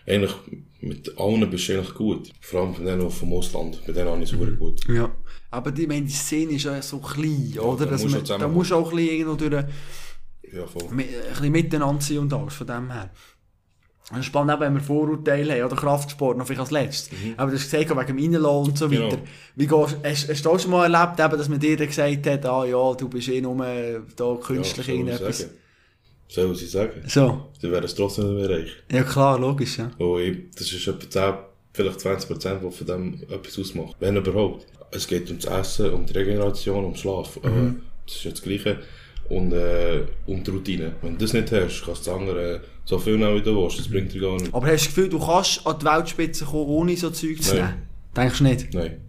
Eigentlich, 0.06 0.32
mit 0.80 1.18
allen 1.18 1.48
bist 1.50 1.68
du 1.68 1.72
eigentlich 1.74 1.94
gut. 1.94 2.30
Vor 2.40 2.60
allem 2.60 2.74
von 2.74 2.84
denen 2.84 3.10
vom 3.10 3.32
Ausland. 3.32 3.80
Bei 3.86 3.92
denen 3.92 4.08
habe 4.10 4.18
ich 4.22 4.24
es 4.24 4.38
super 4.38 4.50
gut. 4.52 4.80
Ja. 4.88 5.10
Aber 5.50 5.70
die, 5.72 5.86
meine, 5.86 6.02
die 6.06 6.12
Szene 6.12 6.52
ist 6.52 6.64
ja 6.64 6.80
so 6.82 6.98
klein, 6.98 7.54
oder? 7.58 7.84
da 7.86 7.92
Dass 7.92 8.02
musst 8.02 8.14
du 8.14 8.18
man, 8.18 8.26
zusammen- 8.26 8.40
da 8.42 8.48
musst 8.48 8.70
du 8.70 8.74
auch 8.74 8.90
ein 8.90 8.96
bisschen 8.96 9.14
irgendwo 9.16 9.34
durch, 9.36 9.64
Ja, 10.52 10.66
voll. 10.66 10.82
ein 10.90 10.96
bisschen 10.96 11.52
miteinander 11.52 12.02
sein 12.02 12.18
und 12.18 12.32
alles, 12.32 12.54
von 12.54 12.66
dem 12.66 12.90
her. 12.92 13.10
Es 14.12 14.18
ist 14.18 14.26
spannend, 14.26 14.52
auch 14.52 14.60
wenn 14.60 14.74
wir 14.74 14.82
Vorurteile 14.82 15.54
haben, 15.54 15.64
oder 15.72 15.76
Kraftsport, 15.76 16.36
noch 16.36 16.46
vielleicht 16.46 16.60
als 16.60 16.70
letztes. 16.70 17.10
Aber 17.38 17.50
du 17.50 17.56
hast 17.56 17.70
gesagt, 17.70 17.88
wegen 17.88 18.06
dem 18.18 18.34
Reinlassen 18.34 18.70
und 18.70 18.76
so 18.78 18.86
Mhm. 18.86 18.90
Genau. 18.90 19.06
weiter. 19.06 19.18
Wie 19.56 19.66
gehst, 19.66 19.96
hast, 20.04 20.28
hast 20.28 20.44
du 20.44 20.50
auch 20.50 20.60
schon 20.60 20.70
mal 20.72 20.92
erlebt, 20.92 21.18
eben, 21.20 21.38
dass 21.38 21.48
man 21.48 21.58
dir 21.58 21.76
gesagt 21.78 22.26
hat, 22.26 22.44
ah 22.44 22.66
ja, 22.66 22.92
du 22.94 23.08
bist 23.08 23.28
eh 23.28 23.40
nur 23.40 23.56
da 24.14 24.36
künstlich 24.42 24.86
ja, 24.88 24.94
in 24.94 25.06
soll 25.16 25.48
ich 26.36 26.40
sagen. 26.40 26.48
Soll 26.48 26.54
sie 26.56 26.66
sagen. 26.66 27.02
So. 27.06 27.42
Sie 27.60 27.70
wären 27.70 27.84
es 27.84 27.94
trotzdem 27.94 28.34
nicht 28.36 28.48
mehr 28.48 28.58
reich. 28.58 28.70
Ja 28.90 29.02
klar, 29.02 29.38
logisch, 29.38 29.78
ja. 29.78 29.90
Und 29.98 30.20
ich, 30.20 30.38
das 30.56 30.72
ist 30.72 30.86
etwa 30.86 31.10
10, 31.10 31.34
vielleicht 31.72 32.00
20 32.00 32.28
Prozent, 32.28 32.62
was 32.62 32.76
von 32.76 32.86
dem 32.86 33.22
etwas 33.30 33.58
ausmacht. 33.58 33.96
Wenn 34.00 34.16
überhaupt. 34.16 34.66
Es 34.90 35.08
geht 35.08 35.28
ums 35.28 35.44
Essen, 35.44 35.92
um 35.92 36.06
die 36.06 36.12
Regeneration, 36.12 36.84
um 36.84 36.94
Schlaf. 36.94 37.38
Mhm. 37.42 37.50
Äh, 37.50 37.72
das 38.06 38.16
ist 38.16 38.24
ja 38.24 38.30
das 38.30 38.42
Gleiche. 38.42 38.78
Und 39.28 39.52
äh, 39.52 40.02
um 40.26 40.44
die 40.44 40.50
Routine. 40.50 40.92
Wenn 41.02 41.12
du 41.14 41.24
das 41.24 41.32
nicht 41.32 41.50
hast, 41.50 41.82
kannst 41.84 42.06
du 42.06 42.10
das 42.10 42.20
andere 42.20 42.60
so 42.84 42.98
viel 42.98 43.16
nehmen, 43.16 43.36
wie 43.36 43.42
du 43.42 43.56
willst. 43.56 43.78
Das 43.78 43.88
bringt 43.88 44.12
dir 44.12 44.20
gar 44.20 44.34
nichts. 44.34 44.52
Aber 44.52 44.66
hast 44.66 44.82
du 44.82 44.86
das 44.86 44.94
Gefühl, 44.94 45.08
du 45.08 45.18
kannst 45.18 45.66
an 45.66 45.78
die 45.80 45.84
Weltspitze 45.86 46.44
kommen, 46.44 46.68
ohne 46.68 46.96
so 46.96 47.10
Zeug 47.10 47.42
zu 47.42 47.54
nehmen? 47.54 47.82
Denkst 48.14 48.38
du 48.38 48.44
nicht? 48.44 48.74
Nein. 48.74 49.00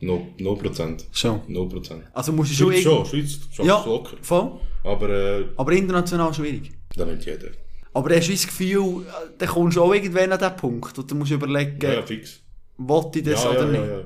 No, 0.00 0.26
no 0.38 0.54
Prozent. 0.56 1.06
Schon. 1.12 1.40
No 1.48 1.66
Prozent. 1.66 2.02
Also 2.12 2.32
musst 2.32 2.50
du 2.52 2.54
schon 2.56 2.72
Schweiz 2.72 2.82
schon, 2.82 3.06
Schweiz 3.06 3.38
Ja, 3.58 3.84
locker. 3.84 4.16
voll. 4.20 4.60
Aber 4.84 5.08
äh, 5.08 5.44
Aber 5.56 5.72
international 5.72 6.32
schwierig. 6.34 6.70
das 6.96 7.06
nimmt 7.06 7.24
jeder. 7.24 7.48
Aber 7.94 8.14
hast 8.16 8.28
du 8.28 8.32
das 8.32 8.46
Gefühl, 8.46 9.04
dann 9.38 9.48
kommst 9.48 9.76
du 9.76 9.82
auch 9.82 9.92
irgendwann 9.94 10.32
an 10.32 10.38
den 10.38 10.56
Punkt, 10.56 10.96
wo 10.96 11.02
du 11.02 11.14
musst 11.14 11.30
überlegen, 11.30 11.78
Ja, 11.82 11.92
ja, 11.94 12.02
fix. 12.02 12.40
wollte 12.78 13.18
ich 13.18 13.24
das 13.26 13.44
ja, 13.44 13.50
oder 13.50 13.64
ja, 13.66 13.70
nicht? 13.70 13.80
ja, 13.90 13.98
ja. 13.98 14.04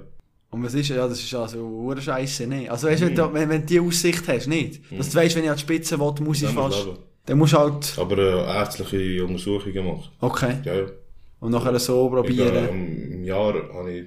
Und 0.51 0.65
was 0.65 0.75
ist, 0.75 0.89
ja, 0.89 1.07
das 1.09 1.21
ist 1.23 1.35
also 1.35 1.61
hure 1.61 2.01
Scheiße, 2.01 2.47
ne? 2.47 2.69
Also 2.71 2.87
weißt 2.89 3.03
du, 3.03 3.07
wenn, 3.07 3.15
du- 3.15 3.33
wenn, 3.35 3.49
wenn 3.49 3.61
du 3.63 3.67
die 3.67 3.81
Aussicht 3.81 4.27
hast, 4.29 4.47
nicht? 4.49 4.81
Dass 4.97 5.11
du 5.11 5.17
weißt, 5.17 5.37
wenn 5.37 5.45
ich 5.45 5.51
an 5.51 5.57
die 5.57 5.63
Spitze 5.63 5.99
will, 6.01 6.15
muss 6.21 6.43
ich 6.43 6.49
fast... 6.49 6.85
leben. 6.85 6.99
Dann 7.27 7.39
musst 7.39 7.53
du 7.55 7.59
halt... 7.59 7.95
Aber 7.99 8.19
äh, 8.19 8.59
ärztliche 8.59 9.25
Untersuchungen 9.25 9.85
machen. 9.87 10.11
Okay. 10.21 10.55
Ja, 10.65 10.75
ja. 10.75 10.87
Und 11.41 11.51
nachher 11.53 11.79
so 11.79 12.07
Ich, 12.07 12.13
probieren. 12.13 12.55
äh, 12.55 13.15
Im 13.15 13.25
Jahr 13.25 13.55
habe 13.75 13.93
ich 13.93 14.05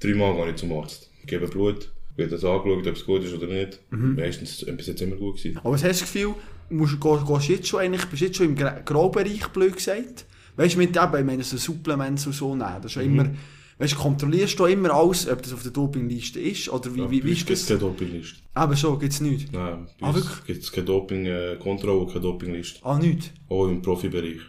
dreimal 0.00 0.34
gehe 0.34 0.50
ich 0.50 0.56
zum 0.56 0.72
Arzt. 0.72 1.10
Gebe 1.26 1.46
Blut, 1.46 1.92
wird 2.16 2.32
das 2.32 2.44
angeschaut, 2.44 2.86
ob 2.86 2.96
es 2.96 3.06
gut 3.06 3.24
ist 3.24 3.34
oder 3.34 3.46
nicht. 3.46 3.80
Meistens 3.90 4.62
ist 4.62 4.76
bis 4.76 4.86
jetzt 4.88 5.00
immer 5.02 5.16
gut 5.16 5.36
gewesen. 5.36 5.58
Aber 5.58 5.72
was 5.72 5.82
hast 5.84 6.00
du 6.00 6.04
das 6.04 6.12
Gefühl, 6.12 6.34
musst, 6.70 7.00
gehst 7.00 7.26
gehst 7.26 7.48
jetzt 7.48 7.68
schon 7.68 7.80
eigentlich, 7.80 8.04
bist 8.06 8.22
jetzt 8.22 8.36
schon 8.36 8.46
im 8.46 8.56
Gra- 8.56 8.82
Graubereich, 8.84 9.46
blöd 9.48 9.74
gesagt? 9.76 10.26
Weißt 10.56 10.74
du, 10.74 10.78
mit 10.78 10.96
eben, 10.96 11.16
ich 11.18 11.24
meine, 11.24 11.42
so 11.42 11.56
Supplements 11.56 12.26
und 12.26 12.34
so 12.34 12.54
nehmen, 12.54 12.76
das 12.82 12.92
ist 12.92 12.96
ja 12.96 13.02
Mhm. 13.02 13.12
immer, 13.20 13.30
weißt 13.78 13.92
du, 13.94 13.96
kontrollierst 13.96 14.58
du 14.58 14.66
immer 14.66 14.90
alles, 14.92 15.28
ob 15.28 15.40
das 15.42 15.52
auf 15.54 15.62
der 15.62 15.72
Dopingliste 15.72 16.38
ist, 16.40 16.68
oder 16.68 16.94
wie, 16.94 17.10
wie, 17.10 17.24
wie 17.24 17.32
ist 17.32 17.48
es 17.48 17.60
das? 17.60 17.68
keine 17.68 17.80
Dopingliste. 17.80 18.38
Eben 18.56 18.76
schon, 18.76 18.98
gibt's 18.98 19.20
nicht. 19.20 19.52
Nein, 19.52 19.86
bei 20.00 20.08
Ah, 20.08 20.14
gibt 20.46 20.62
es 20.62 20.70
keine 20.70 20.86
Doping-Kontrolle, 20.86 22.06
keine 22.08 22.20
Dopingliste. 22.20 22.80
Ah, 22.84 22.98
nicht? 22.98 23.32
Auch 23.48 23.66
im 23.68 23.80
Profibereich. 23.80 24.40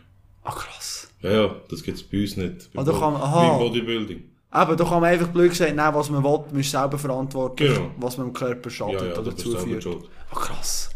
Ah, 0.44 0.52
krass. 0.52 1.10
Ja, 1.22 1.32
ja, 1.32 1.56
das 1.70 1.84
gibt 1.84 1.98
es 1.98 2.04
bei 2.04 2.20
uns 2.22 2.36
nicht. 2.36 2.70
Ah, 2.76 2.84
da 2.84 2.92
kann- 2.92 3.14
Wie 3.14 3.18
aha. 3.18 3.54
im 3.54 3.60
Bodybuilding. 3.60 4.24
Eben, 4.54 4.76
da 4.78 4.84
kann 4.84 5.00
man 5.02 5.06
einfach 5.06 5.28
blöd 5.30 5.50
gesagt 5.52 5.76
nehmen, 5.76 5.94
was 5.94 6.10
man 6.10 6.24
will, 6.24 6.40
man 6.52 6.60
ist 6.60 6.72
selber 6.72 6.98
verantwortlich, 6.98 7.74
Genau. 7.74 7.92
was 7.98 8.18
man 8.18 8.28
dem 8.28 8.34
Körper 8.34 8.70
schadet 8.70 9.02
Ja, 9.02 9.08
ja, 9.08 9.18
oder 9.18 9.36
zuführt. 9.38 9.88
Ah, 10.30 10.36
krass. 10.36 10.90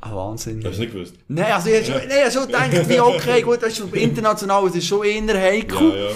Ah, 0.00 0.14
Wahnsinn. 0.14 0.62
Hast 0.64 0.76
du 0.76 0.80
nicht 0.82 0.92
gewusst? 0.92 1.14
Nein, 1.26 1.52
also 1.52 1.70
ich 1.70 1.90
hab 1.90 2.00
schon, 2.00 2.08
nein, 2.08 2.30
schon 2.30 2.46
gedacht, 2.46 2.88
wie 2.88 3.00
okay, 3.00 3.42
gut, 3.42 3.62
weißt 3.62 3.80
du, 3.80 3.86
international, 3.96 4.66
es 4.66 4.76
ist 4.76 4.86
schon 4.86 5.04
eher 5.04 5.40
heikel. 5.40 5.90
Ja, 5.90 5.96
ja. 5.96 6.10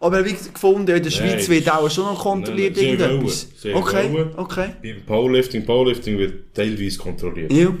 Aber 0.00 0.22
wie 0.24 0.32
gefunden, 0.34 0.94
in 0.94 1.02
der 1.02 1.10
Schweiz 1.10 1.48
Nein, 1.48 1.56
wird 1.56 1.70
auch 1.72 1.88
schon 1.90 2.04
noch 2.04 2.20
kontrolliert 2.20 2.76
nein, 2.76 2.98
sehr 2.98 3.08
irgendetwas. 3.10 3.46
Okay, 3.72 4.12
wohl. 4.12 4.32
okay. 4.36 4.68
Beim 4.82 5.06
Powerlifting, 5.06 5.64
Powerlifting 5.64 6.18
wird 6.18 6.52
teilweise 6.54 6.98
kontrolliert. 6.98 7.50
Ja. 7.52 7.72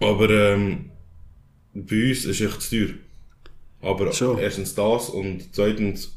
Aber 0.00 0.30
ähm, 0.30 0.90
bei 1.72 2.08
uns 2.10 2.24
ist 2.24 2.40
es 2.40 2.40
echt 2.40 2.62
zu 2.62 2.70
teuer. 2.86 2.94
Aber 3.82 4.12
So. 4.12 4.38
erstens 4.38 4.74
das 4.74 5.08
und 5.10 5.52
zweitens, 5.54 6.16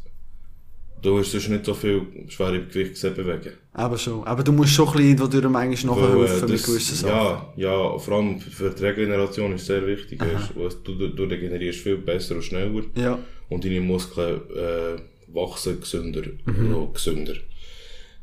du 1.02 1.18
hast 1.20 1.32
sonst 1.32 1.50
nicht 1.50 1.66
so 1.66 1.74
viel 1.74 2.02
schwere 2.28 2.66
Gewicht 2.66 2.92
gesehen 2.94 3.14
bewegen. 3.16 3.54
Aber 3.74 3.98
schon. 3.98 4.24
Aber 4.26 4.44
du 4.44 4.52
musst 4.52 4.74
schon 4.74 4.88
ein 4.90 4.94
bisschen 4.96 5.18
dadurch 5.18 5.50
manchmal 5.50 5.96
Weil, 5.96 6.04
äh, 6.04 6.22
nachhelfen 6.24 6.50
mit 6.52 6.64
gewissen 6.66 6.96
Sachen. 6.96 7.12
Ja, 7.56 7.72
ja, 7.72 7.98
vor 7.98 8.14
allem 8.16 8.40
für 8.40 8.70
die 8.72 8.84
Regeneration 8.84 9.54
ist 9.54 9.62
es 9.62 9.68
sehr 9.68 9.86
wichtig. 9.86 10.20
Weißt, 10.56 10.80
du, 10.84 11.08
du, 11.10 11.24
regenerierst 11.24 11.80
viel 11.80 11.98
besser 11.98 12.36
und 12.36 12.44
schneller 12.44 12.84
Ja. 12.96 13.20
und 13.50 13.64
deine 13.64 13.82
Muskeln 13.82 14.42
äh, 14.56 15.00
wachsen 15.34 15.80
gesünder. 15.80 16.24
Mhm. 16.46 16.74
Oder 16.76 16.94
gesünder. 16.94 17.34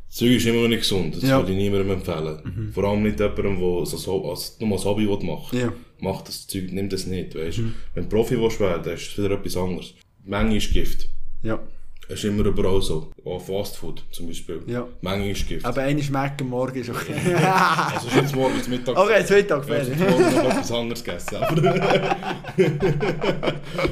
Das 0.08 0.18
Zeug 0.20 0.30
ist 0.36 0.46
immer 0.46 0.62
noch 0.62 0.68
nicht 0.68 0.80
gesund, 0.82 1.16
das 1.16 1.22
Ja. 1.24 1.38
würde 1.40 1.50
ich 1.52 1.58
niemandem 1.58 1.90
empfehlen. 1.90 2.70
Vor 2.72 2.84
allem 2.84 3.02
nicht 3.02 3.18
jemandem, 3.18 3.58
der 3.58 3.86
so, 3.86 4.30
als, 4.30 4.56
nur 4.60 4.72
als 4.72 4.84
Hobby 4.84 5.06
machen 5.06 5.52
will. 5.52 5.60
Ja. 5.60 5.72
Mach 5.98 6.22
das 6.22 6.46
Zeug, 6.46 6.68
nimm 6.70 6.88
das 6.88 7.06
nicht, 7.06 7.34
weißt 7.34 7.58
Mhm. 7.58 7.74
Wenn 7.94 8.04
du 8.04 8.08
Profi 8.10 8.38
willst 8.38 8.60
werden, 8.60 8.82
dann 8.84 8.94
ist 8.94 9.08
es 9.10 9.18
wieder 9.18 9.32
etwas 9.32 9.56
anderes. 9.56 9.94
Die 10.24 10.30
Menge 10.30 10.56
ist 10.56 10.72
Gift. 10.72 11.08
Ja. 11.42 11.60
Das 12.08 12.18
ist 12.18 12.24
immer 12.24 12.44
überall 12.44 12.82
so. 12.82 13.10
Auch 13.24 13.38
Fast 13.40 13.76
Food 13.78 14.02
zum 14.10 14.26
Beispiel. 14.26 14.60
Ja. 14.66 14.86
Menge 15.00 15.30
ist 15.30 15.48
Gift. 15.48 15.64
Aber 15.64 15.80
einmal 15.82 16.04
merken, 16.10 16.48
morgen 16.48 16.78
ist 16.78 16.90
okay. 16.90 17.14
Also 17.34 18.08
ist 18.08 18.16
jetzt 18.16 18.36
morgen 18.36 18.62
zum 18.62 18.72
Mittag. 18.74 18.96
okay, 18.96 19.18
jetzt 19.20 19.30
Mittag, 19.30 19.68
Ja, 19.68 19.76
ich 19.78 19.84
fertig. 19.88 20.00
habe 20.00 20.10
morgen 20.20 20.34
noch 20.36 20.50
etwas 20.50 20.72
anderes 20.72 21.04
gegessen. 21.04 21.36
Aber. 21.36 21.62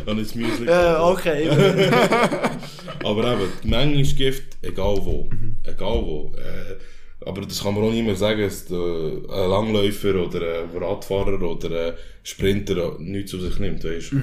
Dann 0.06 0.18
ist 0.18 0.36
Müsli. 0.36 0.66
Äh, 0.66 0.94
okay. 1.00 1.48
Aber 3.04 3.32
eben, 3.32 3.48
die 3.64 3.68
Menge 3.68 4.00
ist 4.00 4.16
Gift, 4.16 4.44
egal 4.62 4.96
wo. 5.00 5.28
Egal 5.64 6.02
wo. 6.04 6.32
Äh, 6.36 6.76
aber 7.24 7.42
das 7.42 7.62
kann 7.62 7.74
man 7.74 7.84
auch 7.84 7.92
nicht 7.92 8.04
mehr 8.04 8.16
sagen, 8.16 8.40
dass 8.42 8.64
der, 8.64 8.76
ein 8.78 9.50
Langläufer 9.50 10.16
oder 10.16 10.40
ein 10.64 10.76
Radfahrer 10.82 11.40
oder 11.40 11.86
ein 11.88 11.92
Sprinter 12.24 12.96
nichts 12.98 13.30
zu 13.30 13.38
sich 13.40 13.58
nimmt, 13.60 13.84
weißt 13.84 14.12
du? 14.12 14.16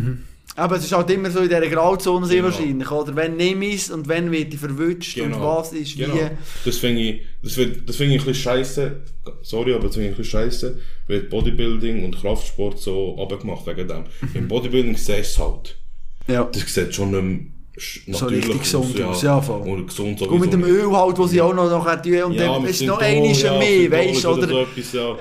Aber 0.59 0.75
es 0.75 0.85
ist 0.85 0.91
halt 0.91 1.09
immer 1.09 1.31
so 1.31 1.39
in 1.39 1.49
dieser 1.49 1.67
Grauzone 1.67 2.25
sehr 2.25 2.41
Genau. 2.41 2.47
wahrscheinlich, 2.47 2.91
oder? 2.91 3.15
Wenn 3.15 3.37
nehme 3.37 3.65
ich 3.65 3.75
es 3.75 3.89
und 3.89 4.07
wenn 4.07 4.31
wird 4.31 4.53
ich 4.53 4.59
verwünscht 4.59 5.19
und 5.19 5.39
was 5.39 5.73
ist 5.73 5.97
genau. 5.97 6.15
wie. 6.15 6.29
Das 6.65 6.77
finde 6.77 7.01
ich, 7.01 7.21
das 7.41 7.53
find, 7.53 7.87
das 7.87 7.95
find 7.95 8.13
ich 8.13 8.21
ein 8.21 8.25
bisschen 8.25 8.43
scheiße. 8.43 9.01
Sorry, 9.41 9.73
aber 9.73 9.85
das 9.87 9.95
finde 9.95 10.09
ich 10.09 10.15
ein 10.15 10.17
bisschen 10.17 10.39
scheiße. 10.39 10.79
Wird 11.07 11.29
Bodybuilding 11.29 12.03
und 12.03 12.19
Kraftsport 12.19 12.79
so 12.79 13.17
abgemacht 13.19 13.65
wegen 13.67 13.87
dem. 13.87 14.03
Im 14.33 14.47
Bodybuilding 14.47 14.95
siehst 14.95 15.09
du 15.09 15.21
es 15.21 15.39
halt. 15.39 15.75
Ja. 16.27 16.43
Das 16.43 16.73
sieht 16.73 16.93
schon 16.93 17.11
nicht 17.11 18.07
mehr 18.07 18.17
So 18.17 18.25
richtig 18.25 18.59
gesund 18.59 19.01
aus, 19.01 19.17
aus, 19.17 19.21
ja, 19.23 19.41
voll. 19.41 19.61
Und 19.61 19.87
gesund 19.87 20.19
Gut, 20.19 20.39
mit 20.39 20.51
dem 20.51 20.63
Öl 20.63 20.91
halt, 20.91 21.17
wo 21.17 21.25
sie 21.25 21.41
auch 21.41 21.53
noch 21.53 21.69
nachher 21.69 22.01
tun 22.01 22.23
und 22.23 22.39
dann 22.39 22.61
mit 22.61 22.71
ist 22.71 22.81
noch 22.83 22.99
einiges 22.99 23.41
ja, 23.41 23.57
mehr, 23.57 23.91
weißt 23.91 24.23
du, 24.23 24.29
oder? 24.29 24.47
So 24.47 24.61
etwas, 24.61 24.93
ja. 24.93 25.17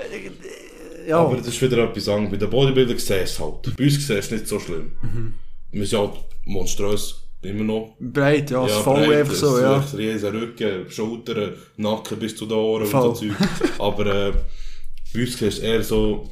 Ja. 1.09 1.19
Aber 1.19 1.37
das 1.37 1.47
ist 1.47 1.61
wieder 1.61 1.77
etwas 1.89 2.07
anderes. 2.07 2.31
Bei 2.31 2.37
den 2.37 2.49
Bodybuildern 2.49 2.97
siehst 2.97 3.09
du 3.09 3.13
es 3.15 3.39
halt. 3.39 3.75
Bei 3.77 3.83
uns 3.83 3.93
siehst 3.95 4.09
du 4.09 4.13
es 4.15 4.31
nicht 4.31 4.47
so 4.47 4.59
schlimm. 4.59 4.91
Mhm. 5.01 5.33
Wir 5.71 5.85
sind 5.85 5.99
halt 5.99 6.13
monströs, 6.45 7.23
immer 7.41 7.63
noch. 7.63 7.95
Breit, 7.99 8.51
ja, 8.51 8.65
es 8.65 8.71
ist 8.73 8.77
voll 8.79 9.13
einfach 9.13 9.33
so, 9.33 9.59
ja. 9.59 9.79
es- 9.79 9.97
Riesen 9.97 10.35
Rücken, 10.35 10.89
Schultern, 10.89 11.53
Nacken 11.77 12.19
bis 12.19 12.35
zu 12.35 12.45
den 12.45 12.57
Ohren 12.57 12.85
Voll. 12.85 13.09
und 13.09 13.17
so 13.17 13.27
Zeug. 13.27 13.35
Aber 13.79 14.05
äh, 14.29 14.33
bei 15.13 15.21
uns 15.21 15.41
es 15.41 15.59
eher 15.59 15.83
so 15.83 16.29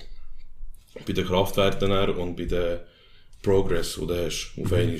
bei 1.06 1.14
den 1.14 1.26
Kraftwerten 1.26 1.92
und 1.92 2.36
bei 2.36 2.46
den 2.46 2.80
Progress, 3.42 3.96
die 4.00 4.08
du 4.08 4.16
hast, 4.26 4.52
auf 4.62 4.74
einmal. 4.74 5.00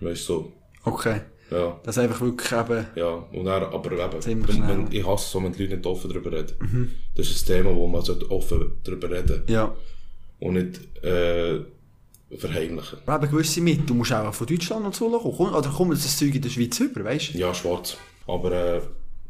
Weißt 0.00 0.28
du, 0.28 0.32
so. 0.34 0.52
Okay. 0.84 1.20
Ja. 1.50 1.80
Das 1.82 1.96
ist 1.96 2.02
einfach 2.02 2.20
wirklich 2.20 2.52
eben, 2.52 2.86
Ja, 2.94 3.08
und 3.32 3.44
dann, 3.44 3.64
aber 3.64 3.92
eben, 3.92 4.46
wenn, 4.46 4.68
wenn, 4.68 4.92
ich 4.92 5.06
hasse 5.06 5.24
es 5.24 5.30
so, 5.32 5.42
wenn 5.42 5.52
die 5.52 5.62
Leute 5.62 5.76
nicht 5.76 5.86
offen 5.86 6.10
darüber 6.10 6.32
reden. 6.32 6.94
Das 7.14 7.28
ist 7.28 7.42
ein 7.50 7.56
Thema, 7.56 7.74
wo 7.74 7.86
man 7.86 8.02
sollte 8.02 8.30
offen 8.30 8.72
darüber 8.84 9.10
reden 9.10 9.42
ja. 9.48 9.74
und 10.38 10.54
nicht 10.54 11.04
äh, 11.04 11.60
verheimlichen. 12.36 12.98
Aber 13.06 13.24
eben 13.24 13.32
gewisse 13.32 13.60
mit, 13.60 13.88
du 13.88 13.94
musst 13.94 14.12
auch 14.12 14.32
von 14.32 14.46
Deutschland 14.46 14.86
und 14.86 14.94
so 14.94 15.10
kommen. 15.10 15.34
Komm- 15.36 15.54
Oder 15.54 15.70
kommt 15.70 15.92
das 15.92 16.16
Zeug 16.16 16.34
in 16.34 16.42
der 16.42 16.50
Schweiz 16.50 16.78
über, 16.78 17.04
weißt 17.04 17.34
du? 17.34 17.38
Ja, 17.38 17.52
schwarz. 17.52 17.96
Aber 18.26 18.52
äh, 18.52 18.80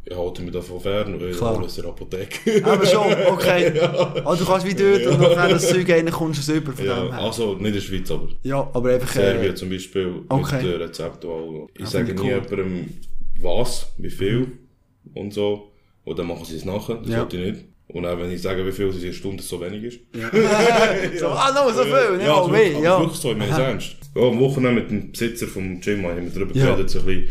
ich 0.04 0.16
halte 0.16 0.42
mich 0.42 0.52
davon 0.52 0.80
fern, 0.80 1.20
weil 1.20 1.32
Klar. 1.32 1.58
alles 1.58 1.76
in 1.76 1.82
der 1.82 1.90
Apotheke. 1.92 2.64
Aber 2.64 2.86
schon, 2.86 3.12
okay. 3.30 3.78
Also 4.24 4.44
du 4.44 4.50
kannst 4.50 4.66
wie 4.66 4.74
dort 4.74 5.06
und 5.06 5.20
nachher 5.20 5.48
das 5.50 5.68
Zeug 5.68 5.88
rein 5.90 6.10
kommst 6.10 6.48
du 6.48 6.52
es 6.52 6.58
über 6.58 6.72
von 6.72 6.84
ja, 6.84 7.00
dem 7.04 7.12
her. 7.12 7.20
also 7.22 7.54
nicht 7.54 7.66
in 7.66 7.72
der 7.74 7.80
Schweiz, 7.80 8.10
aber 8.10 8.28
Ja, 8.42 8.70
aber 8.72 8.90
einfach... 8.94 9.12
Serbien 9.12 9.52
Äh, 9.52 9.54
zum 9.54 9.68
Beispiel 9.70 10.12
okay. 10.28 10.62
mit 10.64 10.80
Rezepten. 10.80 11.30
auch. 11.30 11.68
Ich 11.76 11.84
Ah, 11.84 11.86
sage 11.86 12.04
nie 12.06 12.12
ich 12.12 12.20
cool. 12.20 12.26
jemandem, 12.28 12.88
was, 13.40 13.92
wie 13.98 14.10
viel 14.10 14.52
und 15.14 15.32
so. 15.34 15.70
Und 16.04 16.18
dann 16.18 16.26
machen 16.26 16.44
sie 16.46 16.56
es 16.56 16.64
nachher, 16.64 16.96
das 16.96 17.08
Ja. 17.10 17.18
sollte 17.20 17.36
ich 17.36 17.52
nicht. 17.52 17.64
Und 17.88 18.06
auch 18.06 18.16
wenn 18.18 18.30
ich 18.30 18.40
sage, 18.40 18.64
wie 18.66 18.72
viel 18.72 18.86
es 18.88 18.96
in 18.98 19.02
einer 19.04 19.12
Stunde 19.12 19.42
so 19.42 19.60
wenig 19.60 19.82
ist. 19.84 20.00
so, 21.18 21.26
ah, 21.28 21.52
noch 21.52 21.70
so 21.74 21.82
viel, 21.82 22.16
nicht 22.16 22.26
ja, 22.26 22.36
mal 22.36 22.48
mehr, 22.48 22.74
aber 22.76 22.84
ja. 22.84 23.00
wirklich 23.00 23.18
so, 23.20 23.32
ich 23.32 23.36
meine 23.36 23.50
es 23.52 23.58
ernst. 23.58 23.96
Ja, 24.14 24.22
am 24.22 24.38
Wochenende 24.40 24.80
mit 24.80 24.90
dem 24.90 25.10
Besitzer 25.12 25.46
vom 25.46 25.80
Gym 25.80 26.06
haben 26.06 26.22
wir 26.24 26.30
darüber 26.30 26.54
Ja. 26.56 26.66
geredet, 26.66 26.88
so 26.90 27.00
ein 27.00 27.04
bisschen. 27.06 27.28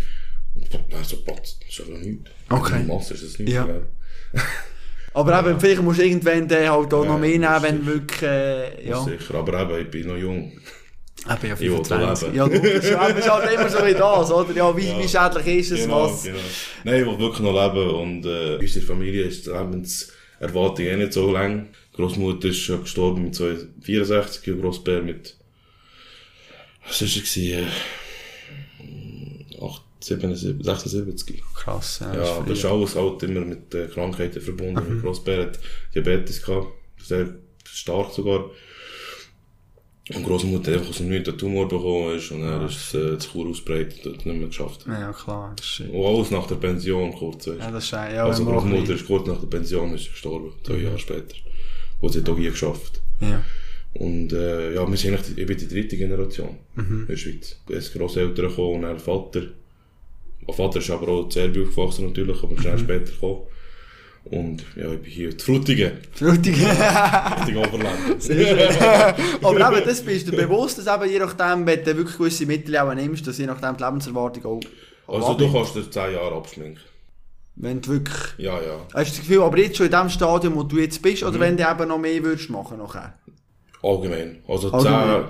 Nein, 0.90 1.04
so 1.04 1.18
Platz, 1.18 1.58
das 1.60 1.70
ist 1.70 1.80
ja 1.80 1.86
nichts. 1.98 2.30
Okay. 2.50 2.84
Master 2.86 3.16
ist 3.16 3.24
das 3.24 3.40
nichts. 3.40 3.54
Ja. 3.54 3.68
Aber 5.14 5.40
eben, 5.40 5.60
vielleicht 5.60 5.82
musst 5.82 6.00
du 6.00 6.04
irgendwann 6.06 6.48
den 6.48 6.70
halt 6.70 6.94
auch 6.94 7.04
Ja, 7.04 7.10
noch 7.12 7.20
mehr 7.20 7.38
nehmen, 7.40 7.64
wenn 7.64 7.86
wirklich... 7.86 8.22
Äh, 8.22 8.88
ja, 8.88 9.04
Sicher, 9.04 9.36
aber 9.36 9.62
eben, 9.62 9.82
ich 9.86 9.90
bin 9.92 10.08
noch 10.08 10.18
jung. 10.18 10.52
eben 10.52 10.60
ja 11.26 11.54
Ich 11.54 11.60
will 11.60 11.84
25. 11.84 12.28
leben. 12.28 12.36
Ja, 12.36 12.46
logisch. 12.46 12.92
Ja, 12.92 13.00
aber 13.02 13.18
es 13.18 13.26
ist 13.26 13.32
halt 13.32 13.52
immer 13.54 13.70
so 13.70 13.86
wie 13.86 13.94
das, 13.94 14.32
oder? 14.32 14.54
Ja, 14.56 14.78
wie, 14.78 14.84
wie 15.00 15.08
schädlich 15.08 15.48
ist 15.60 15.72
es, 15.72 15.82
Genau, 15.82 16.04
was... 16.12 16.24
genau. 16.24 16.38
Nein, 16.84 17.02
ich 17.02 17.06
will 17.08 17.20
wirklich 17.20 17.40
noch 17.40 17.54
leben 17.74 17.90
und 17.90 18.26
äh, 18.26 18.58
unsere 18.58 18.86
Familie 18.86 19.24
ist 19.24 19.46
die 19.48 19.50
Lebenserwartung 19.50 20.86
eh 20.86 20.96
nicht 20.96 21.14
so 21.14 21.32
lang. 21.32 21.70
Großmutter 21.94 22.48
ist 22.50 22.60
schon 22.60 22.82
gestorben 22.84 23.24
mit 23.24 23.36
64 23.82 24.54
und 24.54 24.62
Großbär 24.62 25.02
mit, 25.02 25.36
was 26.88 27.02
ist 27.02 27.16
er 27.18 27.22
gewesen? 27.24 27.68
Äh, 28.80 29.66
8, 29.66 29.82
77, 30.02 30.64
76. 30.92 31.44
Krass, 31.56 32.00
ja. 32.02 32.14
Ja, 32.14 32.40
das 32.42 32.50
ist 32.58 32.62
früh. 32.62 32.68
alles 32.70 32.96
halt 32.96 33.24
immer 33.24 33.42
mit 33.42 33.74
äh, 33.76 33.88
Krankheiten 33.88 34.42
verbunden. 34.42 34.98
Mhm. 34.98 35.02
Großbär 35.02 35.44
hat 35.44 35.60
Diabetes 35.94 36.42
gehabt, 36.42 36.68
sehr 37.04 37.36
stark 37.66 38.12
sogar. 38.12 38.46
Und 40.16 40.24
Großmutter 40.26 40.72
hat 40.72 40.78
einfach 40.80 40.90
aus 40.90 40.98
dem 40.98 41.10
Nichts 41.10 41.30
einen 41.30 41.38
Tumor 41.38 41.68
bekommen 41.68 42.16
ist 42.16 42.32
und 42.32 42.42
er 42.42 42.66
ist 42.66 42.96
äh, 42.96 43.20
zu 43.20 43.30
Chur 43.32 43.48
ausbreitet 43.48 44.04
und 44.08 44.14
hat 44.14 44.20
es 44.22 44.26
nicht 44.26 44.38
mehr 44.40 44.48
geschafft. 44.48 44.86
Ja, 44.88 45.14
klar, 45.14 45.54
das 45.56 45.66
ist... 45.68 45.90
Und 45.92 46.04
alles 46.04 46.32
nach 46.32 46.48
der 46.48 46.56
Pension 46.56 47.14
kurz, 47.14 47.46
weißt. 47.48 47.60
Ja, 47.60 47.70
das 47.70 47.84
ist... 47.84 47.92
Ja, 47.92 48.26
also 48.26 48.44
Großmutter 48.44 48.96
ist 48.96 49.06
kurz 49.06 49.28
nach 49.28 49.40
der 49.40 49.46
Pension 49.48 49.94
ist 49.94 50.10
gestorben, 50.10 50.52
zwei 50.64 50.78
Jahre 50.78 50.98
später. 50.98 51.36
Wo 52.02 52.10
sie 52.10 52.22
hat 52.22 52.30
auch 52.30 52.38
hier 52.38 52.50
geschafft. 52.50 53.02
Ja. 53.22 53.44
Und 53.94 54.34
äh, 54.34 54.74
ja, 54.74 54.90
wir 54.90 54.98
sind 54.98 55.14
eigentlich, 55.14 55.36
die- 55.36 55.42
ich 55.42 55.48
bin 55.48 55.58
die 55.60 55.68
dritte 55.68 55.98
Generation 55.98 56.58
in 56.76 57.06
der 57.08 57.16
Schweiz. 57.18 57.58
Es 57.70 57.94
Grosseltern 57.94 58.48
gekommen 58.50 58.76
und 58.78 58.82
dann 58.84 58.98
Vater. 59.00 59.44
Mein 60.50 60.58
Vater 60.58 60.80
ist 60.80 60.90
aber 60.90 61.08
auch 61.10 61.26
in 61.26 61.32
Serbien 61.32 61.68
aufgewachsen 61.68 62.08
natürlich, 62.08 62.42
aber 62.44 62.60
schnell 62.60 62.80
später 62.80 63.12
gekommen. 63.12 63.42
Und 64.26 64.64
ja, 64.76 64.92
ich 64.92 65.00
bin 65.02 65.12
hier 65.12 65.30
in 65.32 65.40
Frutigen, 65.40 65.92
Frutig. 66.12 66.56
Richtung 66.56 67.58
Oberland. 67.58 68.00
Aber 69.42 69.78
eben, 69.78 69.88
das 69.88 70.02
bist 70.02 70.28
du 70.28 70.32
bewusst, 70.34 70.78
dass 70.78 70.94
eben 70.94 71.10
je 71.10 71.20
nachdem, 71.20 71.66
wenn 71.66 71.84
du 71.84 71.96
wirklich 71.98 72.18
gewisse 72.18 72.46
Mittel 72.46 72.78
auch 72.78 72.94
nimmst, 72.94 73.26
dass 73.26 73.38
je 73.38 73.46
nachdem 73.46 73.78
die 73.78 73.84
Lebenserwartung 73.84 74.46
auch... 74.46 74.60
Also 75.16 75.34
du 75.36 75.52
kannst 75.52 75.76
dir 75.76 75.90
10 75.90 76.14
Jahre 76.14 76.36
abschminken. 76.36 76.84
Wenn 77.56 77.82
du 77.82 77.92
wirklich... 77.92 78.18
Ja, 78.38 78.56
ja. 78.62 78.80
Hast 78.94 79.12
du 79.12 79.18
das 79.18 79.20
Gefühl, 79.22 79.42
aber 79.42 79.58
jetzt 79.58 79.78
schon 79.78 79.86
in 79.86 79.92
dem 79.94 80.10
Stadium, 80.10 80.56
wo 80.56 80.64
du 80.64 80.78
jetzt 80.80 81.02
bist, 81.02 81.22
Mhm. 81.24 81.30
oder 81.30 81.40
wenn 81.40 81.58
du 81.58 81.64
eben 81.64 81.88
noch 81.88 81.98
mehr 81.98 82.22
würdest 82.22 82.50
machen 82.50 82.78
nachher? 82.78 83.14
Allgemein. 83.82 84.44
Also 84.48 84.70
10 84.70 84.80
Allgemein. 84.80 85.30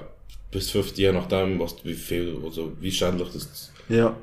bis 0.52 0.72
15, 0.72 0.98
je 0.98 1.12
nachdem, 1.12 1.60
was, 1.60 1.76
wie 1.86 1.94
viel, 1.94 2.38
also 2.44 2.72
wie 2.82 2.92
schädlich 2.92 3.30
das 3.34 3.72
Ja. 3.90 4.16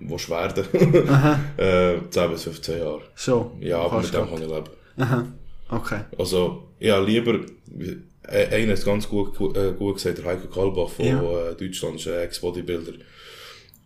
willst 0.00 0.28
werden. 0.30 0.64
Äh, 1.56 1.94
10 2.10 2.30
bis 2.30 2.42
15 2.44 2.78
Jahre. 2.78 3.02
So. 3.14 3.52
Ja, 3.60 3.78
aber 3.78 4.00
mit 4.00 4.12
dem 4.12 4.28
kann 4.28 4.42
ich 4.42 4.48
leben. 4.48 4.64
Aha. 4.98 5.26
Okay. 5.68 6.00
Also, 6.18 6.68
ja, 6.80 6.98
lieber, 7.00 7.40
äh, 8.28 8.46
einer 8.48 8.72
es 8.74 8.84
ganz 8.84 9.08
gut, 9.08 9.56
äh, 9.56 9.72
gut 9.72 9.94
gesagt, 9.96 10.18
der 10.18 10.24
Heiko 10.26 10.48
Kalbach 10.48 10.90
von 10.90 11.04
Ja. 11.06 11.22
äh, 11.22 11.54
Deutschland, 11.54 11.96
ist 11.96 12.08
ein 12.08 12.18
Ex-Bodybuilder. 12.20 12.92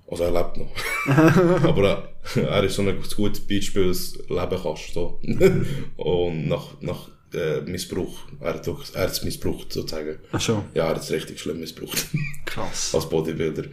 Also 0.09 0.25
er 0.25 0.31
lebt 0.33 0.57
noch. 0.57 0.71
Aber 1.65 2.09
äh, 2.37 2.41
er 2.41 2.63
ist 2.65 2.77
so 2.77 2.83
ein 2.83 2.97
gutes 3.17 3.41
Beispiel, 3.47 3.89
dass 3.89 4.13
du 4.13 4.35
leben 4.35 4.59
kannst. 4.63 4.95
So. 4.95 5.21
Und 5.97 6.49
nach, 6.49 6.81
nach 6.81 7.09
äh, 7.35 7.61
Missbrauch, 7.63 8.17
er 8.41 8.55
hat 8.55 8.69
auch- 8.69 8.85
er 8.95 9.03
hat 9.03 9.11
es 9.11 9.23
missbraucht 9.25 9.73
sozusagen. 9.73 10.19
Ach 10.33 10.41
so. 10.41 10.65
Ja, 10.75 10.85
er 10.85 10.91
hat 10.91 10.99
es 11.03 11.11
richtig 11.11 11.41
schlimm 11.41 11.59
missbraucht. 11.61 12.07
Krass. 12.47 12.95
als 12.95 13.09
Bodybuilder. 13.09 13.65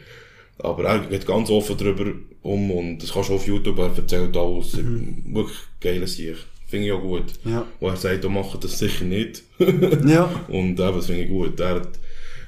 Aber 0.59 0.83
er 0.85 0.99
geht 0.99 1.25
ganz 1.25 1.49
offen 1.49 1.75
darüber 1.77 2.11
um 2.41 2.71
und 2.71 2.99
das 2.99 3.11
kannst 3.13 3.29
du 3.29 3.33
auf 3.35 3.47
YouTube, 3.47 3.77
er 3.79 3.91
erzählt 3.95 4.35
alles. 4.37 4.77
Wirklich 4.77 5.57
geile 5.79 6.07
Sicht. 6.07 6.45
Finde 6.67 6.87
ich 6.87 6.91
auch 6.91 7.01
gut. 7.01 7.25
Ja. 7.45 7.65
Wo 7.79 7.87
er 7.89 7.95
sagt, 7.97 8.23
du 8.23 8.29
machst 8.29 8.63
das 8.63 8.79
sicher 8.79 9.05
nicht. 9.05 9.43
Ja. 10.07 10.29
und 10.47 10.79
eben, 10.79 10.95
das 10.95 11.05
finde 11.05 11.23
ich 11.23 11.29
gut. 11.29 11.59
Er 11.59 11.75
hat, 11.75 11.89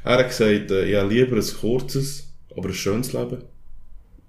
er 0.03 0.17
hat 0.19 0.27
gesagt, 0.29 0.71
äh, 0.71 0.85
ich 0.89 0.95
habe 0.95 1.13
lieber 1.13 1.35
ein 1.35 1.43
kurzes, 1.61 2.27
aber 2.55 2.69
ein 2.69 2.73
schönes 2.73 3.13
Leben, 3.13 3.37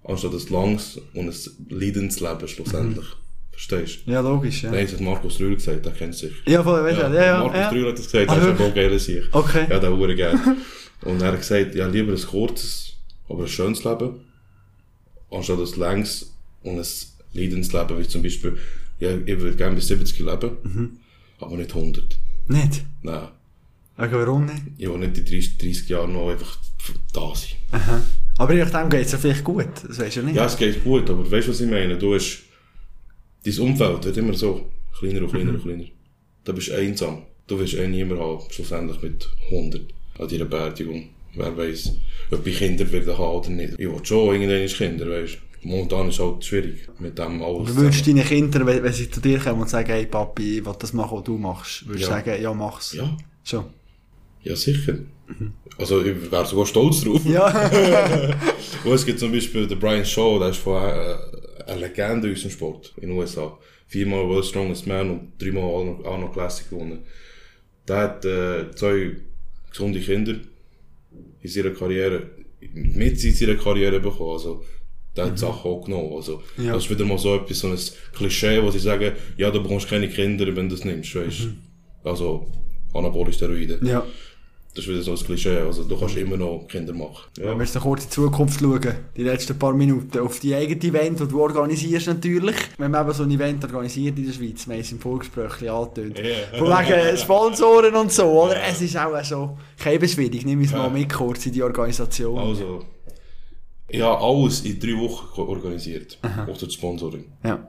anstatt 0.05 0.33
ein 0.33 0.53
langes 0.53 1.01
und 1.15 1.29
ein 1.29 1.35
leidendes 1.71 2.21
Leben 2.21 2.49
schlussendlich. 2.49 3.07
Verstehst 3.53 4.01
du? 4.07 4.11
Ja, 4.13 4.21
logisch, 4.21 4.65
ja. 4.65 4.71
Nein, 4.71 4.85
das 4.85 4.93
hat 4.93 5.01
Markus 5.01 5.41
Rühl 5.41 5.55
gesagt, 5.55 5.85
der 5.87 5.93
kennt 5.93 6.15
sich. 6.15 6.33
Ja, 6.47 6.63
voll, 6.63 6.83
weißt 6.85 6.99
du, 6.99 7.03
ja, 7.15 7.25
ja. 7.25 7.39
Markus 7.39 7.57
ja. 7.59 7.69
Rühl 7.71 7.89
hat 7.89 7.99
das 7.99 8.05
gesagt, 8.11 8.29
Ah, 8.31 8.35
das 8.35 8.45
ist 8.45 8.49
wirklich? 8.51 8.67
eine 8.67 8.75
geile 8.75 8.99
Sicht. 8.99 9.29
Okay. 9.33 9.67
Ja, 9.71 9.79
der 9.79 9.97
hure 9.97 10.15
gerne. 10.15 10.57
Und 11.03 11.23
er 11.23 11.29
hat 11.33 11.39
gesagt, 11.39 11.75
ja, 11.75 11.87
lieber 11.87 12.13
ein 12.13 12.21
kurzes, 12.21 12.86
aber 13.29 13.43
ein 13.43 13.49
schönes 13.49 13.85
Leben, 13.85 14.21
anstatt 15.31 15.59
ein 15.59 15.81
längs 15.81 16.33
und 16.63 16.79
ein 16.79 16.87
leidendes 17.33 17.73
Leben, 17.73 17.99
wie 17.99 18.09
zum 18.09 18.23
Beispiel, 18.23 18.59
ja, 19.01 19.17
ich 19.17 19.41
würde 19.41 19.57
gerne 19.57 19.75
bis 19.77 19.89
70 19.89 20.19
leben, 20.21 20.51
Mhm. 20.63 20.97
aber 21.41 21.57
nicht 21.57 21.75
100. 21.75 22.19
Nicht? 22.49 22.85
Nein. 23.03 23.29
Okay, 23.99 24.13
warum 24.13 24.45
nicht? 24.47 24.63
Ich 24.79 24.89
will 24.89 24.99
nicht 24.99 25.17
die 25.17 25.25
30, 25.25 25.59
30 25.59 25.89
Jahre 25.89 26.09
noch 26.09 26.29
einfach 26.31 26.59
da 27.13 27.35
sein. 27.35 27.51
Aha. 27.73 28.03
Aber 28.39 28.53
je 28.55 28.63
nachdem 28.65 28.91
geht 28.91 29.07
es 29.07 29.13
ja 29.13 29.19
vielleicht 29.19 29.43
gut. 29.45 29.67
Das 29.89 29.99
weisst 29.99 30.17
du 30.17 30.21
ja 30.21 30.27
nicht. 30.27 30.37
Ja, 30.37 30.45
es 30.45 30.57
geht 30.57 30.85
gut, 30.85 31.09
aber 31.09 31.29
weißt 31.31 31.47
du, 31.49 31.53
was 31.53 31.61
ich 31.61 31.71
meine? 31.71 31.97
Du 31.97 32.15
hast, 32.15 32.43
dein 33.45 33.59
Umfeld 33.59 34.05
wird 34.05 34.17
immer 34.19 34.35
so 34.35 34.71
kleiner 34.99 35.23
und 35.23 35.31
kleiner 35.31 35.53
und 35.53 35.63
kleiner. 35.63 35.85
Du 36.45 36.53
bist 36.53 36.71
einsam. 36.71 37.23
Du 37.47 37.59
wirst 37.59 37.75
eh 37.75 37.89
niemand 37.89 38.21
haben, 38.21 38.41
schlussendlich 38.51 39.01
mit 39.01 39.29
100 39.51 39.83
an 40.19 40.29
deiner 40.29 40.45
Beerdigung. 40.45 41.09
Wer 41.37 41.57
weiß, 41.57 41.93
ob 42.33 42.47
ich 42.47 42.59
Kinder 42.59 42.91
werde 42.91 43.17
haben 43.19 43.37
oder 43.39 43.51
nicht. 43.51 43.75
Ich 43.79 43.87
will 43.87 44.01
schon 44.05 44.35
irgendwann 44.35 44.67
Kinder, 44.67 45.11
weißt. 45.11 45.39
Momentan 45.63 46.09
ist 46.09 46.15
es 46.15 46.21
halt 46.21 46.45
schwierig 46.45 46.89
mit 47.01 47.19
dem 47.19 47.43
alles. 47.43 47.69
Du 47.69 47.77
würdest 47.77 48.07
deinen 48.07 48.25
Kindern, 48.25 48.67
wenn, 48.67 48.83
wenn 48.85 48.93
sie 48.93 49.11
zu 49.11 49.21
dir 49.21 49.39
kommen 49.39 49.63
und 49.63 49.69
sagen, 49.69 49.89
hey 49.91 50.07
Papi, 50.07 50.59
ich 50.59 50.65
will 50.67 50.75
das 50.79 50.93
machen, 50.93 51.19
was 51.19 51.25
du 51.25 51.37
machst, 51.39 51.87
würdest 51.89 52.07
du 52.07 52.11
Ja. 52.11 52.17
sagen, 52.17 52.43
ja, 52.43 52.55
mach's. 52.55 52.93
Ja, 52.93 53.17
Schon. 53.43 53.65
ja 54.43 54.55
sicher. 54.55 54.99
Also 55.77 56.05
ich 56.05 56.31
wäre 56.31 56.47
sogar 56.47 56.67
stolz 56.67 57.01
drauf. 57.03 57.21
Ja. 57.27 57.47
Und 58.85 58.93
es 58.93 59.05
gibt 59.05 59.19
zum 59.19 59.33
Beispiel 59.33 59.67
den 59.67 59.79
Brian 59.79 60.05
Shaw, 60.05 60.39
der 60.39 60.51
ist 60.51 60.59
von 60.59 60.81
äh, 60.83 61.17
eine 61.67 61.81
Legende 61.81 62.29
in 62.29 62.35
unserem 62.35 62.51
Sport 62.53 62.95
in 63.01 63.09
den 63.09 63.19
USA. 63.19 63.59
Viermal 63.89 64.29
World 64.29 64.45
Strongest 64.45 64.87
Man 64.87 65.11
und 65.11 65.33
dreimal 65.39 65.65
Arnold 65.65 66.07
Arnold 66.07 66.33
Classic 66.33 66.71
gewonnen. 66.71 67.01
Der 67.89 67.97
hat 67.97 68.25
äh, 68.25 68.71
zwei 68.75 69.17
gesunde 69.71 70.01
Kinder 70.01 70.37
in 71.43 71.49
seiner 71.51 71.71
Karriere, 71.71 72.31
mit 72.73 73.23
in 73.25 73.33
seiner 73.35 73.55
Karriere 73.57 74.01
bekommen. 74.01 74.33
Also, 74.33 74.65
der 75.17 75.27
hat 75.27 75.39
Sachen 75.39 75.71
auch 75.71 75.85
genommen. 75.85 76.13
Also, 76.15 76.43
Ja. 76.59 76.73
das 76.75 76.85
ist 76.85 76.91
wieder 76.91 77.05
mal 77.05 77.19
so 77.19 77.35
etwas, 77.37 77.59
so 77.61 77.69
ein 77.69 77.79
Klischee, 78.15 78.63
wo 78.63 78.71
sie 78.71 78.79
sagen, 78.79 79.13
ja, 79.37 79.51
du 79.51 79.63
bekommst 79.63 79.89
keine 79.89 80.09
Kinder, 80.09 80.47
wenn 80.55 80.69
du 80.69 80.75
das 80.77 80.85
nimmst, 80.85 81.15
weißt 81.15 81.49
Also, 82.05 82.47
Anabole 82.93 83.33
Steroide. 83.33 83.79
ja. 83.83 84.05
Das 84.77 84.85
ist 84.85 84.91
wieder 84.91 85.01
so 85.03 85.13
ein 85.13 85.17
Klischee. 85.17 85.57
Also, 85.57 85.85
du 85.85 85.99
kannst 85.99 86.19
immer 86.19 86.37
noch 86.37 86.67
Kinder 86.69 86.93
machen. 86.93 87.31
Ja. 87.39 87.47
Wenn 87.47 87.59
wir 87.59 87.65
jetzt 87.65 87.81
kurz 87.81 88.03
in 88.05 88.11
die 88.11 88.15
Zukunft 88.15 88.61
schauen, 88.61 88.95
die 89.17 89.23
letzten 89.23 89.59
paar 89.59 89.73
Minuten, 89.73 90.19
auf 90.19 90.39
die 90.39 90.55
eigene 90.55 90.83
Event, 90.83 91.19
die 91.19 91.27
du 91.27 91.41
organisierst 91.41 92.09
natürlich. 92.09 92.57
Wenn 92.77 92.91
man 92.91 93.07
eben 93.07 93.15
so 93.15 93.23
ein 93.23 93.31
Event 93.31 93.65
organisiert 93.65 94.19
in 94.19 94.27
der 94.27 94.35
Schweiz, 94.35 94.67
wir 94.67 94.75
haben 94.75 94.81
es 94.83 94.93
im 94.93 95.01
Vorgespräch 95.01 95.71
angetönt. 95.71 96.19
Ja. 96.19 96.59
Von 96.59 96.69
wegen 96.69 97.17
Sponsoren 97.17 97.95
und 97.95 98.13
so, 98.13 98.25
oder? 98.25 98.63
Es 98.65 98.83
ist 98.83 98.99
auch 98.99 99.25
so, 99.25 99.57
schwierig, 99.79 100.45
nimm 100.45 100.61
es 100.61 100.73
mal 100.73 100.85
Ja. 100.85 100.91
mit 100.91 101.11
kurz 101.11 101.47
in 101.47 101.53
die 101.53 101.63
Organisation. 101.63 102.39
Also, 102.39 102.85
ich 103.89 104.03
habe 104.03 104.23
alles 104.23 104.61
in 104.61 104.79
drei 104.79 104.99
Wochen 104.99 105.41
organisiert. 105.41 106.19
Auch 106.23 106.59
das 106.59 106.75
Sponsoring. 106.75 107.25
Ja. 107.43 107.67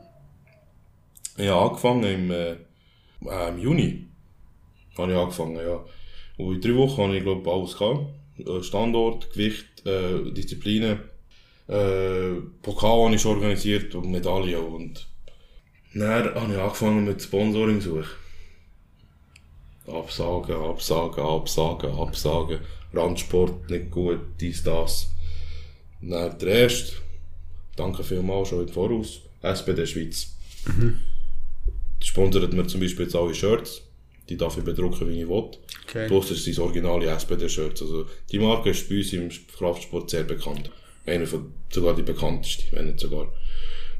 Ich 1.37 1.47
habe 1.47 1.69
angefangen 1.69 2.03
im, 2.03 2.31
äh, 2.31 2.51
äh, 2.51 3.49
im 3.49 3.59
Juni. 3.59 4.07
Habe 4.97 5.13
ich 5.13 5.17
angefangen, 5.17 5.55
ja. 5.55 5.79
Und 6.37 6.55
in 6.55 6.61
drei 6.61 6.75
Wochen 6.75 7.03
habe 7.03 7.17
ich, 7.17 7.23
glaube 7.23 7.51
alles 7.51 7.77
gehabt. 7.77 8.05
Äh, 8.37 8.63
Standort, 8.63 9.31
Gewicht, 9.31 9.85
äh, 9.85 10.31
Disziplinen, 10.31 10.99
äh, 11.67 12.35
Pokal 12.61 13.05
habe 13.05 13.15
ich 13.15 13.21
schon 13.21 13.37
organisiert 13.37 13.95
und 13.95 14.11
Medaillen. 14.11 14.65
Und 14.65 15.07
dann 15.93 16.35
habe 16.35 16.53
ich 16.53 16.59
angefangen 16.59 17.05
mit 17.05 17.21
Sponsoring 17.21 17.81
suchen. 17.81 18.05
Absagen, 19.87 20.55
Absagen, 20.55 21.23
Absagen, 21.23 21.91
Absagen. 21.91 22.59
Randsport 22.93 23.69
nicht 23.69 23.91
gut, 23.91 24.19
dies, 24.39 24.63
das. 24.63 25.09
Dann 26.01 26.37
der 26.39 26.47
erste. 26.47 26.93
Danke 27.75 28.03
vielmals 28.03 28.49
schon 28.49 28.67
im 28.67 28.69
Voraus. 28.69 29.21
SPD 29.41 29.85
Schweiz. 29.85 30.35
Die 32.01 32.05
sponsert 32.05 32.53
mir 32.53 32.67
zum 32.67 32.81
Beispiel 32.81 33.05
jetzt 33.05 33.15
alle 33.15 33.33
Shirts. 33.33 33.81
Die 34.29 34.37
darf 34.37 34.57
ich 34.57 34.63
bedrucken, 34.63 35.07
wie 35.09 35.21
ich 35.21 35.27
will. 35.27 35.51
Okay. 35.87 36.07
Plus 36.07 36.31
ist 36.31 36.47
das 36.47 36.59
originale 36.59 37.07
SPD-Shirts. 37.07 37.81
Also, 37.81 38.05
die 38.31 38.39
Marke 38.39 38.71
ist 38.71 38.89
bei 38.89 38.97
uns 38.97 39.13
im 39.13 39.29
Kraftsport 39.57 40.09
sehr 40.09 40.23
bekannt. 40.23 40.69
Einer 41.05 41.25
von, 41.25 41.53
sogar 41.69 41.95
die 41.95 42.03
bekannteste, 42.03 42.63
wenn 42.71 42.87
nicht 42.87 42.99
sogar. 42.99 43.31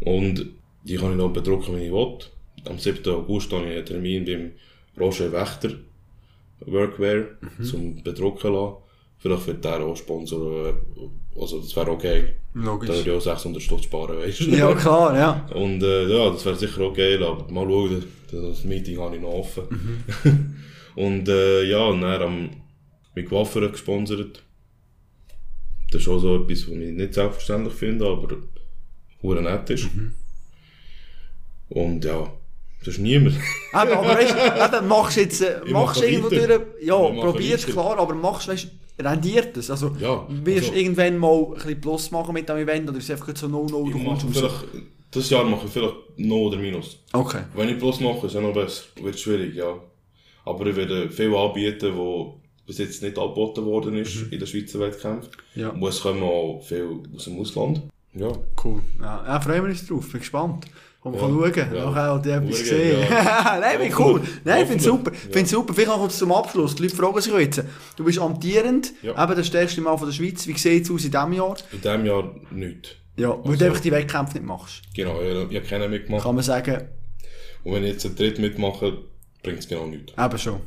Und 0.01 0.45
die 0.83 0.95
kann 0.95 1.11
ich 1.11 1.17
noch 1.17 1.31
bedrucken, 1.31 1.77
wie 1.77 1.85
ich 1.85 1.91
will. 1.91 2.17
Am 2.65 2.77
7. 2.77 3.09
August 3.13 3.51
habe 3.51 3.65
ich 3.65 3.77
einen 3.77 3.85
Termin 3.85 4.25
beim 4.25 4.51
Roger 4.99 5.31
Wächter 5.31 5.71
Workwear 6.65 7.25
zum 7.63 8.03
bedrucken 8.03 8.53
lassen. 8.53 8.77
Vielleicht 9.19 9.47
wird 9.47 9.65
der 9.65 9.79
auch 9.81 9.95
Sponsor, 9.95 10.67
äh, 10.67 10.73
also 11.39 11.59
das 11.59 11.75
wäre 11.75 11.91
auch 11.91 12.01
geil. 12.01 12.33
Da 12.53 12.61
Logisch. 12.61 12.89
würde 12.89 13.01
ich 13.01 13.11
auch 13.11 13.21
600 13.21 13.61
Stutz 13.61 13.83
sparen, 13.83 14.17
weißt 14.17 14.39
du. 14.41 14.49
Ja, 14.51 14.73
klar, 14.73 15.15
ja. 15.15 15.45
Und 15.53 15.83
äh, 15.83 16.07
ja, 16.07 16.29
das 16.31 16.45
wäre 16.45 16.55
sicher 16.55 16.81
auch 16.81 16.93
geil, 16.93 17.23
aber 17.23 17.49
mal 17.51 17.65
schauen, 17.65 18.03
das, 18.31 18.63
Meeting 18.63 18.99
habe 18.99 19.15
ich 19.15 19.21
noch 19.21 19.33
offen. 19.33 20.03
und 20.95 21.29
äh, 21.29 21.63
ja, 21.63 21.83
und 21.85 22.01
dann 22.01 22.21
am 22.21 22.49
mit 23.17 23.31
Waffen 23.31 23.71
gesponsert. 23.71 24.43
Das 25.91 26.01
ist 26.01 26.07
auch 26.07 26.19
so 26.19 26.35
etwas, 26.35 26.67
was 26.67 26.77
ich 26.77 26.91
nicht 26.91 27.13
selbstverständlich 27.13 27.73
finde, 27.73 28.05
aber 28.05 29.41
nett 29.41 29.69
ist. 29.71 29.89
Und 31.69 32.05
ja, 32.05 32.31
das 32.79 32.95
ist 32.95 32.99
niemand. 32.99 33.35
Eben, 33.35 33.41
aber 33.73 34.07
weißt 34.07 34.35
du, 34.35 34.77
eben, 34.77 34.87
machst 34.87 35.17
jetzt, 35.17 35.41
äh, 35.41 35.61
Ich 35.65 35.71
machst 35.71 36.01
mache 36.01 36.09
irgendwo 36.09 36.29
durch, 36.29 36.61
ja, 36.81 37.09
Ich 37.09 37.19
probierst 37.19 37.67
klar, 37.67 37.97
aber 37.97 38.15
machst, 38.15 38.47
weißt 38.47 38.67
du, 38.97 39.03
rendiert 39.03 39.57
es? 39.57 39.69
Also, 39.69 39.95
Ja, 39.99 40.25
wirst 40.29 40.67
du 40.67 40.71
also- 40.71 40.73
irgendwann 40.73 41.17
mal 41.17 41.43
ein 41.45 41.53
bisschen 41.53 41.81
Plus 41.81 42.11
machen 42.11 42.33
mit 42.33 42.47
dem 42.47 42.57
Event 42.57 42.89
oder 42.89 42.97
ist 42.97 43.05
es 43.05 43.11
einfach 43.11 43.35
so 43.35 43.47
0-0, 43.47 43.91
du 43.91 44.03
kommst 44.03 44.25
vielleicht, 44.31 44.65
das 45.11 45.29
Jahr 45.29 45.43
mache 45.43 45.65
ich 45.65 45.71
vielleicht 45.71 45.95
noch 46.17 46.35
oder 46.35 46.57
minus. 46.57 46.99
Okay. 47.13 47.41
Wenn 47.55 47.69
ich 47.69 47.77
Plus 47.77 47.99
mache, 47.99 48.27
ist 48.27 48.33
ja 48.33 48.41
noch 48.41 48.53
besser. 48.53 48.83
Wird 49.01 49.19
schwierig, 49.19 49.55
ja. 49.55 49.73
Aber 50.45 50.65
ich 50.65 50.75
werde 50.75 51.09
viel 51.09 51.35
anbieten, 51.35 51.95
wo 51.95 52.39
bis 52.65 52.77
jetzt 52.79 53.01
nicht 53.01 53.17
angeboten 53.17 53.65
worden 53.65 53.95
ist 53.97 54.15
in 54.29 54.39
den 54.39 54.47
Schweizer 54.47 54.79
Wettkämpfen. 54.79 55.31
Ja. 55.55 55.69
Und 55.69 55.83
es 55.83 56.01
kommen 56.01 56.21
auch 56.21 56.61
viel 56.61 57.01
aus 57.15 57.23
dem 57.25 57.39
Ausland. 57.39 57.81
Ja. 58.13 58.31
Cool. 58.63 58.81
Ja, 58.99 59.23
ja 59.25 59.39
freuen 59.39 59.63
wir 59.63 59.69
uns 59.69 59.87
drauf, 59.87 60.11
bin 60.11 60.19
gespannt. 60.19 60.65
Komm, 61.11 61.41
Ja. 61.41 61.49
kann 61.51 61.53
schauen, 61.53 61.75
Ja. 61.75 61.85
nachher 61.85 62.13
hat 62.13 62.25
etwas 62.25 62.57
Schauen, 62.57 62.69
gesehen. 62.69 62.99
ja. 63.09 63.57
Nein, 63.59 63.79
bin 63.79 63.93
cool. 63.99 64.21
Nein, 64.43 64.61
ich 64.61 64.67
finde 64.67 64.77
es 64.77 64.83
super. 64.83 65.11
Ich 65.13 65.19
finde 65.33 65.49
super. 65.49 65.73
Vielleicht 65.73 65.89
noch 65.89 65.99
kurz 65.99 66.17
zum 66.17 66.31
Abschluss. 66.31 66.75
Die 66.75 66.83
Leute 66.83 66.95
fragen 66.95 67.21
sich 67.21 67.33
jetzt. 67.33 67.63
Du 67.95 68.03
bist 68.03 68.19
amtierend, 68.19 68.93
Ja. 69.01 69.23
eben 69.23 69.35
der 69.35 69.43
stärkste 69.43 69.81
Mann 69.81 69.97
von 69.97 70.07
der 70.07 70.13
Schweiz. 70.13 70.45
Wie 70.47 70.57
sieht 70.57 70.83
es 70.85 70.91
aus 70.91 71.03
in 71.05 71.11
diesem 71.11 71.33
Jahr? 71.33 71.55
In 71.71 71.81
diesem 71.81 72.05
Jahr 72.05 72.35
nichts. 72.51 72.89
Ja, 73.15 73.29
weil 73.29 73.37
du 73.43 73.49
Also- 73.51 73.65
einfach 73.65 73.79
die 73.81 73.91
Wettkämpfe 73.91 74.33
nicht 74.37 74.45
machst. 74.45 74.81
Genau, 74.95 75.19
ich, 75.21 75.27
ich 75.51 75.57
habe 75.57 75.67
keinen 75.67 75.89
mitgemacht. 75.91 76.23
Kann 76.23 76.35
man 76.35 76.43
sagen, 76.43 76.87
Und 77.63 77.73
wenn 77.73 77.83
ich 77.83 77.93
jetzt 77.93 78.05
einen 78.05 78.15
Dritt 78.15 78.39
mitmache, 78.39 78.99
bringt 79.43 79.59
es 79.59 79.67
genau 79.67 79.85
nichts. 79.87 80.13
eben 80.17 80.37
schon. 80.37 80.61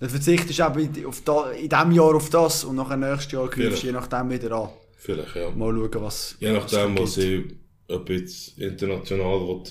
Der 0.00 0.08
Verzicht 0.08 0.48
ist 0.50 0.60
eben 0.60 1.06
auf 1.06 1.22
da, 1.24 1.50
in 1.52 1.68
diesem 1.68 1.92
Jahr 1.92 2.14
auf 2.14 2.30
das 2.30 2.64
und 2.64 2.76
nachher 2.76 2.96
nächstes 2.96 3.32
Jahr 3.32 3.48
greifst 3.48 3.82
du 3.82 3.86
je 3.86 3.92
nachdem 3.92 4.30
wieder 4.30 4.52
an. 4.52 4.68
Vielleicht, 4.96 5.34
ja. 5.36 5.50
Mal 5.50 5.72
schauen, 5.74 6.02
was. 6.02 6.36
Je 6.40 6.52
nachdem, 6.52 6.94
was 6.96 7.02
was 7.02 7.16
es 7.18 7.24
ich, 7.24 7.44
ob 7.88 8.08
jetzt 8.10 8.58
international 8.58 9.62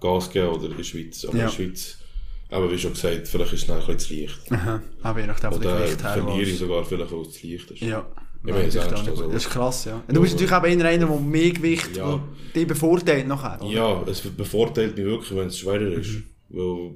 Gas 0.00 0.30
geben 0.30 0.48
oder 0.48 0.70
in 0.70 0.76
der 0.76 0.84
Schweiz. 0.84 1.24
Aber 1.24 1.36
Ja. 1.36 1.44
in 1.44 1.48
der 1.50 1.54
Schweiz, 1.56 1.98
aber 2.50 2.70
wie 2.72 2.78
schon 2.78 2.92
gesagt, 2.92 3.28
vielleicht 3.28 3.52
ist 3.52 3.62
es 3.64 3.70
ein 3.70 3.76
bisschen 3.78 3.98
zu 3.98 4.14
leicht. 4.14 4.52
Aha, 4.52 4.82
aber 5.02 5.20
je 5.20 5.26
nachdem, 5.26 5.52
Oder 5.52 5.78
Gewicht 5.80 6.00
verliere 6.00 6.40
ich 6.42 6.58
sogar 6.58 6.84
vielleicht, 6.84 7.12
weil 7.12 7.20
es 7.22 7.32
zu 7.32 7.46
leicht 7.46 7.70
ist. 7.70 7.80
Ja, 7.82 8.06
Ich 8.42 8.52
meine, 8.52 8.64
das, 8.64 8.74
ist 8.74 8.80
auch 8.80 8.90
nicht 8.90 9.00
gut. 9.00 9.08
also- 9.10 9.28
das 9.32 9.44
ist 9.44 9.50
krass, 9.50 9.84
ja. 9.84 10.02
Und 10.08 10.14
du 10.16 10.20
bist 10.22 10.32
natürlich 10.32 10.52
auch 10.52 10.62
einer, 10.62 10.96
der 10.98 11.06
mehr 11.06 11.50
Gewicht, 11.50 11.96
Ja. 11.96 12.10
ja. 12.10 12.22
die 12.54 12.64
bevorteilt 12.64 13.28
nachher. 13.28 13.60
oder? 13.60 13.70
Ja, 13.70 14.02
es 14.06 14.20
bevorteilt 14.22 14.96
mich 14.96 15.04
wirklich, 15.04 15.36
wenn 15.38 15.48
es 15.48 15.58
schwerer 15.58 15.92
ist. 15.92 16.08
Mhm. 16.08 16.24
Weil 16.48 16.90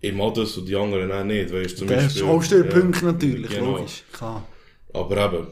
ich 0.00 0.12
mag 0.14 0.34
das 0.34 0.56
und 0.56 0.66
die 0.66 0.74
anderen 0.76 1.12
auch 1.12 1.24
nicht. 1.24 1.52
Weißt, 1.52 1.76
zum 1.78 1.86
Der 1.88 1.96
Beispiel- 1.96 2.26
holst 2.26 2.50
du 2.52 2.62
den 2.64 2.92
ja, 2.92 3.02
natürlich, 3.02 3.50
genau. 3.50 3.76
logisch, 3.76 4.02
klar. 4.12 4.46
Aber 4.94 5.16
eben, 5.34 5.46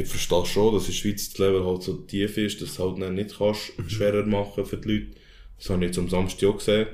ich 0.00 0.08
verstehe 0.08 0.46
schon, 0.46 0.74
dass 0.74 0.84
in 0.84 0.92
der 0.92 0.98
Schweiz 0.98 1.28
das 1.30 1.38
Level 1.38 1.64
halt 1.64 1.82
so 1.82 1.94
tief 1.94 2.36
ist, 2.38 2.60
dass 2.62 2.76
du 2.76 2.84
halt 2.90 3.02
dann 3.02 3.14
nicht 3.14 3.36
kannst 3.36 3.78
Mhm. 3.78 3.88
schwerer 3.88 4.26
machen 4.26 4.64
für 4.64 4.76
die 4.76 4.88
Leute. 4.92 5.06
Das 5.58 5.70
habe 5.70 5.84
ich 5.84 5.88
jetzt 5.90 5.98
am 5.98 6.08
Samstag 6.08 6.48
auch 6.48 6.58
gesehen. 6.58 6.86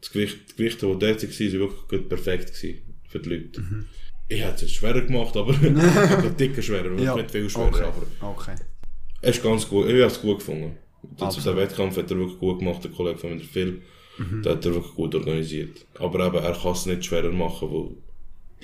Das 0.00 0.10
Gewicht, 0.10 0.36
die 0.50 0.56
Gewichte, 0.56 0.86
die 0.86 0.98
dort 0.98 1.02
waren, 1.22 1.52
waren 1.62 1.70
wirklich 1.88 2.08
perfekt 2.08 2.50
für 3.08 3.18
die 3.20 3.28
Leute. 3.28 3.60
Mhm. 3.60 3.86
Ich 4.28 4.40
hätte 4.40 4.54
es 4.56 4.60
jetzt 4.62 4.74
schwerer 4.74 5.00
gemacht, 5.02 5.36
aber 5.36 5.52
dicker 6.38 6.62
schwerer, 6.62 6.90
nicht 6.90 7.30
viel 7.30 7.48
schwerer. 7.48 7.68
okay. 7.68 7.84
Aber 8.20 8.30
okay. 8.32 8.54
es 9.22 9.36
ist 9.36 9.42
ganz 9.42 9.68
gut, 9.68 9.86
ich 9.86 9.92
habe 9.92 10.02
es 10.04 10.20
gut 10.20 10.38
gefunden. 10.38 10.76
Absolut. 11.20 11.46
dem 11.46 11.56
Wettkampf 11.62 11.96
hat 11.96 12.10
er 12.10 12.18
wirklich 12.18 12.38
gut 12.38 12.58
gemacht, 12.58 12.82
der 12.82 12.90
Kollege 12.90 13.18
von 13.18 13.34
mir 13.36 13.40
Phil. 13.40 13.82
Der 14.42 14.52
hat 14.52 14.64
er 14.64 14.74
wirklich 14.74 14.94
gut 14.94 15.14
organisiert. 15.14 15.84
Aber 15.98 16.26
eben, 16.26 16.36
er 16.42 16.52
kann 16.54 16.72
es 16.72 16.86
nicht 16.86 17.04
schwerer 17.04 17.30
machen, 17.30 17.70
weil 17.70 17.90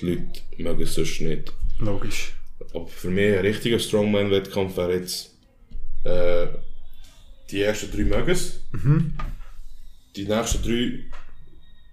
die 0.00 0.06
Leute 0.06 0.40
mögen 0.58 0.82
es 0.82 0.94
sonst 0.94 1.20
nicht. 1.20 1.52
Logisch. 1.78 2.32
Aber 2.75 2.87
für 2.89 3.11
mich 3.11 3.35
ein 3.35 3.41
richtiger 3.41 3.79
Strongman-Wettkampf 3.79 4.77
wäre 4.77 4.95
jetzt, 4.95 5.37
äh, 6.05 6.47
die 7.51 7.61
ersten 7.61 7.91
drei 7.91 8.05
mögen 8.05 8.31
es. 8.31 8.61
Die 10.16 10.27
nächsten 10.27 10.62
drei 10.62 11.05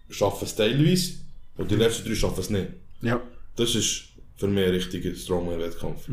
schaffen 0.10 0.46
es 0.46 0.56
teilweise. 0.56 1.14
Und 1.58 1.70
die 1.72 1.76
letzten 1.76 2.08
drei 2.08 2.16
schaffen 2.16 2.40
es 2.40 2.50
nicht. 2.50 2.68
Ja. 3.02 3.22
Das 3.56 3.76
ist 3.76 4.10
für 4.38 4.48
mich 4.48 4.66
ein 4.66 4.72
richtiger 4.72 5.14
Strongman-Wettkampf. 5.14 6.08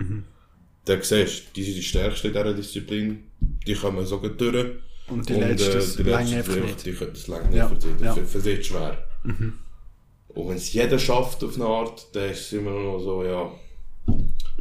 Da 0.84 1.02
siehst 1.02 1.48
du, 1.48 1.52
die 1.54 1.62
sind 1.62 1.76
die 1.76 1.82
Stärksten 1.82 2.28
in 2.28 2.32
dieser 2.32 2.54
Disziplin. 2.54 3.24
Die 3.66 3.74
kommen 3.74 4.04
so 4.06 4.20
gut 4.20 4.40
durch. 4.40 4.76
Und 5.08 5.28
die 5.28 5.34
letzten, 5.34 6.08
reichen 6.08 6.36
letzten 6.36 6.52
einfach 6.52 6.76
die. 6.76 6.90
Die 6.90 6.96
können 6.96 7.12
das 7.12 7.26
lange 7.28 7.46
nicht 7.48 7.56
Ja, 7.56 7.68
für. 7.68 7.74
Das 7.76 8.00
ja. 8.00 8.22
ist 8.22 8.32
für 8.32 8.40
sie 8.40 8.50
ist 8.52 8.66
schwer. 8.66 9.06
Und 10.28 10.48
wenn 10.48 10.56
es 10.56 10.72
jeder 10.72 10.98
schafft 10.98 11.42
auf 11.44 11.54
eine 11.54 11.64
Art, 11.64 12.06
dann 12.14 12.30
ist 12.30 12.40
es 12.40 12.52
immer 12.52 12.70
noch 12.70 12.98
so, 12.98 13.24
ja, 13.24 13.52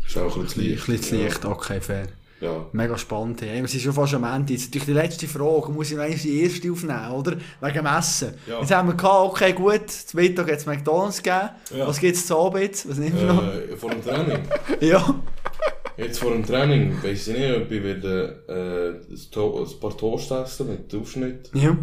ist 0.06 0.18
auch 0.18 0.36
ein 0.38 0.44
bisschen 0.44 0.64
Ein 0.74 0.78
zu 0.78 0.92
bisschen 0.92 1.20
leicht. 1.22 1.44
leicht, 1.44 1.46
okay, 1.46 1.82
fair. 1.82 2.08
Ja. 2.42 2.66
Mega 2.74 2.98
spannend. 2.98 3.42
Hey. 3.42 3.62
Es 3.62 3.74
ist 3.74 3.82
schon 3.82 3.94
fast 3.94 4.14
am 4.14 4.24
Ende. 4.26 4.54
Jetzt 4.54 4.66
natürlich 4.66 4.86
die 4.86 4.92
letzte 4.94 5.28
Frage. 5.28 5.72
Muss 5.72 5.90
ich 5.92 5.98
eigentlich 5.98 6.22
die 6.22 6.42
erste 6.44 6.70
aufnehmen, 6.72 7.12
oder? 7.12 7.38
Wegen 7.62 7.74
dem 7.74 7.86
Essen. 7.86 8.34
Ja. 8.48 8.60
Jetzt 8.60 8.72
haben 8.76 8.90
wir 8.90 8.96
gehabt, 8.96 9.32
okay, 9.32 9.54
gut, 9.54 9.90
zum 9.90 10.20
Mittag 10.20 10.52
hat 10.52 10.58
es 10.58 10.66
McDonalds 10.66 11.24
gegeben. 11.24 11.50
Ja. 11.76 11.88
Was 11.88 12.00
gibt 12.00 12.18
es 12.18 12.28
zu 12.28 12.38
Abend? 12.38 12.90
Was 12.90 13.02
wir 13.02 13.10
noch? 13.10 13.42
Äh, 13.44 13.76
vor 13.78 13.90
dem 13.90 14.04
Training. 14.04 14.40
Ja. 14.82 15.16
Jetzt 15.98 16.20
vor 16.20 16.32
dem 16.32 16.46
Training, 16.46 17.02
weiss 17.02 17.26
ich 17.30 17.38
nicht, 17.38 17.56
ob 17.56 17.72
ich 17.72 17.82
werde, 17.82 18.44
äh, 19.10 19.14
ein, 19.14 19.80
paar 19.80 19.98
Toast 19.98 20.30
essen 20.30 20.68
mit 20.68 20.94
Aufschnitt 20.94 21.50
Ja. 21.54 21.78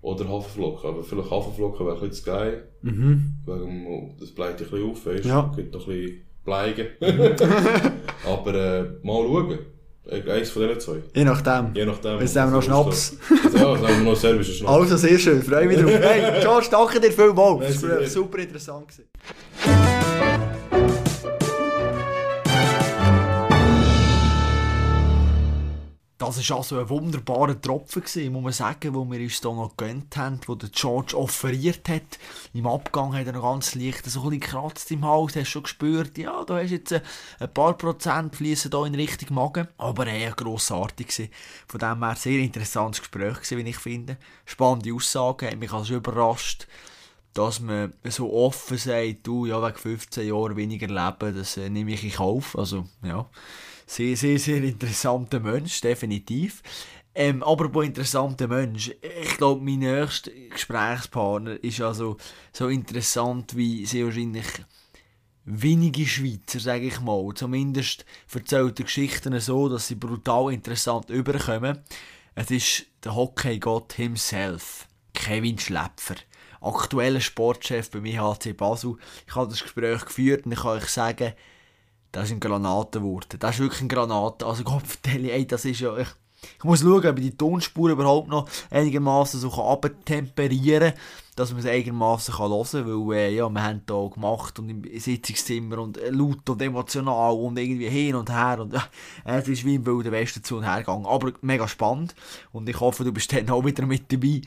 oder 0.00 0.26
Haferflocken. 0.26 0.88
Aber 0.88 1.04
vielleicht 1.04 1.30
Haferflocken 1.30 1.84
wäre 1.86 1.96
ein 1.96 2.08
bisschen 2.08 2.24
zu 2.24 2.30
geil. 2.30 2.68
Mhm. 2.80 3.34
Wegen, 3.44 4.16
das 4.18 4.30
bleibt 4.30 4.62
ein 4.62 4.70
bisschen 4.70 4.90
auf, 4.90 5.04
weißt 5.04 5.24
du? 5.24 5.28
Ja. 5.28 5.52
Gibt 5.54 5.74
noch 5.74 5.86
ein 5.86 5.94
bisschen 5.94 6.22
Bleigen. 6.48 6.86
Aber 8.26 8.54
äh, 8.54 8.82
mal 9.02 9.22
schauen. 9.26 9.58
Äh, 10.10 10.30
Eins 10.30 10.50
von 10.50 10.62
diesen 10.62 10.80
zwei. 10.80 11.02
Je 11.14 11.24
nachdem. 11.24 11.74
Je 11.74 11.84
nachdem. 11.84 12.20
Jetzt 12.20 12.36
haben 12.36 12.50
wir 12.50 12.56
noch 12.56 12.62
Schnaps. 12.62 13.16
Ja, 13.30 13.74
jetzt 13.74 13.82
haben 13.86 14.04
wir 14.04 14.10
noch 14.12 14.16
serbischen 14.16 14.54
Schnaps. 14.54 14.72
Also, 14.72 14.96
sehr 14.96 15.18
schön. 15.18 15.42
Freue 15.42 15.66
mich 15.66 15.78
drauf. 15.78 15.90
Hey, 15.90 16.40
George, 16.40 16.68
danke 16.70 17.00
dir 17.00 17.12
vielmals. 17.12 17.66
Das 17.66 17.82
war 17.82 18.06
super 18.06 18.38
interessant. 18.38 18.88
Gewesen. 18.88 19.97
Das 26.28 26.50
war 26.50 26.58
also 26.58 26.78
ein 26.78 26.90
wunderbarer 26.90 27.58
Tropfen, 27.58 28.02
gewesen, 28.02 28.32
muss 28.34 28.42
man 28.42 28.52
sagen, 28.52 28.94
wo 28.94 29.10
wir 29.10 29.18
uns 29.18 29.40
hier 29.40 29.50
noch 29.50 29.74
gegönnt 29.78 30.14
haben, 30.18 30.40
wo 30.46 30.54
der 30.54 30.68
George 30.68 31.16
offeriert 31.16 31.88
hat. 31.88 32.18
Im 32.52 32.66
Abgang 32.66 33.14
hat 33.14 33.26
er 33.26 33.32
noch 33.32 33.42
ganz 33.42 33.74
leicht 33.74 34.04
so 34.04 34.20
ein 34.20 34.24
bisschen 34.24 34.40
gekratzt 34.40 34.90
im 34.90 35.06
Hals, 35.06 35.36
hast 35.36 35.48
schon 35.48 35.62
gespürt, 35.62 36.18
ja, 36.18 36.44
da 36.44 36.58
hast 36.58 36.70
jetzt 36.70 36.92
ein, 36.92 37.00
ein 37.40 37.54
paar 37.54 37.78
Prozent 37.78 38.36
fließen 38.36 38.70
da 38.70 38.84
in 38.84 38.94
Richtung 38.94 39.34
Magen. 39.34 39.68
Aber 39.78 40.06
eher 40.06 40.32
grossartig 40.32 41.08
gewesen. 41.08 41.30
Von 41.66 41.80
dem 41.80 42.04
her 42.04 42.14
sehr 42.14 42.40
interessantes 42.40 43.00
Gespräch 43.00 43.36
gewesen, 43.36 43.58
wie 43.58 43.70
ich 43.70 43.78
finde. 43.78 44.18
Spannende 44.44 44.92
Aussagen, 44.92 45.48
hat 45.48 45.58
mich 45.58 45.72
also 45.72 45.94
überrascht 45.94 46.66
dass 47.34 47.60
man 47.60 47.92
so 48.04 48.32
offen 48.32 48.78
sagt, 48.78 49.26
du, 49.26 49.46
ja, 49.46 49.62
wegen 49.62 49.78
15 49.78 50.26
Jahren 50.26 50.56
weniger 50.56 50.88
leben, 50.88 51.36
das 51.36 51.56
äh, 51.56 51.70
nehme 51.70 51.92
ich 51.92 52.02
in 52.02 52.10
Kauf. 52.10 52.58
Also, 52.58 52.86
ja, 53.02 53.26
sehr, 53.88 54.16
sehr, 54.16 54.38
sehr 54.38 54.62
interessanter 54.62 55.40
Mensch, 55.40 55.80
definitiv. 55.80 56.62
Ähm, 57.14 57.40
bei 57.40 57.84
interessanter 57.84 58.46
Mensch, 58.46 58.92
ich 59.22 59.36
glaube, 59.38 59.64
mein 59.64 59.78
nächster 59.78 60.30
Gesprächspartner 60.30 61.62
ist 61.64 61.80
also 61.80 62.16
so 62.52 62.68
interessant 62.68 63.56
wie 63.56 63.86
sehr 63.86 64.04
wahrscheinlich 64.04 64.46
wenige 65.44 66.06
Schweizer, 66.06 66.60
sage 66.60 66.86
ich 66.86 67.00
mal. 67.00 67.32
Zumindest 67.34 68.04
erzählt 68.32 68.78
die 68.78 68.84
Geschichten 68.84 69.40
so, 69.40 69.68
dass 69.68 69.88
sie 69.88 69.94
brutal 69.94 70.52
interessant 70.52 71.08
überkommen. 71.08 71.80
Es 72.34 72.50
ist 72.50 72.86
der 73.02 73.14
Hockeygott 73.14 73.94
himself, 73.94 74.86
Kevin 75.14 75.58
Schläpfer 75.58 76.16
aktueller 76.60 77.20
Sportchef 77.20 77.90
bei 77.90 78.00
mir 78.00 78.20
HC 78.20 78.52
Basel. 78.52 78.96
Ich 79.26 79.34
habe 79.34 79.48
das 79.48 79.62
Gespräch 79.62 80.04
geführt 80.04 80.44
und 80.44 80.52
ich 80.52 80.58
kann 80.58 80.78
euch 80.78 80.88
sagen, 80.88 81.32
das 82.18 82.28
ist 82.28 82.34
ein 82.34 82.40
Granatenwurte. 82.40 83.38
Das 83.38 83.54
ist 83.54 83.60
wirklich 83.60 83.82
ein 83.82 83.88
Granate. 83.88 84.46
Also 84.46 84.64
vertelle, 84.84 85.32
ey, 85.32 85.46
das 85.46 85.64
ist 85.64 85.80
ja... 85.80 85.96
Ich, 85.96 86.08
ich 86.58 86.64
muss 86.64 86.80
schauen, 86.80 87.06
ob 87.06 87.18
ich 87.18 87.30
die 87.30 87.36
Tonspur 87.36 87.90
überhaupt 87.90 88.28
noch 88.28 88.48
einigermaßen 88.70 89.40
so 89.40 89.50
abtemperieren 89.52 90.92
kann, 90.92 91.00
dass 91.38 91.52
man 91.52 91.60
es 91.60 91.66
einigermaßen 91.66 92.36
hören 92.36 92.66
kann, 92.70 93.06
weil 93.06 93.16
äh, 93.16 93.34
ja, 93.36 93.48
wir 93.48 93.62
haben 93.62 93.82
da 93.86 94.08
gemacht 94.12 94.58
und 94.58 94.68
im 94.68 94.82
Sitzungszimmer 94.98 95.78
und 95.78 95.96
äh, 95.96 96.10
laut 96.10 96.48
und 96.50 96.60
emotional 96.60 97.34
und 97.34 97.58
irgendwie 97.58 97.88
hin 97.88 98.16
und 98.16 98.30
her 98.30 98.58
und 98.60 98.74
äh, 98.74 98.80
es 99.24 99.46
ist 99.46 99.64
wie 99.64 99.76
im 99.76 99.86
Wilden 99.86 100.10
Westen 100.10 100.42
zu 100.42 100.56
und 100.56 100.64
her 100.64 100.80
gegangen. 100.80 101.06
Aber 101.06 101.32
mega 101.42 101.68
spannend 101.68 102.14
und 102.50 102.68
ich 102.68 102.80
hoffe, 102.80 103.04
du 103.04 103.12
bist 103.12 103.32
dann 103.36 103.48
auch 103.50 103.64
wieder 103.64 103.86
mit 103.86 104.12
dabei. 104.12 104.42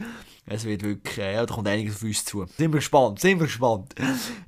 Es 0.45 0.65
wird 0.65 0.83
wirklich, 0.83 1.17
äh, 1.17 1.35
ja, 1.35 1.45
da 1.45 1.53
kommt 1.53 1.67
einiges 1.67 1.95
auf 1.95 2.03
uns 2.03 2.25
zu. 2.25 2.45
Sind 2.45 2.73
wir 2.73 2.79
gespannt, 2.79 3.19
sind 3.19 3.39
wir 3.39 3.45
gespannt. 3.45 3.95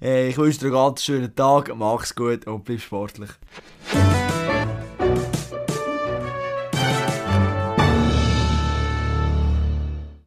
Äh, 0.02 0.30
ich 0.30 0.38
wünsche 0.38 0.60
dir 0.60 0.66
einen 0.66 0.76
ganz 0.76 1.04
schönen 1.04 1.34
Tag, 1.34 1.74
mach's 1.76 2.14
gut 2.14 2.46
und 2.46 2.66
bleib 2.66 2.82
sportlich. 2.82 3.30